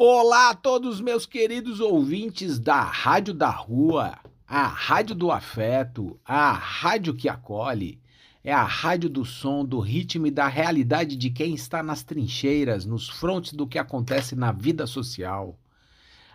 Olá 0.00 0.50
a 0.50 0.54
todos 0.54 1.00
meus 1.00 1.26
queridos 1.26 1.80
ouvintes 1.80 2.60
da 2.60 2.82
Rádio 2.82 3.34
da 3.34 3.50
Rua, 3.50 4.16
a 4.46 4.64
Rádio 4.64 5.12
do 5.16 5.28
Afeto, 5.28 6.16
a 6.24 6.52
rádio 6.52 7.12
que 7.12 7.28
acolhe. 7.28 8.00
É 8.44 8.52
a 8.52 8.62
rádio 8.62 9.10
do 9.10 9.24
som, 9.24 9.64
do 9.64 9.80
ritmo 9.80 10.28
e 10.28 10.30
da 10.30 10.46
realidade 10.46 11.16
de 11.16 11.30
quem 11.30 11.52
está 11.52 11.82
nas 11.82 12.04
trincheiras, 12.04 12.86
nos 12.86 13.08
frontes 13.08 13.54
do 13.54 13.66
que 13.66 13.76
acontece 13.76 14.36
na 14.36 14.52
vida 14.52 14.86
social. 14.86 15.58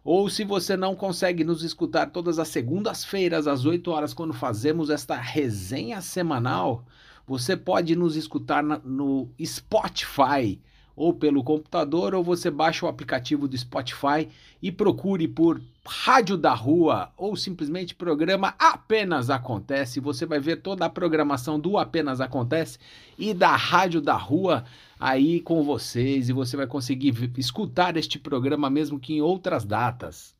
Ou 0.04 0.28
se 0.28 0.44
você 0.44 0.76
não 0.76 0.94
consegue 0.94 1.42
nos 1.42 1.62
escutar 1.62 2.10
todas 2.10 2.38
as 2.38 2.48
segundas-feiras 2.48 3.46
às 3.46 3.64
8 3.64 3.90
horas 3.90 4.12
quando 4.12 4.34
fazemos 4.34 4.90
esta 4.90 5.16
resenha 5.16 6.02
semanal, 6.02 6.84
você 7.26 7.56
pode 7.56 7.96
nos 7.96 8.14
escutar 8.14 8.62
no 8.62 9.30
Spotify 9.42 10.60
ou 10.94 11.14
pelo 11.14 11.42
computador, 11.42 12.14
ou 12.14 12.22
você 12.22 12.50
baixa 12.50 12.84
o 12.84 12.90
aplicativo 12.90 13.48
do 13.48 13.56
Spotify 13.56 14.28
e 14.60 14.70
procure 14.70 15.26
por 15.26 15.62
Rádio 15.92 16.36
da 16.36 16.54
Rua 16.54 17.10
ou 17.16 17.34
simplesmente 17.34 17.96
programa 17.96 18.54
Apenas 18.60 19.28
Acontece. 19.28 19.98
Você 19.98 20.24
vai 20.24 20.38
ver 20.38 20.62
toda 20.62 20.84
a 20.84 20.88
programação 20.88 21.58
do 21.58 21.76
Apenas 21.76 22.20
Acontece 22.20 22.78
e 23.18 23.34
da 23.34 23.56
Rádio 23.56 24.00
da 24.00 24.14
Rua 24.14 24.64
aí 25.00 25.40
com 25.40 25.64
vocês 25.64 26.28
e 26.28 26.32
você 26.32 26.56
vai 26.56 26.68
conseguir 26.68 27.32
escutar 27.36 27.96
este 27.96 28.20
programa 28.20 28.70
mesmo 28.70 29.00
que 29.00 29.14
em 29.14 29.20
outras 29.20 29.64
datas. 29.64 30.32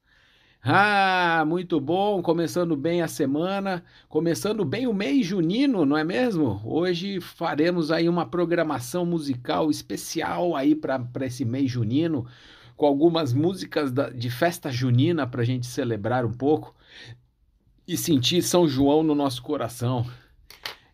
Ah, 0.62 1.42
muito 1.44 1.80
bom, 1.80 2.22
começando 2.22 2.76
bem 2.76 3.02
a 3.02 3.08
semana, 3.08 3.82
começando 4.08 4.64
bem 4.64 4.86
o 4.86 4.94
mês 4.94 5.26
junino, 5.26 5.84
não 5.84 5.96
é 5.96 6.04
mesmo? 6.04 6.60
Hoje 6.64 7.20
faremos 7.20 7.90
aí 7.90 8.08
uma 8.08 8.24
programação 8.24 9.04
musical 9.04 9.68
especial 9.68 10.54
aí 10.54 10.76
para 10.76 11.02
esse 11.22 11.44
mês 11.44 11.68
junino, 11.70 12.24
com 12.80 12.86
algumas 12.86 13.34
músicas 13.34 13.92
da, 13.92 14.08
de 14.08 14.30
festa 14.30 14.70
junina 14.72 15.26
para 15.26 15.42
a 15.42 15.44
gente 15.44 15.66
celebrar 15.66 16.24
um 16.24 16.32
pouco 16.32 16.74
e 17.86 17.94
sentir 17.94 18.40
São 18.40 18.66
João 18.66 19.02
no 19.02 19.14
nosso 19.14 19.42
coração. 19.42 20.06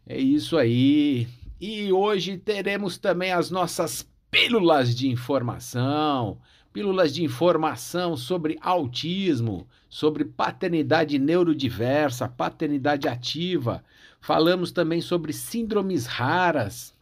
É 0.04 0.18
isso 0.18 0.58
aí. 0.58 1.28
E 1.60 1.92
hoje 1.92 2.38
teremos 2.38 2.98
também 2.98 3.30
as 3.30 3.52
nossas 3.52 4.04
pílulas 4.32 4.96
de 4.96 5.08
informação 5.08 6.38
pílulas 6.72 7.14
de 7.14 7.24
informação 7.24 8.18
sobre 8.18 8.58
autismo, 8.60 9.66
sobre 9.88 10.26
paternidade 10.26 11.18
neurodiversa, 11.18 12.28
paternidade 12.28 13.08
ativa. 13.08 13.82
Falamos 14.20 14.72
também 14.72 15.00
sobre 15.00 15.32
síndromes 15.32 16.04
raras, 16.04 16.92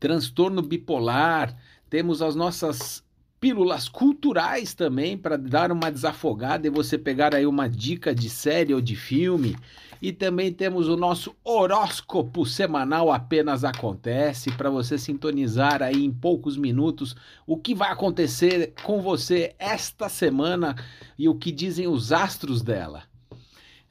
transtorno 0.00 0.60
bipolar. 0.62 1.56
Temos 1.88 2.20
as 2.20 2.34
nossas 2.34 3.04
pílulas 3.42 3.88
culturais 3.88 4.72
também 4.72 5.18
para 5.18 5.36
dar 5.36 5.72
uma 5.72 5.90
desafogada 5.90 6.64
e 6.64 6.70
você 6.70 6.96
pegar 6.96 7.34
aí 7.34 7.44
uma 7.44 7.68
dica 7.68 8.14
de 8.14 8.30
série 8.30 8.72
ou 8.72 8.80
de 8.80 8.94
filme. 8.94 9.56
E 10.00 10.12
também 10.12 10.52
temos 10.52 10.86
o 10.86 10.96
nosso 10.96 11.34
horóscopo 11.42 12.46
semanal 12.46 13.10
apenas 13.10 13.64
acontece 13.64 14.52
para 14.52 14.70
você 14.70 14.96
sintonizar 14.96 15.82
aí 15.82 16.04
em 16.04 16.12
poucos 16.12 16.56
minutos 16.56 17.16
o 17.44 17.56
que 17.56 17.74
vai 17.74 17.90
acontecer 17.90 18.74
com 18.84 19.02
você 19.02 19.56
esta 19.58 20.08
semana 20.08 20.76
e 21.18 21.28
o 21.28 21.34
que 21.34 21.50
dizem 21.50 21.88
os 21.88 22.12
astros 22.12 22.62
dela. 22.62 23.02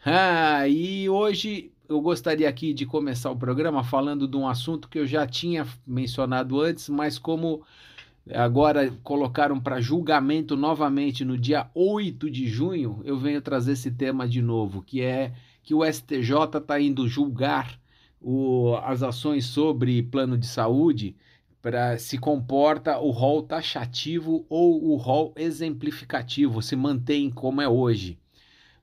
Ah, 0.05 0.65
e 0.65 1.09
hoje 1.09 1.73
eu 1.89 1.99
gostaria 1.99 2.47
aqui 2.47 2.73
de 2.73 2.85
começar 2.85 3.29
o 3.29 3.37
programa 3.37 3.83
falando 3.83 4.29
de 4.29 4.37
um 4.37 4.47
assunto 4.47 4.87
que 4.87 4.97
eu 4.97 5.05
já 5.05 5.27
tinha 5.27 5.67
mencionado 5.85 6.61
antes, 6.61 6.87
mas 6.87 7.19
como 7.19 7.65
agora 8.35 8.91
colocaram 9.03 9.59
para 9.59 9.81
julgamento 9.81 10.55
novamente 10.55 11.25
no 11.25 11.37
dia 11.37 11.69
8 11.73 12.29
de 12.29 12.47
junho, 12.47 13.01
eu 13.03 13.17
venho 13.17 13.41
trazer 13.41 13.73
esse 13.73 13.91
tema 13.91 14.27
de 14.27 14.41
novo, 14.41 14.81
que 14.81 15.01
é 15.01 15.33
que 15.63 15.73
o 15.73 15.85
STJ 15.85 16.57
está 16.57 16.79
indo 16.79 17.07
julgar 17.07 17.79
o, 18.19 18.75
as 18.83 19.03
ações 19.03 19.45
sobre 19.45 20.03
plano 20.03 20.37
de 20.37 20.47
saúde 20.47 21.15
para 21.61 21.97
se 21.97 22.17
comporta 22.17 22.97
o 22.99 23.11
rol 23.11 23.43
taxativo 23.43 24.45
ou 24.49 24.91
o 24.91 24.95
rol 24.95 25.33
exemplificativo, 25.35 26.61
se 26.61 26.75
mantém 26.75 27.29
como 27.29 27.61
é 27.61 27.69
hoje. 27.69 28.17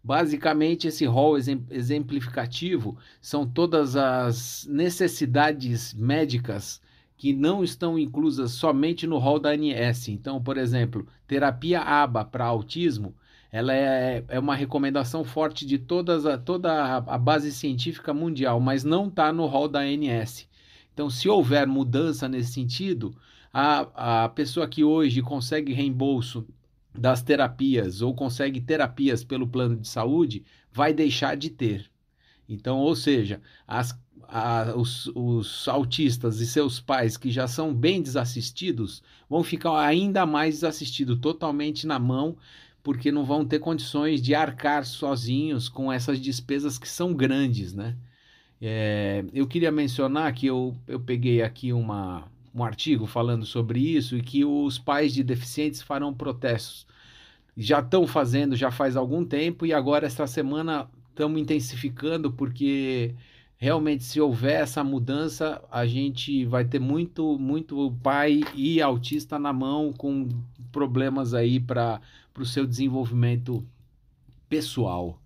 Basicamente, 0.03 0.87
esse 0.87 1.04
rol 1.04 1.37
exemplificativo 1.37 2.97
são 3.20 3.47
todas 3.47 3.97
as 3.97 4.64
necessidades 4.70 5.92
médicas 5.92 6.81
que 7.19 7.34
não 7.34 7.62
estão 7.62 7.99
inclusas 7.99 8.53
somente 8.53 9.06
no 9.06 9.19
rol 9.19 9.39
da 9.39 9.51
ANS. 9.51 10.09
Então, 10.09 10.41
por 10.41 10.56
exemplo, 10.56 11.06
terapia 11.27 11.83
ABA 11.83 12.25
para 12.25 12.47
autismo 12.47 13.15
ela 13.51 13.75
é, 13.75 14.23
é 14.29 14.39
uma 14.39 14.55
recomendação 14.55 15.25
forte 15.25 15.65
de 15.65 15.79
todas 15.79 16.27
a, 16.27 16.37
toda 16.37 16.71
a, 16.71 16.97
a 16.97 17.19
base 17.19 17.51
científica 17.51 18.12
mundial, 18.12 18.61
mas 18.61 18.84
não 18.84 19.09
está 19.09 19.33
no 19.33 19.47
rol 19.47 19.69
da 19.69 19.81
ANS. 19.81 20.47
Então, 20.93 21.09
se 21.09 21.29
houver 21.29 21.67
mudança 21.67 22.29
nesse 22.29 22.53
sentido, 22.53 23.15
a, 23.53 24.25
a 24.25 24.29
pessoa 24.29 24.69
que 24.69 24.85
hoje 24.85 25.23
consegue 25.23 25.73
reembolso 25.73 26.47
das 26.95 27.23
terapias 27.23 28.03
ou 28.03 28.15
consegue 28.15 28.61
terapias 28.61 29.25
pelo 29.25 29.49
plano 29.49 29.77
de 29.77 29.89
saúde 29.89 30.45
vai 30.71 30.93
deixar 30.93 31.37
de 31.37 31.49
ter. 31.49 31.91
Então, 32.49 32.79
ou 32.79 32.97
seja, 32.97 33.41
as, 33.67 33.99
a, 34.28 34.75
os, 34.77 35.11
os, 35.15 35.66
autistas 35.66 36.41
e 36.41 36.47
seus 36.47 36.78
pais 36.78 37.16
que 37.16 37.31
já 37.31 37.49
são 37.49 37.75
bem 37.75 38.03
desassistidos 38.03 39.03
vão 39.28 39.43
ficar 39.43 39.81
ainda 39.81 40.27
mais 40.27 40.56
desassistidos, 40.56 41.19
totalmente 41.19 41.87
na 41.87 41.99
mão 41.99 42.37
porque 42.83 43.11
não 43.11 43.25
vão 43.25 43.44
ter 43.44 43.59
condições 43.59 44.22
de 44.22 44.34
arcar 44.34 44.84
sozinhos 44.84 45.69
com 45.69 45.93
essas 45.93 46.21
despesas 46.21 46.78
que 46.78 46.88
são 46.88 47.12
grandes, 47.12 47.75
né? 47.75 47.97
É, 48.61 49.25
eu 49.33 49.47
queria 49.47 49.71
mencionar 49.71 50.33
que 50.33 50.47
eu, 50.47 50.75
eu 50.87 50.99
peguei 50.99 51.43
aqui 51.43 51.72
uma, 51.72 52.25
um 52.55 52.65
artigo 52.65 53.06
falando 53.06 53.44
sobre 53.44 53.78
isso 53.78 54.17
e 54.17 54.22
que 54.22 54.44
os 54.44 54.78
pais 54.78 55.12
de 55.12 55.22
deficientes 55.22 55.83
farão 55.83 56.12
protestos. 56.15 56.87
Já 57.56 57.81
estão 57.81 58.06
fazendo 58.06 58.56
já 58.56 58.71
faz 58.71 58.97
algum 58.97 59.25
tempo 59.25 59.67
e 59.67 59.72
agora 59.72 60.06
esta 60.06 60.27
semana 60.27 60.88
estamos 61.11 61.41
intensificando 61.41 62.33
porque 62.33 63.15
realmente 63.58 64.04
se 64.04 64.20
houver 64.20 64.62
essa 64.62 64.84
mudança 64.84 65.60
a 65.70 65.84
gente 65.84 66.44
vai 66.44 66.64
ter 66.64 66.78
muito 66.78 67.36
muito 67.38 67.92
pai 68.02 68.41
e 68.54 68.80
autista 68.80 69.38
na 69.38 69.52
mão 69.52 69.92
com 69.92 70.28
problemas 70.70 71.34
aí 71.34 71.58
para 71.58 72.00
o 72.38 72.46
seu 72.46 72.64
desenvolvimento 72.64 73.66
pessoal. 74.49 75.20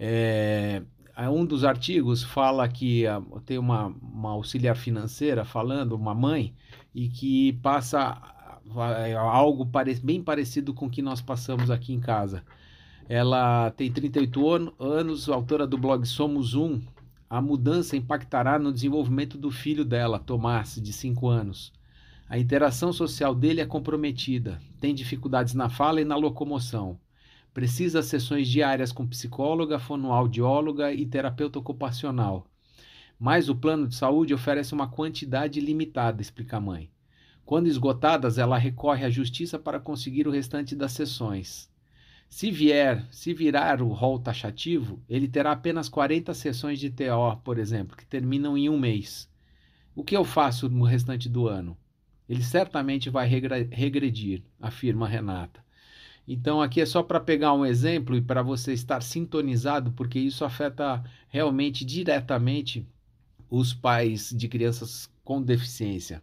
É, 0.00 0.82
um 1.30 1.44
dos 1.44 1.64
artigos 1.64 2.22
fala 2.22 2.68
que 2.68 3.04
uh, 3.06 3.40
tem 3.40 3.58
uma, 3.58 3.86
uma, 3.86 4.30
auxiliar 4.30 4.76
financeira 4.76 5.44
falando, 5.44 5.92
uma 5.92 6.14
mãe, 6.14 6.54
e 6.94 7.08
que 7.08 7.54
passa 7.54 8.16
algo 9.16 9.66
pare 9.66 9.94
bem 9.96 10.22
parecido 10.22 10.72
com 10.74 10.86
o 10.86 10.90
que 10.90 11.02
nós 11.02 11.20
passamos 11.20 11.70
aqui 11.70 11.92
em 11.92 12.00
casa. 12.00 12.44
Ela 13.08 13.70
tem 13.70 13.90
38 13.90 14.54
an 14.54 14.72
anos, 14.78 15.28
autora 15.28 15.66
do 15.66 15.78
blog 15.78 16.06
Somos 16.06 16.54
Um. 16.54 16.80
A 17.30 17.42
mudança 17.42 17.94
impactará 17.94 18.58
no 18.58 18.72
desenvolvimento 18.72 19.36
do 19.36 19.50
filho 19.50 19.84
dela, 19.84 20.18
Tomás, 20.18 20.80
de 20.82 20.92
5 20.94 21.28
anos. 21.28 21.70
A 22.26 22.38
interação 22.38 22.90
social 22.90 23.34
dele 23.34 23.60
é 23.60 23.66
comprometida, 23.66 24.58
tem 24.80 24.94
dificuldades 24.94 25.52
na 25.52 25.68
fala 25.68 26.00
e 26.00 26.06
na 26.06 26.16
locomoção. 26.16 26.98
Precisa 27.52 28.02
sessões 28.02 28.48
diárias 28.48 28.92
com 28.92 29.06
psicóloga, 29.06 29.78
fonoaudióloga 29.78 30.90
e 30.90 31.04
terapeuta 31.04 31.58
ocupacional. 31.58 32.46
Mas 33.20 33.50
o 33.50 33.56
plano 33.56 33.86
de 33.86 33.94
saúde 33.94 34.32
oferece 34.32 34.72
uma 34.72 34.88
quantidade 34.88 35.60
limitada, 35.60 36.22
explica 36.22 36.56
a 36.56 36.60
mãe. 36.60 36.90
Quando 37.44 37.66
esgotadas, 37.66 38.38
ela 38.38 38.56
recorre 38.56 39.04
à 39.04 39.10
justiça 39.10 39.58
para 39.58 39.80
conseguir 39.80 40.26
o 40.26 40.30
restante 40.30 40.74
das 40.74 40.92
sessões. 40.92 41.68
Se 42.28 42.50
vier, 42.50 43.06
se 43.10 43.32
virar 43.32 43.80
o 43.80 43.88
rol 43.88 44.18
taxativo, 44.18 45.02
ele 45.08 45.26
terá 45.26 45.52
apenas 45.52 45.88
40 45.88 46.32
sessões 46.34 46.78
de 46.78 46.90
TO, 46.90 47.36
por 47.42 47.58
exemplo, 47.58 47.96
que 47.96 48.06
terminam 48.06 48.56
em 48.56 48.68
um 48.68 48.78
mês. 48.78 49.28
O 49.94 50.04
que 50.04 50.16
eu 50.16 50.24
faço 50.24 50.68
no 50.68 50.84
restante 50.84 51.28
do 51.28 51.48
ano? 51.48 51.76
Ele 52.28 52.42
certamente 52.42 53.08
vai 53.08 53.26
regredir, 53.26 54.42
afirma 54.60 55.08
Renata. 55.08 55.64
Então, 56.26 56.60
aqui 56.60 56.82
é 56.82 56.86
só 56.86 57.02
para 57.02 57.18
pegar 57.18 57.54
um 57.54 57.64
exemplo 57.64 58.14
e 58.14 58.20
para 58.20 58.42
você 58.42 58.74
estar 58.74 59.02
sintonizado, 59.02 59.92
porque 59.92 60.18
isso 60.18 60.44
afeta 60.44 61.02
realmente 61.28 61.86
diretamente 61.86 62.86
os 63.48 63.72
pais 63.72 64.28
de 64.30 64.46
crianças 64.46 65.10
com 65.24 65.42
deficiência. 65.42 66.22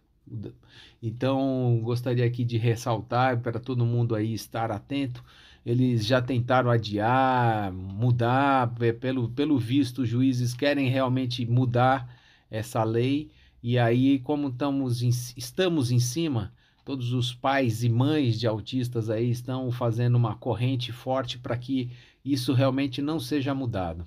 Então, 1.02 1.80
gostaria 1.82 2.24
aqui 2.24 2.44
de 2.44 2.56
ressaltar 2.56 3.40
para 3.40 3.58
todo 3.58 3.84
mundo 3.84 4.14
aí 4.14 4.32
estar 4.32 4.70
atento. 4.70 5.24
Eles 5.66 6.06
já 6.06 6.22
tentaram 6.22 6.70
adiar, 6.70 7.72
mudar, 7.72 8.72
pelo, 9.00 9.28
pelo 9.28 9.58
visto, 9.58 10.02
os 10.02 10.08
juízes 10.08 10.54
querem 10.54 10.88
realmente 10.88 11.44
mudar 11.44 12.08
essa 12.48 12.84
lei. 12.84 13.32
E 13.60 13.76
aí, 13.76 14.20
como 14.20 14.46
estamos 14.46 15.02
em, 15.02 15.10
estamos 15.36 15.90
em 15.90 15.98
cima, 15.98 16.52
todos 16.84 17.12
os 17.12 17.34
pais 17.34 17.82
e 17.82 17.88
mães 17.88 18.38
de 18.38 18.46
autistas 18.46 19.10
aí 19.10 19.28
estão 19.28 19.72
fazendo 19.72 20.14
uma 20.14 20.36
corrente 20.36 20.92
forte 20.92 21.36
para 21.36 21.56
que 21.56 21.90
isso 22.24 22.52
realmente 22.52 23.02
não 23.02 23.18
seja 23.18 23.52
mudado. 23.52 24.06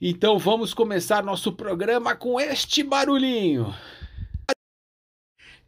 Então 0.00 0.38
vamos 0.38 0.72
começar 0.72 1.24
nosso 1.24 1.50
programa 1.52 2.14
com 2.14 2.38
este 2.40 2.84
barulhinho. 2.84 3.74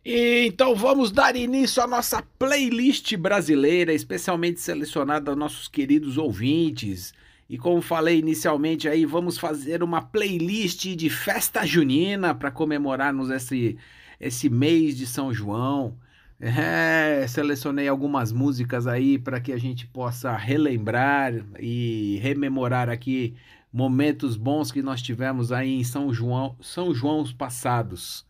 Então 0.04 0.74
vamos 0.74 1.10
dar 1.10 1.34
início 1.34 1.82
à 1.82 1.86
nossa 1.86 2.22
playlist 2.38 3.16
brasileira, 3.16 3.92
especialmente 3.92 4.60
selecionada 4.60 5.30
aos 5.30 5.38
nossos 5.38 5.66
queridos 5.66 6.18
ouvintes. 6.18 7.14
E 7.48 7.56
como 7.56 7.80
falei 7.80 8.18
inicialmente 8.18 8.86
aí, 8.88 9.06
vamos 9.06 9.38
fazer 9.38 9.82
uma 9.82 10.02
playlist 10.02 10.94
de 10.94 11.08
festa 11.08 11.64
junina 11.64 12.34
para 12.34 12.50
comemorarmos 12.50 13.30
esse 13.30 13.78
esse 14.20 14.48
mês 14.50 14.96
de 14.96 15.06
São 15.06 15.32
João. 15.32 15.96
É, 16.40 17.26
selecionei 17.28 17.88
algumas 17.88 18.32
músicas 18.32 18.86
aí 18.86 19.18
para 19.18 19.40
que 19.40 19.52
a 19.52 19.58
gente 19.58 19.86
possa 19.86 20.36
relembrar 20.36 21.32
e 21.58 22.18
rememorar 22.22 22.90
aqui 22.90 23.34
momentos 23.72 24.36
bons 24.36 24.70
que 24.70 24.82
nós 24.82 25.00
tivemos 25.02 25.52
aí 25.52 25.80
em 25.80 25.84
São 25.84 26.12
João, 26.12 26.56
São 26.60 26.94
João 26.94 27.24
passados. 27.32 28.26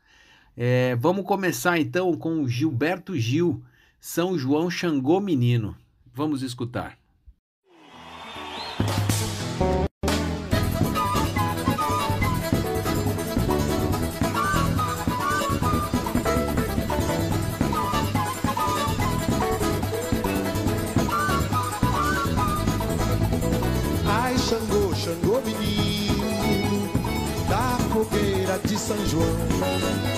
É, 0.56 0.94
vamos 0.96 1.24
começar 1.24 1.78
então 1.78 2.16
com 2.16 2.46
Gilberto 2.46 3.16
Gil, 3.16 3.62
São 4.00 4.38
João 4.38 4.70
Xangô 4.70 5.20
Menino. 5.20 5.76
Vamos 6.12 6.42
escutar. 6.42 6.98
de 28.74 28.78
São 28.78 29.06
João. 29.06 30.13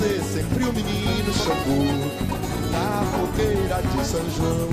Ser 0.00 0.22
sempre 0.22 0.64
o 0.64 0.72
menino 0.72 1.30
Xangô 1.34 1.84
na 2.72 3.04
fogueira 3.04 3.82
de 3.82 4.06
São 4.06 4.24
João. 4.30 4.70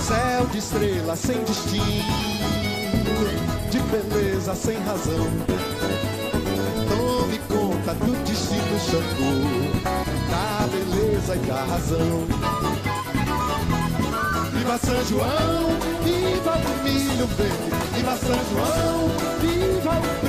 Céu 0.00 0.46
de 0.46 0.58
estrelas 0.58 1.20
sem 1.20 1.38
destino, 1.44 2.02
de 3.70 3.78
beleza 3.78 4.56
sem 4.56 4.76
razão. 4.78 5.28
Tome 6.88 7.38
conta 7.46 7.94
do 7.94 8.24
destino 8.24 8.80
Xangô, 8.80 9.34
da 10.28 10.66
beleza 10.66 11.36
e 11.36 11.38
da 11.46 11.64
razão. 11.64 12.26
Viva 14.52 14.78
São 14.78 15.04
João, 15.04 15.78
viva 16.02 16.56
o 16.56 16.82
milho 16.82 17.26
verde. 17.36 17.70
Viva 17.94 18.16
São 18.16 18.40
João, 18.50 19.10
viva 19.40 19.92
o 19.92 20.25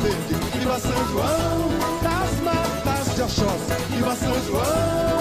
verde. 0.00 0.34
Viva 0.58 0.78
São 0.80 1.08
João, 1.12 1.68
das 2.02 2.40
matas 2.40 3.14
de 3.14 3.22
Oxóssi. 3.22 3.72
Viva 3.90 4.16
São 4.16 4.44
João. 4.46 5.20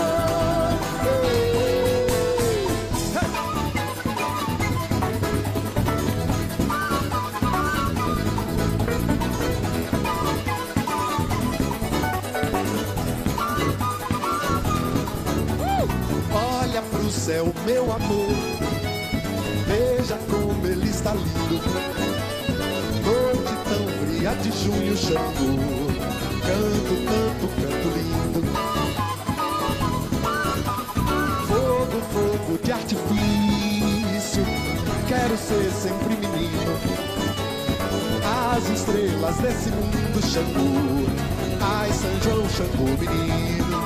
Céu, 17.30 17.54
meu 17.64 17.84
amor 17.92 18.28
Veja 19.68 20.18
como 20.32 20.66
ele 20.66 20.90
está 20.90 21.14
lindo. 21.14 21.49
Junho, 24.90 24.98
Xangô. 24.98 25.50
Canto, 26.42 26.94
canto, 27.06 27.46
canto 27.56 27.88
lindo. 27.96 28.42
Fogo, 31.48 31.98
fogo 32.12 32.58
de 32.64 32.72
artifício. 32.72 34.44
Quero 35.08 35.38
ser 35.38 35.72
sempre 35.72 36.16
menino. 36.16 36.74
As 38.56 38.70
estrelas 38.70 39.38
desse 39.38 39.70
mundo, 39.70 40.22
Xangô. 40.26 41.06
Ai, 41.62 41.92
São 41.92 42.22
João, 42.22 42.50
Xangô, 42.50 42.86
menino. 43.00 43.80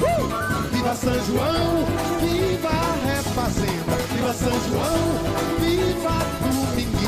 Uh! 0.00 0.70
Viva 0.72 0.94
São 0.94 1.24
João, 1.24 1.86
viva 2.20 2.68
a 2.68 2.94
refazenda. 3.06 3.96
Viva 4.14 4.32
São 4.34 4.60
João, 4.68 5.00
viva 5.60 6.30
Dominguinhos, 6.40 6.99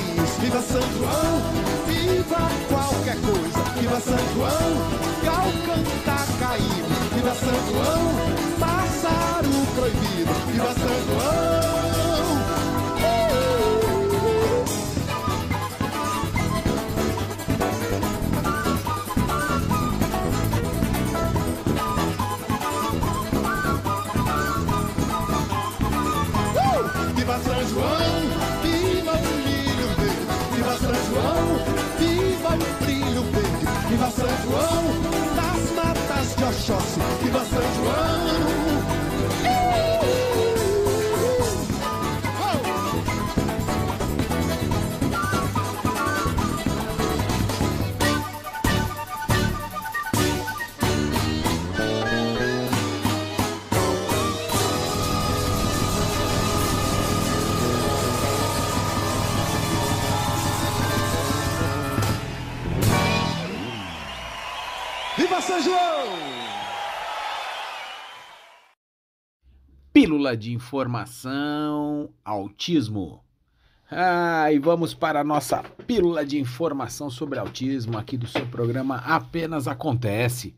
viva 0.42 0.60
São 0.60 0.80
João, 0.80 1.40
viva 1.86 2.50
qualquer 2.68 3.16
coisa, 3.20 3.62
viva 3.78 4.00
São 4.00 4.18
João, 4.34 4.92
cantar 5.64 6.26
caído, 6.40 7.14
viva 7.14 7.34
São 7.34 7.54
João, 7.70 8.02
pássaro 8.58 9.66
proibido, 9.76 10.32
viva 10.50 10.74
São 10.74 10.96
João. 11.06 11.62
Viva 27.14 27.38
São 27.38 27.68
João, 27.68 28.21
das 35.36 35.70
matas 35.72 36.36
de 36.36 36.44
Oxóssi. 36.44 37.00
Viva 37.22 37.44
São 37.44 37.62
João. 37.76 38.71
Pílula 69.92 70.34
de 70.34 70.54
informação, 70.54 72.08
autismo. 72.24 73.22
Ah, 73.90 74.50
e 74.50 74.58
vamos 74.58 74.94
para 74.94 75.20
a 75.20 75.24
nossa 75.24 75.62
pílula 75.86 76.24
de 76.24 76.40
informação 76.40 77.10
sobre 77.10 77.38
autismo 77.38 77.98
aqui 77.98 78.16
do 78.16 78.26
seu 78.26 78.46
programa 78.46 78.96
Apenas 79.04 79.68
Acontece. 79.68 80.56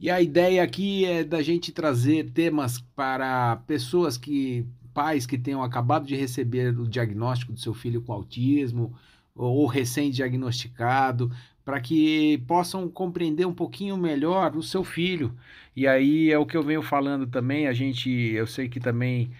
E 0.00 0.10
a 0.10 0.20
ideia 0.20 0.64
aqui 0.64 1.04
é 1.04 1.22
da 1.22 1.40
gente 1.40 1.70
trazer 1.70 2.32
temas 2.32 2.80
para 2.96 3.54
pessoas 3.68 4.18
que, 4.18 4.66
pais 4.92 5.26
que 5.26 5.38
tenham 5.38 5.62
acabado 5.62 6.04
de 6.04 6.16
receber 6.16 6.76
o 6.76 6.88
diagnóstico 6.88 7.52
do 7.52 7.60
seu 7.60 7.72
filho 7.72 8.02
com 8.02 8.12
autismo 8.12 8.92
ou 9.32 9.64
recém-diagnosticado, 9.64 11.30
para 11.66 11.80
que 11.80 12.38
possam 12.46 12.88
compreender 12.88 13.44
um 13.44 13.52
pouquinho 13.52 13.96
melhor 13.96 14.56
o 14.56 14.62
seu 14.62 14.84
filho. 14.84 15.36
E 15.74 15.84
aí 15.84 16.30
é 16.30 16.38
o 16.38 16.46
que 16.46 16.56
eu 16.56 16.62
venho 16.62 16.80
falando 16.80 17.26
também, 17.26 17.66
a 17.66 17.72
gente, 17.72 18.08
eu 18.08 18.46
sei 18.46 18.68
que 18.68 18.78
também 18.78 19.32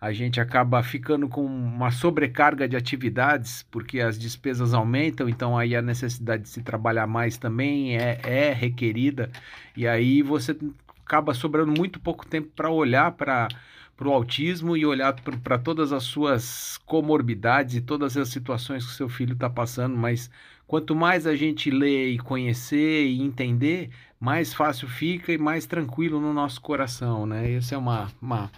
a 0.00 0.10
gente 0.10 0.40
acaba 0.40 0.82
ficando 0.82 1.28
com 1.28 1.44
uma 1.44 1.90
sobrecarga 1.90 2.66
de 2.66 2.74
atividades, 2.74 3.66
porque 3.70 4.00
as 4.00 4.18
despesas 4.18 4.72
aumentam, 4.72 5.28
então 5.28 5.58
aí 5.58 5.76
a 5.76 5.82
necessidade 5.82 6.44
de 6.44 6.48
se 6.48 6.62
trabalhar 6.62 7.06
mais 7.06 7.36
também 7.36 7.98
é, 7.98 8.18
é 8.24 8.52
requerida, 8.52 9.30
e 9.76 9.86
aí 9.86 10.22
você 10.22 10.56
acaba 11.04 11.34
sobrando 11.34 11.72
muito 11.72 12.00
pouco 12.00 12.26
tempo 12.26 12.48
para 12.56 12.70
olhar 12.70 13.12
para 13.12 13.48
o 14.00 14.10
autismo 14.10 14.74
e 14.74 14.86
olhar 14.86 15.14
para 15.42 15.58
todas 15.58 15.92
as 15.92 16.04
suas 16.04 16.78
comorbidades 16.86 17.76
e 17.76 17.80
todas 17.82 18.16
as 18.16 18.30
situações 18.30 18.86
que 18.86 18.92
seu 18.92 19.08
filho 19.08 19.34
está 19.34 19.50
passando, 19.50 19.96
mas 19.96 20.30
quanto 20.66 20.94
mais 20.94 21.26
a 21.26 21.34
gente 21.36 21.70
lê 21.70 22.10
e 22.10 22.18
conhecer 22.18 23.06
e 23.06 23.20
entender, 23.20 23.90
mais 24.18 24.54
fácil 24.54 24.88
fica 24.88 25.32
e 25.32 25.38
mais 25.38 25.66
tranquilo 25.66 26.20
no 26.20 26.32
nosso 26.32 26.60
coração, 26.60 27.26
né? 27.26 27.50
Isso 27.50 27.74
é 27.74 27.78
uma, 27.78 28.10
uma 28.20 28.50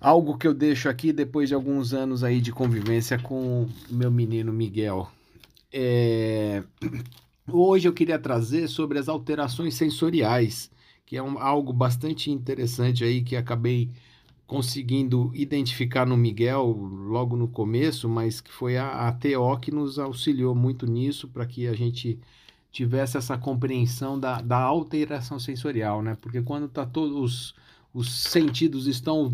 algo 0.00 0.38
que 0.38 0.46
eu 0.46 0.54
deixo 0.54 0.88
aqui 0.88 1.12
depois 1.12 1.48
de 1.48 1.54
alguns 1.54 1.92
anos 1.92 2.24
aí 2.24 2.40
de 2.40 2.52
convivência 2.52 3.18
com 3.18 3.68
meu 3.90 4.10
menino 4.10 4.52
Miguel. 4.52 5.10
É... 5.72 6.62
Hoje 7.46 7.88
eu 7.88 7.92
queria 7.92 8.18
trazer 8.18 8.68
sobre 8.68 8.98
as 8.98 9.08
alterações 9.08 9.74
sensoriais, 9.74 10.70
que 11.04 11.16
é 11.16 11.22
um, 11.22 11.38
algo 11.38 11.72
bastante 11.72 12.30
interessante 12.30 13.02
aí 13.04 13.22
que 13.22 13.36
acabei 13.36 13.90
conseguindo 14.50 15.30
identificar 15.32 16.04
no 16.04 16.16
Miguel 16.16 16.66
logo 16.66 17.36
no 17.36 17.46
começo, 17.46 18.08
mas 18.08 18.40
que 18.40 18.50
foi 18.50 18.76
a, 18.76 19.06
a 19.06 19.12
TO 19.12 19.56
que 19.60 19.70
nos 19.70 19.96
auxiliou 19.96 20.56
muito 20.56 20.88
nisso 20.88 21.28
para 21.28 21.46
que 21.46 21.68
a 21.68 21.72
gente 21.72 22.18
tivesse 22.72 23.16
essa 23.16 23.38
compreensão 23.38 24.18
da, 24.18 24.40
da 24.40 24.58
alteração 24.58 25.38
sensorial, 25.38 26.02
né? 26.02 26.18
Porque 26.20 26.42
quando 26.42 26.66
tá 26.66 26.84
todos 26.84 27.16
os, 27.16 27.54
os 27.94 28.12
sentidos 28.12 28.88
estão 28.88 29.32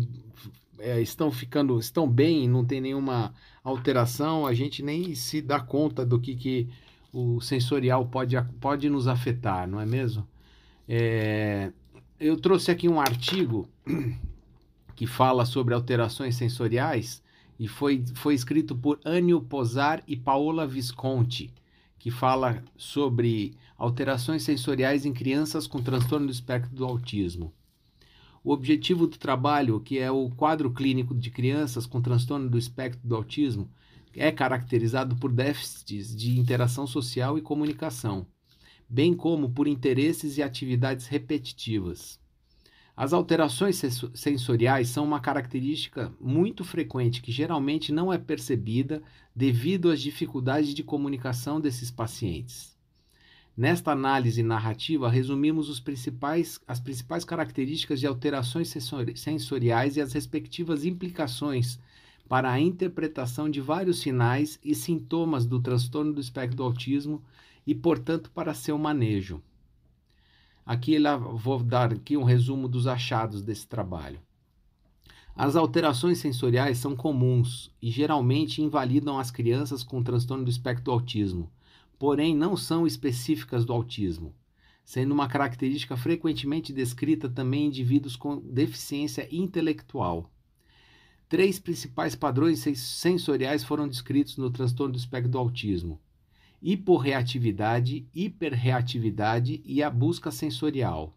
é, 0.77 1.01
estão 1.01 1.31
ficando 1.31 1.79
estão 1.79 2.07
bem, 2.07 2.47
não 2.47 2.63
tem 2.63 2.79
nenhuma 2.79 3.33
alteração, 3.63 4.45
a 4.45 4.53
gente 4.53 4.83
nem 4.83 5.15
se 5.15 5.41
dá 5.41 5.59
conta 5.59 6.05
do 6.05 6.19
que, 6.19 6.35
que 6.35 6.69
o 7.11 7.41
sensorial 7.41 8.05
pode, 8.05 8.35
pode 8.61 8.87
nos 8.87 9.07
afetar, 9.07 9.67
não 9.67 9.81
é 9.81 9.85
mesmo? 9.87 10.27
É, 10.87 11.71
eu 12.19 12.37
trouxe 12.39 12.69
aqui 12.69 12.87
um 12.87 13.01
artigo 13.01 13.67
que 14.97 15.05
fala 15.05 15.45
sobre 15.45 15.75
alterações 15.75 16.35
sensoriais 16.35 17.21
e 17.59 17.67
foi, 17.67 18.03
foi 18.15 18.33
escrito 18.33 18.75
por 18.75 18.99
Anio 19.05 19.39
Posar 19.39 20.03
e 20.07 20.17
Paola 20.17 20.65
Visconti, 20.65 21.53
que 21.99 22.09
fala 22.09 22.63
sobre 22.75 23.53
alterações 23.77 24.41
sensoriais 24.41 25.05
em 25.05 25.13
crianças 25.13 25.67
com 25.67 25.83
transtorno 25.83 26.25
do 26.25 26.31
espectro 26.31 26.75
do 26.75 26.83
autismo. 26.83 27.53
O 28.43 28.51
objetivo 28.51 29.05
do 29.05 29.19
trabalho, 29.19 29.79
que 29.79 29.99
é 29.99 30.09
o 30.09 30.31
quadro 30.31 30.73
clínico 30.73 31.13
de 31.13 31.29
crianças 31.29 31.85
com 31.85 32.01
transtorno 32.01 32.49
do 32.49 32.57
espectro 32.57 33.07
do 33.07 33.15
autismo, 33.15 33.69
é 34.15 34.31
caracterizado 34.31 35.15
por 35.17 35.31
déficits 35.31 36.15
de 36.15 36.39
interação 36.39 36.87
social 36.87 37.37
e 37.37 37.41
comunicação, 37.43 38.25
bem 38.89 39.13
como 39.13 39.51
por 39.51 39.67
interesses 39.67 40.39
e 40.39 40.41
atividades 40.41 41.05
repetitivas. 41.05 42.19
As 42.97 43.13
alterações 43.13 43.79
sensoriais 44.15 44.89
são 44.89 45.05
uma 45.05 45.19
característica 45.19 46.11
muito 46.19 46.63
frequente 46.63 47.21
que 47.21 47.31
geralmente 47.31 47.91
não 47.93 48.11
é 48.11 48.17
percebida 48.17 49.03
devido 49.35 49.91
às 49.91 50.01
dificuldades 50.01 50.73
de 50.73 50.81
comunicação 50.81 51.61
desses 51.61 51.91
pacientes. 51.91 52.75
Nesta 53.55 53.91
análise 53.91 54.41
narrativa, 54.41 55.11
resumimos 55.11 55.79
principais, 55.79 56.59
as 56.67 56.79
principais 56.79 57.23
características 57.23 57.99
de 57.99 58.07
alterações 58.07 58.73
sensoriais 59.15 59.95
e 59.95 60.01
as 60.01 60.13
respectivas 60.13 60.83
implicações 60.83 61.79
para 62.27 62.51
a 62.51 62.59
interpretação 62.59 63.47
de 63.47 63.61
vários 63.61 63.99
sinais 63.99 64.59
e 64.65 64.73
sintomas 64.73 65.45
do 65.45 65.61
transtorno 65.61 66.13
do 66.13 66.21
espectro 66.21 66.57
do 66.57 66.63
autismo 66.63 67.21
e, 67.65 67.75
portanto, 67.75 68.31
para 68.31 68.55
seu 68.55 68.75
manejo. 68.75 69.39
Aqui 70.67 70.97
vou 71.33 71.63
dar 71.63 71.93
aqui 71.93 72.17
um 72.17 72.25
resumo 72.25 72.67
dos 72.67 72.87
achados 72.87 73.41
desse 73.41 73.65
trabalho. 73.65 74.19
As 75.33 75.55
alterações 75.55 76.17
sensoriais 76.17 76.77
são 76.77 76.93
comuns 76.93 77.71
e 77.81 77.89
geralmente 77.89 78.61
invalidam 78.61 79.17
as 79.17 79.31
crianças 79.31 79.81
com 79.81 80.03
transtorno 80.03 80.43
do 80.43 80.49
espectro 80.49 80.83
do 80.83 80.91
autismo, 80.91 81.49
porém 81.97 82.35
não 82.35 82.57
são 82.57 82.85
específicas 82.85 83.63
do 83.63 83.71
autismo, 83.71 84.35
sendo 84.83 85.13
uma 85.13 85.29
característica 85.29 85.95
frequentemente 85.95 86.73
descrita 86.73 87.29
também 87.29 87.63
em 87.63 87.67
indivíduos 87.67 88.17
com 88.17 88.37
deficiência 88.37 89.25
intelectual. 89.31 90.29
Três 91.29 91.59
principais 91.59 92.13
padrões 92.13 92.59
sensoriais 92.77 93.63
foram 93.63 93.87
descritos 93.87 94.35
no 94.35 94.51
transtorno 94.51 94.91
do 94.91 94.99
espectro 94.99 95.31
do 95.31 95.37
autismo: 95.37 95.97
hiporreatividade, 96.61 98.07
hiperreatividade 98.13 99.61
e 99.63 99.83
a 99.83 99.89
busca 99.89 100.31
sensorial. 100.31 101.13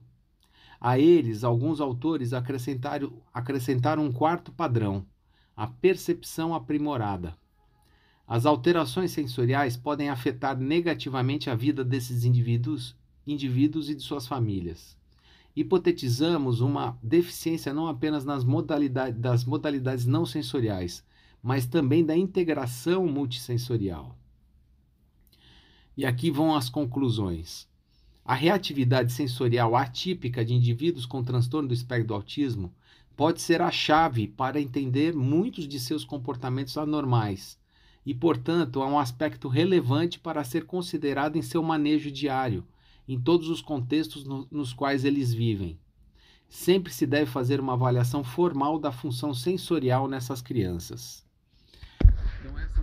A 0.81 0.99
eles, 0.99 1.45
alguns 1.45 1.81
autores 1.81 2.33
acrescentaram, 2.33 3.13
acrescentaram 3.33 4.05
um 4.05 4.13
quarto 4.13 4.53
padrão, 4.53 5.05
a 5.57 5.67
percepção 5.67 6.55
aprimorada. 6.55 7.37
As 8.27 8.47
alterações 8.47 9.11
sensoriais 9.11 9.77
podem 9.77 10.09
afetar 10.09 10.57
negativamente 10.59 11.51
a 11.51 11.55
vida 11.55 11.85
desses 11.85 12.25
indivíduos, 12.25 12.97
indivíduos 13.27 13.91
e 13.91 13.95
de 13.95 14.03
suas 14.03 14.27
famílias. 14.27 14.97
Hipotetizamos 15.55 16.61
uma 16.61 16.97
deficiência 17.03 17.75
não 17.75 17.89
apenas 17.89 18.25
nas 18.25 18.45
modalidades, 18.45 19.21
das 19.21 19.45
modalidades 19.45 20.07
não 20.07 20.25
sensoriais, 20.25 21.05
mas 21.43 21.67
também 21.67 22.05
da 22.05 22.17
integração 22.17 23.07
multissensorial. 23.07 24.17
E 25.97 26.07
aqui 26.07 26.31
vão 26.31 26.55
as 26.55 26.69
conclusões. 26.69 27.69
A 28.25 28.35
reatividade 28.35 29.13
sensorial 29.13 29.75
atípica 29.75 30.45
de 30.45 30.55
indivíduos 30.55 31.07
com 31.07 31.23
transtorno 31.23 31.69
do 31.69 31.75
espectro 31.75 32.09
do 32.09 32.15
autismo 32.15 32.73
pode 33.17 33.41
ser 33.43 33.61
a 33.61 33.71
chave 33.71 34.29
para 34.29 34.61
entender 34.61 35.15
muitos 35.15 35.67
de 35.67 35.79
seus 35.81 36.05
comportamentos 36.05 36.79
anormais 36.79 37.59
e, 38.05 38.15
portanto, 38.15 38.83
é 38.83 38.87
um 38.87 38.99
aspecto 38.99 39.49
relevante 39.49 40.19
para 40.19 40.45
ser 40.45 40.65
considerado 40.65 41.37
em 41.37 41.43
seu 41.43 41.63
manejo 41.63 42.11
diário, 42.11 42.65
em 43.07 43.21
todos 43.21 43.49
os 43.49 43.61
contextos 43.61 44.25
no, 44.25 44.47
nos 44.51 44.73
quais 44.73 45.05
eles 45.05 45.33
vivem. 45.33 45.79
Sempre 46.49 46.93
se 46.93 47.07
deve 47.07 47.31
fazer 47.31 47.61
uma 47.61 47.75
avaliação 47.75 48.25
formal 48.25 48.79
da 48.79 48.91
função 48.91 49.35
sensorial 49.35 50.09
nessas 50.09 50.41
crianças. 50.41 51.25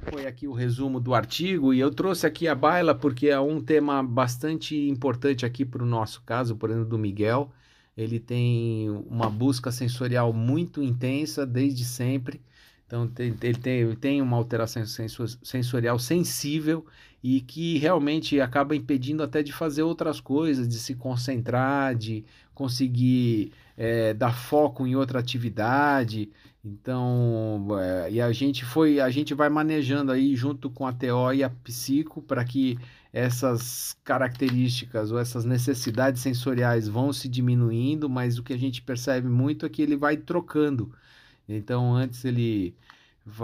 Foi 0.10 0.26
aqui 0.26 0.48
o 0.48 0.54
resumo 0.54 1.02
do 1.02 1.14
artigo 1.14 1.74
e 1.74 1.80
eu 1.80 1.92
trouxe 1.92 2.26
aqui 2.26 2.48
a 2.48 2.56
baila 2.56 2.96
porque 2.96 3.28
é 3.28 3.40
um 3.40 3.62
tema 3.62 4.02
bastante 4.02 4.76
importante 4.88 5.46
aqui 5.46 5.66
para 5.66 5.84
o 5.84 5.86
nosso 5.86 6.22
caso, 6.22 6.56
por 6.56 6.70
exemplo, 6.70 6.88
do 6.88 6.98
Miguel. 6.98 7.52
Ele 7.96 8.18
tem 8.18 8.90
uma 9.10 9.30
busca 9.30 9.70
sensorial 9.70 10.32
muito 10.32 10.82
intensa 10.82 11.46
desde 11.46 11.84
sempre. 11.84 12.42
Então, 12.86 13.06
tem, 13.06 13.36
ele, 13.42 13.58
tem, 13.58 13.96
tem 13.98 14.22
uma 14.22 14.38
alteração 14.38 14.82
sensorial 15.44 16.00
sensível 16.00 16.86
e 17.22 17.42
que 17.42 17.78
realmente 17.78 18.40
acaba 18.40 18.76
impedindo 18.76 19.22
até 19.22 19.44
de 19.44 19.52
fazer 19.52 19.84
outras 19.84 20.22
coisas, 20.22 20.70
de 20.70 20.80
se 20.80 20.96
concentrar, 20.96 21.96
de 21.96 22.24
conseguir 22.54 23.52
é, 23.76 24.14
dar 24.14 24.34
foco 24.34 24.88
em 24.88 24.96
outra 24.96 25.20
atividade. 25.20 26.32
Então, 26.64 27.68
é, 27.80 28.12
e 28.12 28.22
a 28.22 28.32
gente 28.32 28.66
foi, 28.66 29.00
a 29.00 29.10
gente 29.10 29.34
vai 29.34 29.50
manejando 29.50 30.12
aí 30.12 30.36
junto 30.36 30.70
com 30.70 30.86
a 30.86 30.92
TO 30.92 31.34
e 31.34 31.44
a 31.44 31.50
Psico 31.50 32.22
para 32.22 32.44
que 32.44 32.78
essas 33.14 33.96
características 34.04 35.12
ou 35.12 35.20
essas 35.20 35.46
necessidades 35.46 36.22
sensoriais 36.22 36.88
vão 36.88 37.14
se 37.14 37.28
diminuindo, 37.30 38.10
mas 38.10 38.38
o 38.38 38.44
que 38.44 38.54
a 38.54 38.58
gente 38.58 38.82
percebe 38.82 39.28
muito 39.30 39.66
é 39.66 39.70
que 39.70 39.82
ele 39.82 39.96
vai 39.96 40.18
trocando. 40.18 40.92
Então, 41.48 41.96
antes 41.96 42.26
ele 42.26 42.76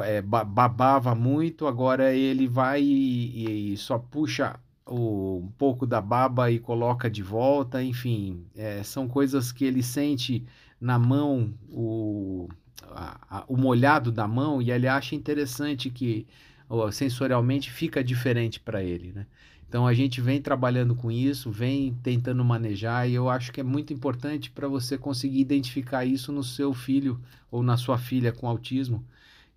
é, 0.04 0.22
babava 0.22 1.16
muito, 1.16 1.68
agora 1.68 2.14
ele 2.14 2.48
vai 2.48 2.82
e, 2.82 3.74
e 3.74 3.78
só 3.78 3.98
puxa 3.98 4.60
o, 4.86 5.40
um 5.44 5.52
pouco 5.58 5.86
da 5.86 6.02
baba 6.02 6.52
e 6.52 6.60
coloca 6.60 7.10
de 7.10 7.24
volta, 7.24 7.82
enfim, 7.82 8.46
é, 8.56 8.84
são 8.84 9.08
coisas 9.08 9.52
que 9.52 9.66
ele 9.66 9.82
sente 9.82 10.46
na 10.80 11.00
mão 11.00 11.54
o 11.70 12.50
a, 12.92 13.20
a, 13.30 13.46
o 13.48 13.58
molhado 13.58 14.12
da 14.12 14.28
mão 14.28 14.62
e 14.62 14.72
ele 14.72 14.88
acha 14.88 15.16
interessante 15.16 15.90
que 15.90 16.28
ó, 16.70 16.90
sensorialmente 16.92 17.72
fica 17.72 18.04
diferente 18.04 18.60
para 18.60 18.84
ele, 18.84 19.12
né? 19.12 19.26
Então 19.68 19.88
a 19.88 19.94
gente 19.94 20.22
vem 20.22 20.40
trabalhando 20.40 20.94
com 20.96 21.12
isso, 21.12 21.50
vem 21.50 21.96
tentando 22.04 22.46
manejar 22.46 23.10
e 23.10 23.16
eu 23.16 23.28
acho 23.28 23.52
que 23.52 23.60
é 23.60 23.64
muito 23.64 23.92
importante 23.92 24.52
para 24.52 24.68
você 24.68 24.98
conseguir 24.98 25.40
identificar 25.40 26.06
isso 26.06 26.32
no 26.32 26.44
seu 26.44 26.74
filho 26.74 27.20
ou 27.50 27.64
na 27.64 27.76
sua 27.76 27.98
filha 27.98 28.32
com 28.32 28.48
autismo, 28.48 29.04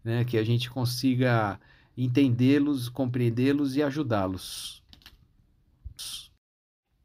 né? 0.02 0.24
Que 0.24 0.38
a 0.38 0.44
gente 0.44 0.70
consiga 0.70 1.60
entendê-los, 1.96 2.88
compreendê-los 2.88 3.76
e 3.76 3.82
ajudá-los. 3.82 4.82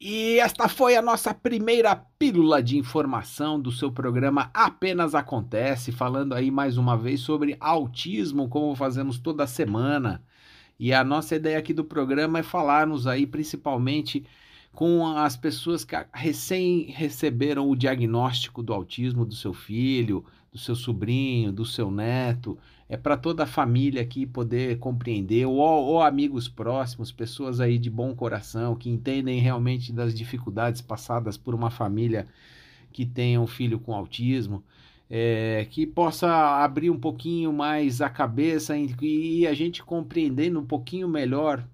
E 0.04 0.40
esta 0.40 0.66
foi 0.66 0.96
a 0.96 1.00
nossa 1.00 1.32
primeira 1.32 1.94
pílula 1.94 2.60
de 2.60 2.76
informação 2.76 3.60
do 3.60 3.70
seu 3.70 3.88
programa 3.92 4.50
Apenas 4.52 5.14
Acontece, 5.14 5.92
falando 5.92 6.32
aí 6.32 6.50
mais 6.50 6.76
uma 6.76 6.98
vez 6.98 7.20
sobre 7.20 7.56
autismo, 7.60 8.48
como 8.48 8.74
fazemos 8.74 9.20
toda 9.20 9.46
semana. 9.46 10.20
E 10.76 10.92
a 10.92 11.04
nossa 11.04 11.36
ideia 11.36 11.56
aqui 11.56 11.72
do 11.72 11.84
programa 11.84 12.40
é 12.40 12.42
falarmos 12.42 13.06
aí 13.06 13.24
principalmente 13.28 14.26
com 14.72 15.06
as 15.06 15.36
pessoas 15.36 15.84
que 15.84 15.94
recém 16.12 16.90
receberam 16.90 17.70
o 17.70 17.76
diagnóstico 17.76 18.60
do 18.60 18.72
autismo 18.72 19.24
do 19.24 19.36
seu 19.36 19.54
filho, 19.54 20.24
do 20.50 20.58
seu 20.58 20.74
sobrinho, 20.74 21.52
do 21.52 21.64
seu 21.64 21.92
neto, 21.92 22.58
é 22.92 22.96
para 22.98 23.16
toda 23.16 23.44
a 23.44 23.46
família 23.46 24.02
aqui 24.02 24.26
poder 24.26 24.78
compreender, 24.78 25.46
ou, 25.46 25.58
ou, 25.58 26.02
amigos 26.02 26.46
próximos, 26.46 27.10
pessoas 27.10 27.58
aí 27.58 27.78
de 27.78 27.88
bom 27.88 28.14
coração, 28.14 28.76
que 28.76 28.90
entendem 28.90 29.40
realmente 29.40 29.90
das 29.90 30.14
dificuldades 30.14 30.82
passadas 30.82 31.38
por 31.38 31.54
uma 31.54 31.70
família 31.70 32.28
que 32.92 33.06
tenha 33.06 33.40
um 33.40 33.46
filho 33.46 33.80
com 33.80 33.94
autismo, 33.94 34.62
é, 35.08 35.66
que 35.70 35.86
possa 35.86 36.28
abrir 36.62 36.90
um 36.90 37.00
pouquinho 37.00 37.50
mais 37.50 38.02
a 38.02 38.10
cabeça 38.10 38.76
e, 38.76 38.94
e 39.00 39.46
a 39.46 39.54
gente 39.54 39.82
compreendendo 39.82 40.60
um 40.60 40.66
pouquinho 40.66 41.08
melhor 41.08 41.66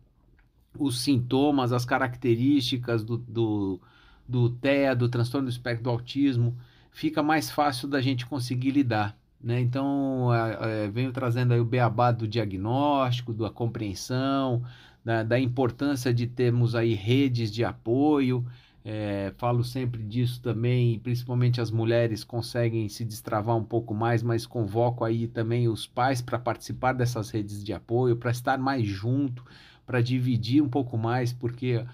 os 0.78 1.00
sintomas, 1.00 1.72
as 1.72 1.84
características 1.84 3.02
do, 3.02 3.16
do, 3.18 3.80
do 4.28 4.50
TEA, 4.50 4.94
do 4.94 5.08
transtorno 5.08 5.48
do 5.48 5.50
espectro 5.50 5.82
do 5.82 5.90
autismo, 5.90 6.56
fica 6.92 7.25
mais 7.25 7.50
fácil 7.50 7.88
da 7.88 8.00
gente 8.00 8.25
conseguir 8.25 8.70
lidar. 8.70 9.18
Né? 9.42 9.61
Então, 9.61 10.33
é, 10.35 10.88
venho 10.88 11.12
trazendo 11.12 11.54
aí 11.54 11.61
o 11.61 11.64
beabá 11.64 12.11
do 12.11 12.26
diagnóstico, 12.26 13.33
da 13.33 13.50
compreensão, 13.50 14.62
da, 15.04 15.23
da 15.23 15.38
importância 15.38 16.12
de 16.12 16.26
termos 16.26 16.75
aí 16.75 16.95
redes 16.95 17.50
de 17.52 17.64
apoio. 17.64 18.45
É, 18.85 19.33
falo 19.37 19.62
sempre 19.64 20.02
disso 20.02 20.40
também, 20.40 20.99
principalmente 21.00 21.61
as 21.61 21.71
mulheres 21.71 22.25
conseguem 22.25 22.88
se 22.88 23.04
destravar 23.04 23.57
um 23.57 23.64
pouco 23.64 23.92
mais, 23.92 24.23
mas 24.23 24.47
convoco 24.47 25.04
aí 25.04 25.26
também 25.28 25.68
os 25.68 25.87
pais 25.87 26.23
para 26.23 26.38
participar 26.38 26.92
dessas 26.92 27.30
redes 27.30 27.62
de 27.62 27.73
apoio, 27.73 28.16
para 28.16 28.30
estar 28.30 28.57
mais 28.57 28.87
junto, 28.87 29.45
para 29.87 30.00
dividir 30.00 30.62
um 30.62 30.68
pouco 30.68 30.97
mais, 30.97 31.33
porque 31.33 31.85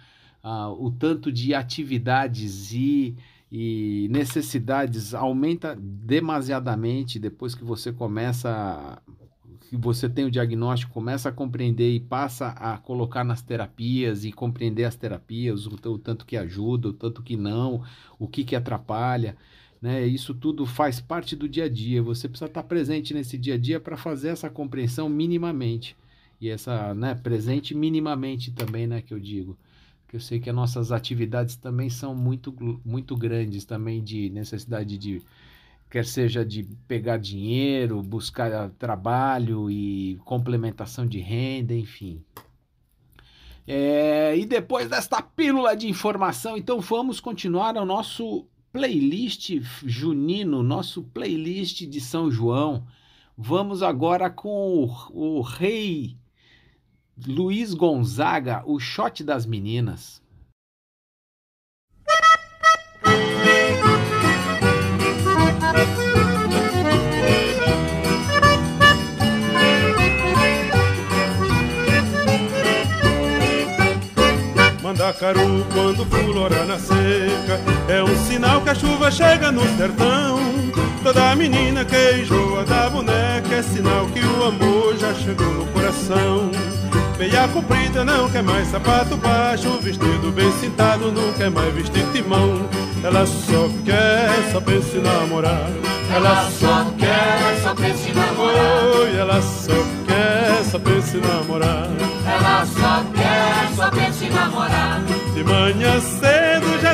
ah, 0.42 0.70
o 0.70 0.90
tanto 0.90 1.32
de 1.32 1.54
atividades 1.54 2.72
e 2.72 3.16
e 3.56 4.08
necessidades 4.10 5.14
aumenta 5.14 5.78
demasiadamente 5.80 7.20
depois 7.20 7.54
que 7.54 7.62
você 7.62 7.92
começa 7.92 9.00
que 9.70 9.76
você 9.76 10.08
tem 10.08 10.24
o 10.24 10.30
diagnóstico, 10.30 10.92
começa 10.92 11.28
a 11.28 11.32
compreender 11.32 11.94
e 11.94 12.00
passa 12.00 12.48
a 12.48 12.76
colocar 12.78 13.22
nas 13.22 13.42
terapias 13.42 14.24
e 14.24 14.32
compreender 14.32 14.82
as 14.82 14.96
terapias, 14.96 15.66
o, 15.66 15.74
o 15.88 15.98
tanto 15.98 16.26
que 16.26 16.36
ajuda, 16.36 16.88
o 16.88 16.92
tanto 16.92 17.22
que 17.22 17.36
não, 17.36 17.84
o 18.18 18.26
que 18.26 18.42
que 18.42 18.56
atrapalha, 18.56 19.36
né? 19.80 20.04
Isso 20.04 20.34
tudo 20.34 20.66
faz 20.66 21.00
parte 21.00 21.36
do 21.36 21.48
dia 21.48 21.66
a 21.66 21.68
dia. 21.68 22.02
Você 22.02 22.28
precisa 22.28 22.46
estar 22.46 22.64
presente 22.64 23.14
nesse 23.14 23.38
dia 23.38 23.54
a 23.54 23.58
dia 23.58 23.78
para 23.78 23.96
fazer 23.96 24.30
essa 24.30 24.50
compreensão 24.50 25.08
minimamente 25.08 25.96
e 26.40 26.48
essa, 26.48 26.92
né, 26.92 27.14
presente 27.14 27.72
minimamente 27.72 28.50
também, 28.50 28.88
né, 28.88 29.00
que 29.00 29.14
eu 29.14 29.20
digo 29.20 29.56
eu 30.14 30.20
sei 30.20 30.38
que 30.38 30.48
as 30.48 30.54
nossas 30.54 30.92
atividades 30.92 31.56
também 31.56 31.90
são 31.90 32.14
muito, 32.14 32.54
muito 32.84 33.16
grandes 33.16 33.64
também 33.64 34.00
de 34.02 34.30
necessidade 34.30 34.96
de 34.96 35.20
quer 35.90 36.04
seja 36.04 36.44
de 36.44 36.62
pegar 36.86 37.16
dinheiro, 37.16 38.00
buscar 38.00 38.70
trabalho 38.70 39.68
e 39.68 40.16
complementação 40.24 41.04
de 41.04 41.18
renda, 41.18 41.74
enfim. 41.74 42.22
É, 43.66 44.36
e 44.36 44.46
depois 44.46 44.88
desta 44.88 45.20
pílula 45.20 45.76
de 45.76 45.88
informação, 45.88 46.56
então 46.56 46.80
vamos 46.80 47.18
continuar 47.18 47.76
o 47.76 47.84
nosso 47.84 48.46
playlist 48.72 49.50
junino, 49.84 50.62
nosso 50.62 51.02
playlist 51.02 51.86
de 51.86 52.00
São 52.00 52.30
João. 52.30 52.86
Vamos 53.36 53.82
agora 53.82 54.30
com 54.30 54.84
o, 54.84 55.38
o 55.38 55.40
rei 55.42 56.16
Luiz 57.16 57.74
Gonzaga, 57.74 58.64
o 58.66 58.80
shot 58.80 59.22
das 59.22 59.46
meninas. 59.46 60.20
Mandacaru 74.82 75.64
quando 75.72 76.04
fulora 76.06 76.64
na 76.66 76.78
seca 76.78 77.60
É 77.88 78.02
um 78.02 78.16
sinal 78.26 78.60
que 78.62 78.70
a 78.70 78.74
chuva 78.74 79.10
chega 79.10 79.50
no 79.50 79.62
sertão 79.76 80.38
Toda 81.02 81.34
menina 81.36 81.84
que 81.84 82.16
enjoa 82.20 82.64
da 82.64 82.90
boneca 82.90 83.54
É 83.54 83.62
sinal 83.62 84.06
que 84.08 84.20
o 84.20 84.44
amor 84.44 84.96
já 84.96 85.14
chegou 85.14 85.52
no 85.52 85.66
coração 85.72 86.73
Meia 87.18 87.48
comprida, 87.48 88.04
não 88.04 88.28
quer 88.28 88.42
mais 88.42 88.68
sapato 88.68 89.16
baixo 89.16 89.78
Vestido 89.80 90.32
bem 90.32 90.50
cintado, 90.52 91.12
não 91.12 91.32
quer 91.32 91.50
mais 91.50 91.72
vestir 91.74 92.04
timão. 92.12 92.68
Ela 93.02 93.26
só 93.26 93.68
quer, 93.84 94.60
pensa 94.64 94.96
em 94.96 95.02
namorar. 95.02 95.70
Ela 96.14 96.50
só 96.50 96.86
quer, 96.98 97.74
pensa 97.76 98.08
em 98.08 98.14
namorar. 98.14 98.84
Oi, 99.00 99.16
ela 99.16 99.42
só 99.42 99.72
quer, 100.06 100.80
pensa 100.80 101.16
em 101.16 101.20
namorar. 101.20 101.88
Ela 102.26 102.66
só 102.66 103.04
quer, 103.14 103.90
pensa 103.90 104.24
em 104.24 104.30
namorar. 104.30 105.02
De 105.34 105.44
manhã 105.44 106.00
cedo 106.00 106.43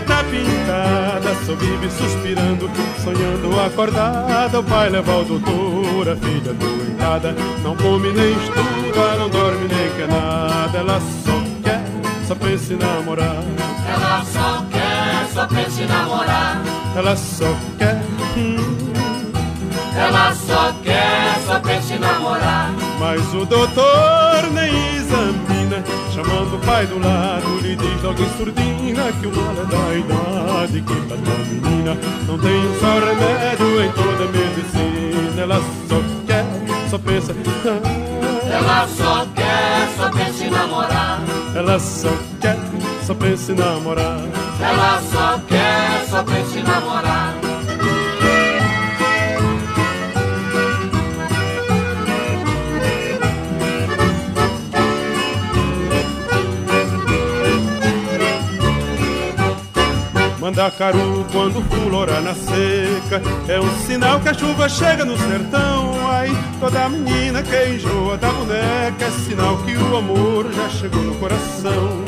já 0.00 0.06
tá 0.06 0.24
pintada 0.24 1.34
Só 1.44 1.54
vive 1.54 1.90
suspirando, 1.90 2.70
sonhando 3.02 3.60
acordada 3.60 4.60
O 4.60 4.64
pai 4.64 4.90
leva 4.90 5.16
o 5.16 5.24
doutor, 5.24 6.08
a 6.08 6.16
filha 6.16 6.52
doentada 6.54 7.34
Não 7.62 7.76
come 7.76 8.12
nem 8.12 8.32
estuda, 8.32 9.16
não 9.18 9.28
dorme 9.28 9.68
nem 9.68 9.90
quer 9.96 10.08
nada, 10.08 10.78
ela 10.78 11.00
só 11.00 11.40
quer, 11.62 11.82
só 12.26 12.34
pensa 12.34 12.72
em 12.72 12.76
namorar. 12.76 13.42
Ela 13.88 14.24
só 14.24 14.64
quer, 14.70 15.26
só 15.32 15.46
pensa 15.46 15.82
em 15.82 15.86
namorar. 15.86 16.62
Ela 16.96 17.16
só 17.16 17.56
quer. 17.78 18.02
Hum. 18.36 18.56
Ela 19.96 20.34
só 20.34 20.72
quer, 20.82 21.40
só 21.46 21.60
pensa 21.60 21.94
em 21.94 21.98
namorar. 21.98 22.72
Mas 22.98 23.34
o 23.34 23.44
doutor 23.44 24.50
nem 24.52 24.96
examina, 24.96 25.59
chamando 26.12 26.56
o 26.56 26.58
pai 26.60 26.86
do 26.86 26.98
lado, 26.98 27.58
lhe 27.60 27.76
diz 27.76 28.02
logo 28.02 28.22
em 28.22 28.30
surdina 28.36 29.12
que 29.20 29.26
o 29.26 29.36
mal 29.36 29.52
é 29.52 29.66
da 29.66 29.94
idade, 29.94 30.80
que 30.82 30.94
pra 30.94 31.16
tua 31.16 31.44
menina 31.44 31.96
não 32.26 32.38
tem 32.38 32.66
um 32.66 32.80
só 32.80 32.98
remédio 32.98 33.82
em 33.82 33.92
toda 33.92 34.24
a 34.24 34.28
medicina. 34.28 35.42
Ela 35.42 35.60
só 35.88 36.02
quer, 36.26 36.44
só 36.90 36.98
pensa. 36.98 37.34
Ela 38.50 38.88
só 38.88 39.26
quer, 39.34 39.88
só 39.96 40.10
pensa 40.10 40.44
em 40.44 40.50
namorar. 40.50 41.20
Ela 41.54 41.78
só 41.78 42.10
quer, 42.40 42.58
só 43.06 43.14
pensa 43.14 43.52
em 43.52 43.54
namorar. 43.54 44.20
Ela 44.60 45.00
só 45.10 45.38
quer, 45.48 46.06
só 46.10 46.22
pensa 46.22 46.58
em 46.58 46.62
namorar. 46.62 47.49
Mandacaru 60.60 61.24
quando 61.32 61.62
fulora 61.70 62.20
na 62.20 62.34
seca. 62.34 63.22
É 63.48 63.58
um 63.58 63.78
sinal 63.86 64.20
que 64.20 64.28
a 64.28 64.34
chuva 64.34 64.68
chega 64.68 65.06
no 65.06 65.16
sertão. 65.16 65.94
Ai, 66.06 66.28
toda 66.60 66.86
menina 66.90 67.42
que 67.42 67.66
enjoa 67.66 68.18
da 68.18 68.28
boneca 68.30 69.06
É 69.06 69.10
sinal 69.10 69.56
que 69.58 69.74
o 69.74 69.96
amor 69.96 70.52
já 70.52 70.68
chegou 70.68 71.00
no 71.00 71.14
coração. 71.14 72.04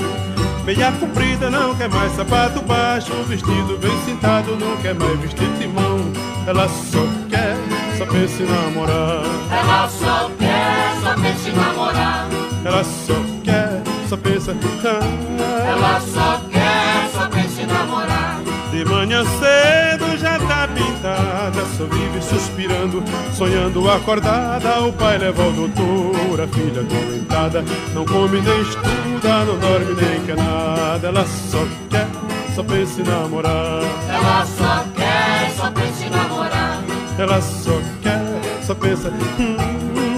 Meia 0.66 0.92
comprida 0.92 1.48
não 1.48 1.74
quer 1.74 1.88
mais 1.88 2.12
sapato 2.12 2.62
baixo 2.62 3.10
Vestido 3.26 3.76
bem 3.78 3.90
cintado 4.04 4.54
não 4.56 4.76
quer 4.82 4.94
mais 4.94 5.18
vestir 5.20 5.48
timão. 5.58 5.98
Ela 6.46 6.68
só 6.68 7.06
quer, 7.30 7.56
só 7.96 8.04
pensa 8.04 8.42
em 8.42 8.46
namorar. 8.46 9.22
Ela 9.50 9.88
só 9.88 10.30
quer, 10.38 11.00
só 11.00 11.14
pensa 11.14 11.48
em 11.48 11.54
namorar. 11.54 12.28
Ela 12.66 12.84
só 12.84 13.14
quer, 13.42 13.82
só 14.10 14.16
pensa 14.18 14.54
ah, 14.84 15.68
Ela 15.68 16.00
só 16.00 16.40
quer, 16.50 17.10
só 17.14 17.28
pensa 17.30 17.62
em 17.62 17.66
namorar 17.66 18.11
de 18.72 18.86
manhã 18.86 19.22
cedo 19.22 20.16
já 20.16 20.38
tá 20.38 20.66
pintada, 20.66 21.62
só 21.76 21.84
vive 21.84 22.22
suspirando, 22.22 23.04
sonhando 23.36 23.88
acordada. 23.90 24.80
O 24.80 24.92
pai 24.94 25.18
leva 25.18 25.46
o 25.46 25.52
doutor, 25.52 26.40
a 26.40 26.48
filha 26.48 26.82
doentada, 26.82 27.62
não 27.92 28.06
come 28.06 28.40
nem 28.40 28.62
estuda, 28.62 29.44
não 29.44 29.58
dorme 29.58 29.94
nem 30.00 30.24
quer 30.24 30.36
nada. 30.36 31.08
Ela 31.08 31.26
só 31.26 31.58
quer, 31.90 32.06
só 32.54 32.62
pensa 32.64 33.02
em 33.02 33.04
namorar. 33.04 33.82
Ela 34.08 34.46
só 34.46 34.84
quer, 34.96 35.50
só 35.54 35.70
pensa 35.70 36.04
em 36.06 36.10
namorar. 36.10 36.82
Ela 37.18 37.40
só 37.42 37.80
quer, 38.02 38.62
só 38.62 38.74
pensa. 38.74 39.10
Hum. 39.38 39.56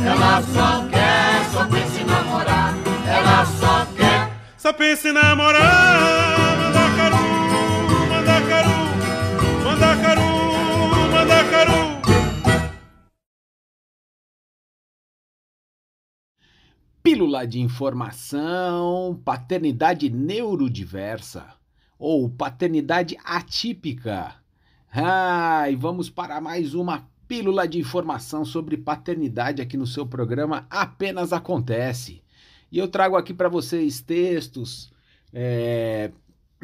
Ela 0.06 0.42
só 0.42 0.84
quer, 0.92 1.44
só 1.52 1.64
pensa 1.64 2.00
em 2.00 2.04
namorar. 2.04 2.74
Ela 3.08 3.46
só 3.46 3.86
quer, 3.96 4.30
só 4.56 4.72
pensa 4.72 5.08
em 5.08 5.12
namorar. 5.12 6.63
Pílula 17.02 17.46
de 17.46 17.60
informação, 17.60 19.20
paternidade 19.24 20.08
neurodiversa 20.08 21.46
ou 21.98 22.30
paternidade 22.30 23.16
atípica. 23.24 24.34
Ah, 24.90 25.68
e 25.70 25.76
vamos 25.76 26.08
para 26.08 26.40
mais 26.40 26.74
uma 26.74 27.06
pílula 27.28 27.68
de 27.68 27.78
informação 27.78 28.44
sobre 28.44 28.76
paternidade 28.76 29.60
aqui 29.60 29.76
no 29.76 29.86
seu 29.86 30.06
programa 30.06 30.66
Apenas 30.70 31.32
Acontece. 31.32 32.22
E 32.72 32.78
eu 32.78 32.88
trago 32.88 33.16
aqui 33.16 33.34
para 33.34 33.48
vocês 33.48 34.00
textos, 34.00 34.92
é, 35.32 36.10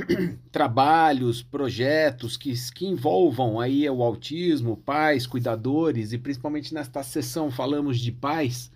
trabalhos, 0.50 1.42
projetos 1.42 2.36
que, 2.36 2.52
que 2.74 2.86
envolvam 2.86 3.60
aí 3.60 3.88
o 3.88 4.02
autismo, 4.02 4.76
pais, 4.76 5.26
cuidadores 5.26 6.12
e 6.12 6.18
principalmente 6.18 6.74
nesta 6.74 7.02
sessão 7.02 7.50
falamos 7.50 7.98
de 7.98 8.12
pais, 8.12 8.70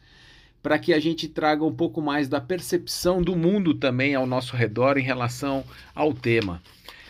para 0.62 0.78
que 0.78 0.92
a 0.92 1.00
gente 1.00 1.28
traga 1.28 1.64
um 1.64 1.74
pouco 1.74 2.00
mais 2.00 2.28
da 2.28 2.40
percepção 2.40 3.22
do 3.22 3.37
mundo 3.37 3.74
também 3.74 4.14
ao 4.14 4.26
nosso 4.26 4.56
redor 4.56 4.98
em 4.98 5.02
relação 5.02 5.64
ao 5.94 6.12
tema. 6.12 6.62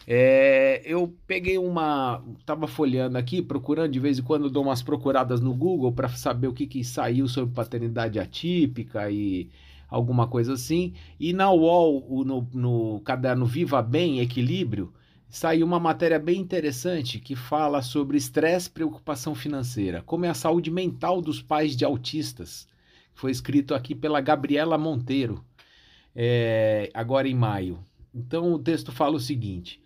É, 0.07 0.83
eu 0.85 1.15
peguei 1.27 1.57
uma. 1.57 2.23
Estava 2.39 2.67
folheando 2.67 3.17
aqui, 3.17 3.41
procurando, 3.41 3.93
de 3.93 3.99
vez 3.99 4.19
em 4.19 4.23
quando 4.23 4.51
dou 4.51 4.63
umas 4.63 4.83
procuradas 4.83 5.41
no 5.41 5.55
Google 5.55 5.93
para 5.93 6.09
saber 6.11 6.47
o 6.47 6.53
que, 6.53 6.67
que 6.67 6.85
saiu 6.85 7.27
sobre 7.27 7.55
paternidade 7.55 8.19
atípica 8.19 9.11
e 9.11 9.49
alguma 9.95 10.27
coisa 10.27 10.55
assim. 10.55 10.93
E 11.19 11.33
na 11.33 11.51
UOL, 11.51 12.25
no, 12.25 12.49
no 12.53 13.01
caderno 13.01 13.47
Viva 13.47 13.81
Bem 13.81 14.19
Equilíbrio, 14.19 14.93
saiu 15.29 15.65
uma 15.65 15.79
matéria 15.79 16.19
bem 16.19 16.41
interessante 16.41 17.21
que 17.21 17.37
fala 17.37 17.81
sobre 17.81 18.17
estresse 18.17 18.69
e 18.69 18.73
preocupação 18.73 19.35
financeira, 19.35 20.03
como 20.03 20.25
é 20.25 20.29
a 20.29 20.35
saúde 20.35 20.71
mental 20.71 21.23
dos 21.23 21.41
pais 21.41 21.77
de 21.77 21.85
autistas. 21.85 22.67
Foi 23.15 23.31
escrito 23.31 23.75
aqui 23.75 23.95
pela 23.95 24.21
Gabriela 24.21 24.77
Monteiro, 24.77 25.45
é, 26.15 26.91
agora 26.93 27.29
em 27.29 27.35
maio. 27.35 27.79
Então 28.13 28.53
o 28.53 28.59
texto 28.59 28.91
fala 28.91 29.17
o 29.17 29.21
seguinte: 29.21 29.81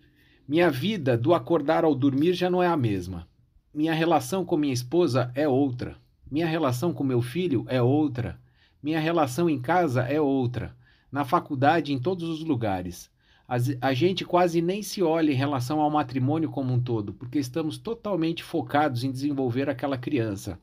Minha 0.47 0.71
vida 0.71 1.15
do 1.15 1.35
acordar 1.35 1.83
ao 1.83 1.93
dormir 1.93 2.33
já 2.33 2.49
não 2.49 2.63
é 2.63 2.67
a 2.67 2.77
mesma. 2.77 3.27
Minha 3.71 3.93
relação 3.93 4.43
com 4.43 4.57
minha 4.57 4.73
esposa 4.73 5.31
é 5.35 5.47
outra. 5.47 5.95
Minha 6.29 6.47
relação 6.47 6.91
com 6.91 7.03
meu 7.03 7.21
filho 7.21 7.65
é 7.67 7.81
outra. 7.81 8.39
Minha 8.81 8.99
relação 8.99 9.49
em 9.49 9.59
casa 9.59 10.03
é 10.03 10.21
outra. 10.21 10.75
Na 11.11 11.25
faculdade, 11.25 11.91
em 11.91 11.99
todos 11.99 12.29
os 12.29 12.43
lugares. 12.43 13.09
A 13.81 13.93
gente 13.93 14.23
quase 14.23 14.61
nem 14.61 14.83
se 14.83 15.01
olha 15.01 15.31
em 15.31 15.35
relação 15.35 15.81
ao 15.81 15.89
matrimônio 15.89 16.49
como 16.49 16.71
um 16.71 16.79
todo, 16.79 17.13
porque 17.13 17.39
estamos 17.39 17.79
totalmente 17.79 18.43
focados 18.43 19.03
em 19.03 19.11
desenvolver 19.11 19.67
aquela 19.69 19.97
criança. 19.97 20.59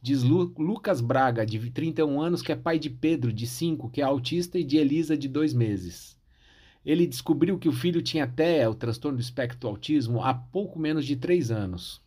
Diz 0.00 0.22
Lu, 0.22 0.52
Lucas 0.58 1.00
Braga, 1.00 1.44
de 1.44 1.70
31 1.70 2.20
anos, 2.20 2.42
que 2.42 2.50
é 2.50 2.56
pai 2.56 2.78
de 2.78 2.90
Pedro, 2.90 3.32
de 3.32 3.46
5, 3.46 3.90
que 3.90 4.00
é 4.00 4.04
autista, 4.04 4.58
e 4.58 4.64
de 4.64 4.78
Elisa, 4.78 5.16
de 5.16 5.28
2 5.28 5.52
meses. 5.52 6.18
Ele 6.84 7.06
descobriu 7.06 7.58
que 7.58 7.68
o 7.68 7.72
filho 7.72 8.02
tinha 8.02 8.26
TEA, 8.26 8.68
o 8.68 8.74
transtorno 8.74 9.18
do 9.18 9.22
espectro 9.22 9.68
autismo, 9.68 10.20
há 10.20 10.34
pouco 10.34 10.78
menos 10.78 11.04
de 11.04 11.14
3 11.14 11.52
anos. 11.52 12.00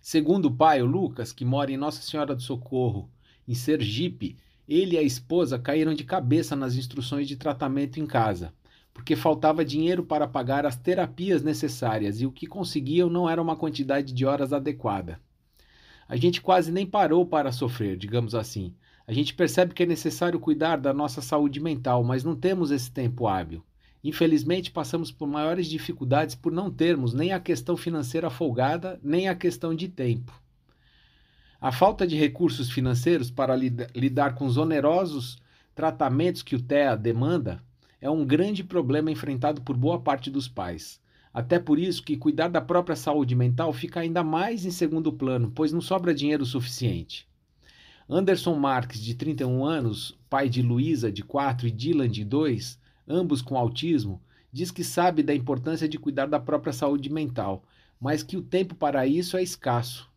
Segundo 0.00 0.46
o 0.46 0.56
pai, 0.56 0.82
o 0.82 0.86
Lucas, 0.86 1.32
que 1.32 1.44
mora 1.44 1.70
em 1.70 1.76
Nossa 1.76 2.00
Senhora 2.00 2.34
do 2.34 2.42
Socorro, 2.42 3.10
em 3.46 3.54
Sergipe, 3.54 4.36
ele 4.68 4.96
e 4.96 4.98
a 4.98 5.02
esposa 5.02 5.58
caíram 5.58 5.94
de 5.94 6.04
cabeça 6.04 6.54
nas 6.54 6.76
instruções 6.76 7.26
de 7.26 7.36
tratamento 7.36 7.98
em 7.98 8.06
casa, 8.06 8.52
porque 8.92 9.16
faltava 9.16 9.64
dinheiro 9.64 10.04
para 10.04 10.28
pagar 10.28 10.66
as 10.66 10.76
terapias 10.76 11.42
necessárias 11.42 12.20
e 12.20 12.26
o 12.26 12.32
que 12.32 12.46
conseguiam 12.46 13.08
não 13.08 13.30
era 13.30 13.40
uma 13.40 13.56
quantidade 13.56 14.12
de 14.12 14.26
horas 14.26 14.52
adequada. 14.52 15.18
A 16.06 16.16
gente 16.16 16.40
quase 16.40 16.70
nem 16.70 16.86
parou 16.86 17.24
para 17.24 17.52
sofrer, 17.52 17.96
digamos 17.96 18.34
assim. 18.34 18.74
A 19.06 19.12
gente 19.12 19.34
percebe 19.34 19.72
que 19.72 19.82
é 19.82 19.86
necessário 19.86 20.38
cuidar 20.38 20.76
da 20.76 20.92
nossa 20.92 21.22
saúde 21.22 21.60
mental, 21.60 22.04
mas 22.04 22.24
não 22.24 22.36
temos 22.36 22.70
esse 22.70 22.90
tempo 22.90 23.26
hábil. 23.26 23.64
Infelizmente, 24.04 24.70
passamos 24.70 25.10
por 25.10 25.26
maiores 25.26 25.66
dificuldades 25.66 26.34
por 26.34 26.52
não 26.52 26.70
termos 26.70 27.12
nem 27.14 27.32
a 27.32 27.40
questão 27.40 27.76
financeira 27.76 28.30
folgada, 28.30 29.00
nem 29.02 29.28
a 29.28 29.34
questão 29.34 29.74
de 29.74 29.88
tempo. 29.88 30.32
A 31.60 31.72
falta 31.72 32.06
de 32.06 32.16
recursos 32.16 32.70
financeiros 32.70 33.32
para 33.32 33.56
lidar 33.56 34.36
com 34.36 34.46
os 34.46 34.56
onerosos 34.56 35.38
tratamentos 35.74 36.40
que 36.40 36.54
o 36.54 36.62
TEA 36.62 36.96
demanda 36.96 37.60
é 38.00 38.08
um 38.08 38.24
grande 38.24 38.62
problema 38.62 39.10
enfrentado 39.10 39.60
por 39.62 39.76
boa 39.76 40.00
parte 40.00 40.30
dos 40.30 40.46
pais. 40.46 41.00
Até 41.34 41.58
por 41.58 41.76
isso 41.76 42.04
que 42.04 42.16
cuidar 42.16 42.46
da 42.46 42.60
própria 42.60 42.94
saúde 42.94 43.34
mental 43.34 43.72
fica 43.72 43.98
ainda 43.98 44.22
mais 44.22 44.64
em 44.64 44.70
segundo 44.70 45.12
plano, 45.12 45.50
pois 45.52 45.72
não 45.72 45.80
sobra 45.80 46.14
dinheiro 46.14 46.46
suficiente. 46.46 47.28
Anderson 48.08 48.54
Marques, 48.54 49.00
de 49.00 49.16
31 49.16 49.64
anos, 49.64 50.16
pai 50.30 50.48
de 50.48 50.62
Luísa, 50.62 51.10
de 51.10 51.24
4, 51.24 51.66
e 51.66 51.72
Dylan, 51.72 52.08
de 52.08 52.24
2, 52.24 52.78
ambos 53.08 53.42
com 53.42 53.58
autismo, 53.58 54.22
diz 54.52 54.70
que 54.70 54.84
sabe 54.84 55.24
da 55.24 55.34
importância 55.34 55.88
de 55.88 55.98
cuidar 55.98 56.26
da 56.26 56.38
própria 56.38 56.72
saúde 56.72 57.10
mental, 57.10 57.64
mas 58.00 58.22
que 58.22 58.36
o 58.36 58.42
tempo 58.42 58.76
para 58.76 59.08
isso 59.08 59.36
é 59.36 59.42
escasso. 59.42 60.08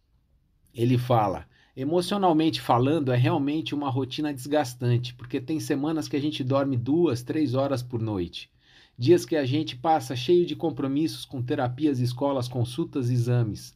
Ele 0.73 0.97
fala: 0.97 1.45
emocionalmente 1.75 2.61
falando, 2.61 3.11
é 3.11 3.17
realmente 3.17 3.75
uma 3.75 3.89
rotina 3.89 4.33
desgastante, 4.33 5.13
porque 5.13 5.41
tem 5.41 5.59
semanas 5.59 6.07
que 6.07 6.15
a 6.15 6.21
gente 6.21 6.43
dorme 6.43 6.77
duas, 6.77 7.23
três 7.23 7.55
horas 7.55 7.83
por 7.83 8.01
noite. 8.01 8.49
Dias 8.97 9.25
que 9.25 9.35
a 9.35 9.45
gente 9.45 9.75
passa 9.75 10.15
cheio 10.15 10.45
de 10.45 10.55
compromissos 10.55 11.25
com 11.25 11.41
terapias, 11.41 11.99
escolas, 11.99 12.47
consultas, 12.47 13.09
exames. 13.09 13.75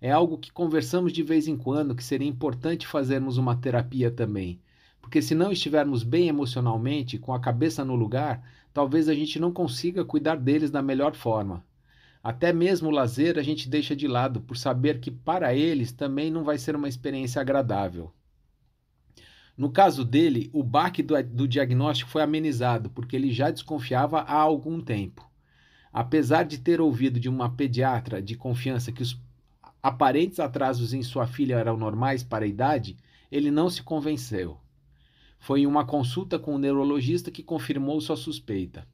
É 0.00 0.10
algo 0.10 0.38
que 0.38 0.52
conversamos 0.52 1.12
de 1.12 1.22
vez 1.22 1.46
em 1.46 1.56
quando 1.56 1.94
que 1.94 2.04
seria 2.04 2.28
importante 2.28 2.86
fazermos 2.86 3.36
uma 3.36 3.56
terapia 3.56 4.10
também. 4.10 4.60
Porque 5.00 5.20
se 5.20 5.34
não 5.34 5.52
estivermos 5.52 6.02
bem 6.02 6.28
emocionalmente, 6.28 7.18
com 7.18 7.34
a 7.34 7.40
cabeça 7.40 7.84
no 7.84 7.94
lugar, 7.94 8.42
talvez 8.72 9.08
a 9.08 9.14
gente 9.14 9.38
não 9.38 9.52
consiga 9.52 10.04
cuidar 10.04 10.36
deles 10.36 10.70
da 10.70 10.80
melhor 10.80 11.14
forma. 11.14 11.64
Até 12.22 12.52
mesmo 12.52 12.88
o 12.88 12.92
lazer 12.92 13.38
a 13.38 13.42
gente 13.42 13.68
deixa 13.68 13.96
de 13.96 14.06
lado 14.06 14.40
por 14.40 14.56
saber 14.56 15.00
que 15.00 15.10
para 15.10 15.54
eles 15.54 15.90
também 15.90 16.30
não 16.30 16.44
vai 16.44 16.58
ser 16.58 16.76
uma 16.76 16.88
experiência 16.88 17.40
agradável. 17.40 18.12
No 19.56 19.70
caso 19.70 20.04
dele, 20.04 20.50
o 20.52 20.62
baque 20.62 21.02
do, 21.02 21.22
do, 21.22 21.48
diagnóstico 21.48 22.10
foi 22.10 22.22
amenizado, 22.22 22.90
porque 22.90 23.16
ele 23.16 23.32
já 23.32 23.50
desconfiava 23.50 24.20
há 24.20 24.34
algum 24.34 24.80
tempo. 24.80 25.28
Apesar 25.92 26.44
de 26.44 26.58
ter 26.58 26.80
ouvido 26.80 27.18
de 27.18 27.28
uma 27.28 27.50
pediatra 27.50 28.22
de 28.22 28.36
confiança 28.36 28.92
que 28.92 29.02
os 29.02 29.20
aparentes 29.82 30.38
atrasos 30.38 30.92
em 30.92 31.02
sua 31.02 31.26
filha 31.26 31.56
eram 31.56 31.76
normais 31.76 32.22
para 32.22 32.44
a 32.44 32.48
idade, 32.48 32.96
ele 33.30 33.50
não 33.50 33.68
se 33.68 33.82
convenceu. 33.82 34.58
Foi 35.38 35.60
em 35.60 35.66
uma 35.66 35.86
consulta 35.86 36.38
com 36.38 36.54
o 36.54 36.58
neurologista 36.58 37.30
que 37.30 37.42
confirmou 37.42 38.00
sua 38.00 38.16
suspeita. 38.16 38.86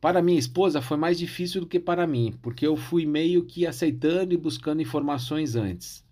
Para 0.00 0.22
minha 0.22 0.38
esposa 0.38 0.80
foi 0.80 0.96
mais 0.96 1.18
difícil 1.18 1.62
do 1.62 1.66
que 1.66 1.80
para 1.80 2.06
mim, 2.06 2.32
porque 2.40 2.64
eu 2.64 2.76
fui 2.76 3.04
meio 3.04 3.44
que 3.44 3.66
aceitando 3.66 4.32
e 4.32 4.36
buscando 4.36 4.80
informações 4.80 5.56
antes. 5.56 6.04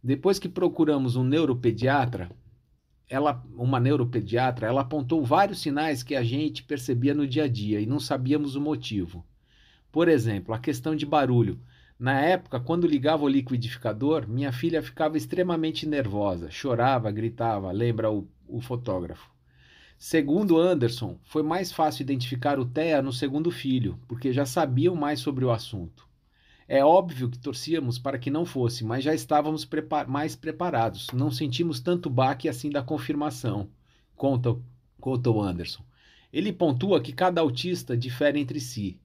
Depois 0.00 0.38
que 0.38 0.48
procuramos 0.48 1.16
um 1.16 1.24
neuropediatra, 1.24 2.30
ela, 3.08 3.44
uma 3.56 3.80
neuropediatra, 3.80 4.68
ela 4.68 4.82
apontou 4.82 5.24
vários 5.24 5.60
sinais 5.60 6.02
que 6.02 6.14
a 6.14 6.22
gente 6.22 6.62
percebia 6.62 7.12
no 7.12 7.26
dia 7.26 7.44
a 7.44 7.48
dia 7.48 7.80
e 7.80 7.86
não 7.86 7.98
sabíamos 7.98 8.54
o 8.54 8.60
motivo. 8.60 9.24
Por 9.90 10.08
exemplo, 10.08 10.54
a 10.54 10.58
questão 10.60 10.94
de 10.94 11.04
barulho. 11.04 11.60
Na 11.98 12.20
época, 12.20 12.60
quando 12.60 12.86
ligava 12.86 13.24
o 13.24 13.28
liquidificador, 13.28 14.28
minha 14.28 14.52
filha 14.52 14.80
ficava 14.82 15.16
extremamente 15.16 15.88
nervosa, 15.88 16.50
chorava, 16.50 17.10
gritava, 17.10 17.72
lembra 17.72 18.12
o, 18.12 18.28
o 18.46 18.60
fotógrafo. 18.60 19.33
Segundo 19.98 20.58
Anderson, 20.58 21.18
foi 21.22 21.42
mais 21.42 21.72
fácil 21.72 22.02
identificar 22.02 22.58
o 22.58 22.66
TEA 22.66 23.00
no 23.00 23.12
segundo 23.12 23.50
filho, 23.50 23.98
porque 24.06 24.32
já 24.32 24.44
sabiam 24.44 24.94
mais 24.94 25.20
sobre 25.20 25.44
o 25.44 25.50
assunto. 25.50 26.06
É 26.66 26.84
óbvio 26.84 27.30
que 27.30 27.38
torcíamos 27.38 27.98
para 27.98 28.18
que 28.18 28.30
não 28.30 28.44
fosse, 28.44 28.84
mas 28.84 29.04
já 29.04 29.14
estávamos 29.14 29.64
prepar 29.64 30.08
mais 30.08 30.34
preparados. 30.34 31.08
Não 31.12 31.30
sentimos 31.30 31.80
tanto 31.80 32.08
baque 32.08 32.48
assim 32.48 32.70
da 32.70 32.82
confirmação, 32.82 33.68
conta, 34.16 34.56
conta 35.00 35.30
o 35.30 35.42
Anderson. 35.42 35.84
Ele 36.32 36.52
pontua 36.52 37.00
que 37.00 37.12
cada 37.12 37.40
autista 37.40 37.96
difere 37.96 38.40
entre 38.40 38.60
si. 38.60 38.98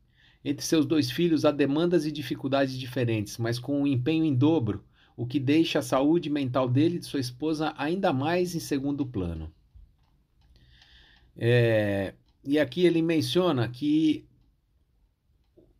Entre 0.43 0.65
seus 0.65 0.85
dois 0.85 1.11
filhos 1.11 1.43
há 1.43 1.51
demandas 1.51 2.05
e 2.05 2.11
dificuldades 2.11 2.77
diferentes, 2.77 3.37
mas 3.37 3.59
com 3.59 3.81
um 3.81 3.87
empenho 3.87 4.23
em 4.23 4.33
dobro, 4.33 4.83
o 5.15 5.25
que 5.27 5.39
deixa 5.39 5.79
a 5.79 5.83
saúde 5.83 6.29
mental 6.29 6.67
dele 6.67 6.95
e 6.95 6.99
de 6.99 7.05
sua 7.05 7.19
esposa 7.19 7.73
ainda 7.77 8.13
mais 8.13 8.55
em 8.55 8.59
segundo 8.59 9.05
plano. 9.05 9.51
É, 11.41 12.13
e 12.43 12.59
aqui 12.59 12.85
ele 12.85 13.01
menciona 13.01 13.69
que, 13.69 14.25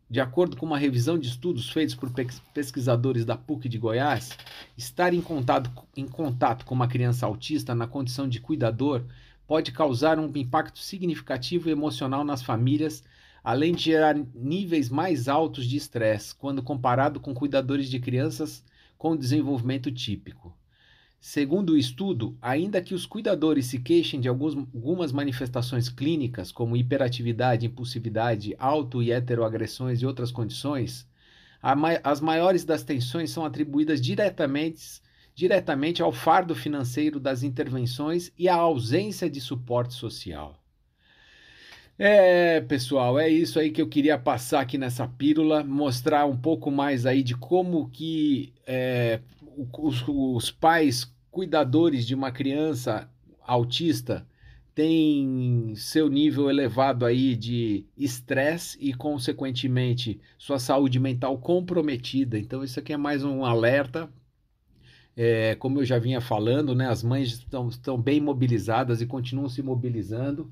de 0.08 0.18
acordo 0.18 0.56
com 0.56 0.64
uma 0.64 0.78
revisão 0.78 1.18
de 1.18 1.28
estudos 1.28 1.68
feitos 1.68 1.94
por 1.94 2.10
pesquisadores 2.54 3.26
da 3.26 3.36
PUC 3.36 3.68
de 3.68 3.76
Goiás, 3.76 4.30
estar 4.76 5.12
em 5.12 5.20
contato, 5.20 5.70
em 5.94 6.08
contato 6.08 6.64
com 6.64 6.74
uma 6.74 6.88
criança 6.88 7.26
autista 7.26 7.74
na 7.74 7.86
condição 7.86 8.26
de 8.26 8.40
cuidador 8.40 9.04
pode 9.46 9.70
causar 9.70 10.18
um 10.18 10.30
impacto 10.34 10.78
significativo 10.78 11.68
emocional 11.68 12.24
nas 12.24 12.42
famílias, 12.42 13.04
além 13.44 13.74
de 13.74 13.82
gerar 13.82 14.16
níveis 14.34 14.88
mais 14.88 15.28
altos 15.28 15.66
de 15.66 15.76
estresse 15.76 16.34
quando 16.34 16.62
comparado 16.62 17.20
com 17.20 17.34
cuidadores 17.34 17.90
de 17.90 18.00
crianças 18.00 18.64
com 18.96 19.16
desenvolvimento 19.16 19.90
típico. 19.92 20.56
Segundo 21.20 21.74
o 21.74 21.78
estudo, 21.78 22.34
ainda 22.40 22.80
que 22.80 22.94
os 22.94 23.04
cuidadores 23.04 23.66
se 23.66 23.78
queixem 23.78 24.18
de 24.18 24.28
alguns, 24.28 24.56
algumas 24.56 25.12
manifestações 25.12 25.90
clínicas, 25.90 26.50
como 26.50 26.74
hiperatividade, 26.74 27.66
impulsividade, 27.66 28.56
auto 28.58 29.02
e 29.02 29.12
heteroagressões 29.12 30.00
e 30.00 30.06
outras 30.06 30.32
condições, 30.32 31.06
as 32.02 32.22
maiores 32.22 32.64
das 32.64 32.82
tensões 32.82 33.30
são 33.30 33.44
atribuídas 33.44 34.00
diretamente, 34.00 35.02
diretamente 35.34 36.00
ao 36.00 36.10
fardo 36.10 36.54
financeiro 36.54 37.20
das 37.20 37.42
intervenções 37.42 38.32
e 38.38 38.48
à 38.48 38.54
ausência 38.54 39.28
de 39.28 39.42
suporte 39.42 39.92
social. 39.92 40.58
É, 41.98 42.62
pessoal, 42.62 43.18
é 43.18 43.28
isso 43.28 43.60
aí 43.60 43.70
que 43.70 43.82
eu 43.82 43.86
queria 43.86 44.18
passar 44.18 44.62
aqui 44.62 44.78
nessa 44.78 45.06
pílula, 45.06 45.62
mostrar 45.62 46.24
um 46.24 46.36
pouco 46.36 46.70
mais 46.70 47.04
aí 47.04 47.22
de 47.22 47.36
como 47.36 47.90
que 47.90 48.54
é, 48.66 49.20
os, 49.72 50.04
os 50.06 50.50
pais 50.50 51.12
cuidadores 51.30 52.06
de 52.06 52.14
uma 52.14 52.30
criança 52.30 53.08
autista 53.46 54.26
têm 54.74 55.74
seu 55.76 56.08
nível 56.08 56.48
elevado 56.48 57.04
aí 57.04 57.34
de 57.36 57.84
estresse 57.96 58.78
e, 58.80 58.94
consequentemente, 58.94 60.20
sua 60.38 60.58
saúde 60.58 60.98
mental 60.98 61.36
comprometida. 61.38 62.38
Então, 62.38 62.62
isso 62.64 62.78
aqui 62.78 62.92
é 62.92 62.96
mais 62.96 63.24
um 63.24 63.44
alerta. 63.44 64.08
É, 65.16 65.54
como 65.56 65.80
eu 65.80 65.84
já 65.84 65.98
vinha 65.98 66.20
falando, 66.20 66.74
né, 66.74 66.88
as 66.88 67.02
mães 67.02 67.28
estão, 67.28 67.68
estão 67.68 68.00
bem 68.00 68.20
mobilizadas 68.20 69.02
e 69.02 69.06
continuam 69.06 69.48
se 69.48 69.62
mobilizando 69.62 70.50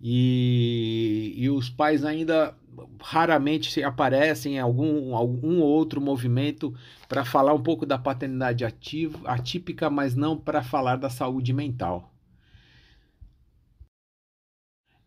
e, 0.00 1.34
e 1.36 1.48
os 1.50 1.70
pais 1.70 2.04
ainda 2.04 2.54
raramente 3.00 3.82
aparecem 3.82 4.56
em 4.56 4.58
algum, 4.58 5.14
algum 5.16 5.60
outro 5.60 6.00
movimento 6.00 6.74
para 7.08 7.24
falar 7.24 7.54
um 7.54 7.62
pouco 7.62 7.86
da 7.86 7.98
paternidade 7.98 8.64
ativa, 8.64 9.18
atípica, 9.28 9.88
mas 9.88 10.14
não 10.14 10.36
para 10.36 10.62
falar 10.62 10.96
da 10.96 11.08
saúde 11.08 11.52
mental. 11.52 12.12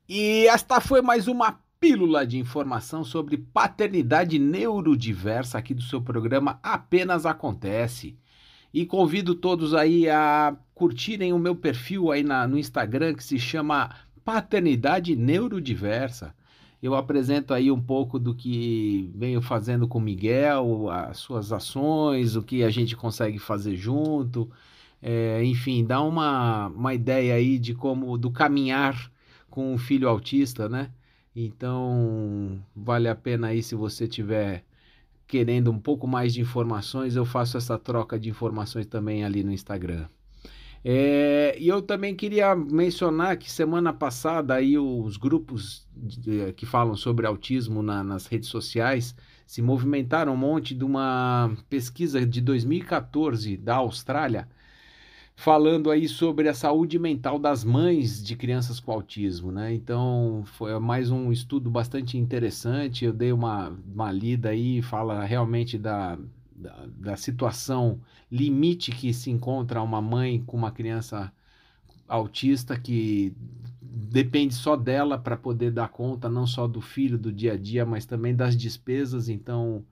E 0.08 0.48
esta 0.48 0.82
foi 0.82 1.04
mais 1.04 1.28
uma 1.28 1.60
pílula 1.80 2.26
de 2.26 2.38
informação 2.38 3.04
sobre 3.04 3.38
paternidade 3.38 4.40
neurodiversa 4.40 5.58
aqui 5.60 5.74
do 5.74 5.84
seu 5.84 6.02
programa 6.02 6.60
Apenas 6.64 7.26
Acontece. 7.26 8.18
E 8.74 8.86
convido 8.86 9.34
todos 9.34 9.74
aí 9.74 10.10
a 10.10 10.56
curtirem 10.74 11.34
o 11.34 11.40
meu 11.40 11.56
perfil 11.56 12.12
aí 12.12 12.24
na, 12.24 12.48
no 12.48 12.58
Instagram 12.58 13.14
que 13.16 13.24
se 13.24 13.40
chama 13.40 13.96
paternidade 14.24 15.16
neurodiversa. 15.16 16.34
Eu 16.82 16.96
apresento 16.96 17.54
aí 17.54 17.70
um 17.72 17.82
pouco 17.82 18.18
do 18.18 18.34
que 18.34 19.12
venho 19.16 19.42
fazendo 19.42 19.88
com 19.88 20.00
Miguel, 20.00 20.90
as 20.90 21.18
suas 21.18 21.52
ações, 21.52 22.36
o 22.36 22.44
que 22.44 22.64
a 22.64 22.70
gente 22.70 22.96
consegue 22.96 23.38
fazer 23.38 23.76
junto, 23.76 24.50
é, 25.02 25.44
enfim, 25.44 25.86
dá 25.86 26.02
uma, 26.02 26.68
uma 26.68 26.94
ideia 26.94 27.36
aí 27.36 27.60
de 27.60 27.74
como 27.74 28.18
do 28.18 28.32
caminhar 28.32 29.12
com 29.50 29.74
um 29.74 29.78
filho 29.78 30.08
autista, 30.08 30.70
né? 30.70 30.92
Então 31.36 32.62
vale 32.76 33.08
a 33.08 33.16
pena 33.16 33.48
aí 33.48 33.64
se 33.64 33.76
você 33.76 34.08
tiver 34.08 34.64
querendo 35.28 35.72
um 35.72 35.80
pouco 35.80 36.08
mais 36.08 36.34
de 36.34 36.42
informações, 36.42 37.16
eu 37.16 37.26
faço 37.26 37.58
essa 37.58 37.78
troca 37.78 38.20
de 38.20 38.30
informações 38.30 38.86
também 38.88 39.24
ali 39.24 39.44
no 39.44 39.52
Instagram. 39.52 40.08
É, 40.84 41.58
e 41.60 41.68
eu 41.68 41.82
também 41.82 42.16
queria 42.16 42.56
mencionar 42.56 43.38
que 43.38 43.52
semana 43.52 43.92
passada 43.92 44.56
aí 44.56 44.78
os 44.78 45.18
grupos 45.18 45.86
de, 45.94 46.54
que 46.54 46.66
falam 46.66 46.96
sobre 46.96 47.28
autismo 47.28 47.84
na, 47.84 48.04
nas 48.04 48.28
redes 48.28 48.48
sociais 48.50 49.14
se 49.46 49.62
movimentaram 49.62 50.34
um 50.34 50.38
monte 50.38 50.74
de 50.74 50.86
uma 50.86 51.52
pesquisa 51.70 52.26
de 52.26 52.40
2014 52.40 53.58
da 53.58 53.76
Austrália 53.76 54.48
falando 55.36 55.90
aí 55.90 56.08
sobre 56.08 56.50
a 56.50 56.54
saúde 56.54 57.00
mental 57.00 57.40
das 57.40 57.64
mães 57.64 58.22
de 58.22 58.36
crianças 58.36 58.78
com 58.80 58.92
autismo, 58.92 59.54
né? 59.54 59.74
Então 59.74 60.44
foi 60.46 60.78
mais 60.80 61.10
um 61.12 61.32
estudo 61.32 61.70
bastante 61.70 62.18
interessante. 62.18 63.06
Eu 63.06 63.14
dei 63.14 63.32
uma, 63.32 63.74
uma 63.88 64.12
lida 64.12 64.50
aí, 64.50 64.82
fala 64.82 65.24
realmente 65.24 65.78
da, 65.78 66.18
da, 66.60 66.86
da 66.88 67.16
situação 67.16 68.00
limite 68.32 68.92
que 68.92 69.14
se 69.14 69.32
encontra 69.32 69.82
uma 69.82 70.02
mãe 70.02 70.44
com 70.46 70.58
uma 70.58 70.72
criança 70.72 71.32
autista 72.08 72.78
que 72.80 73.34
depende 73.82 74.54
só 74.54 74.76
dela 74.76 75.18
para 75.18 75.38
poder 75.38 75.72
dar 75.72 75.90
conta 75.90 76.30
não 76.30 76.46
só 76.46 76.68
do 76.68 76.82
filho 76.82 77.18
do 77.18 77.32
dia 77.32 77.54
a 77.54 77.58
dia, 77.58 77.86
mas 77.86 78.06
também 78.06 78.36
das 78.36 78.56
despesas. 78.56 79.30
Então, 79.30 79.86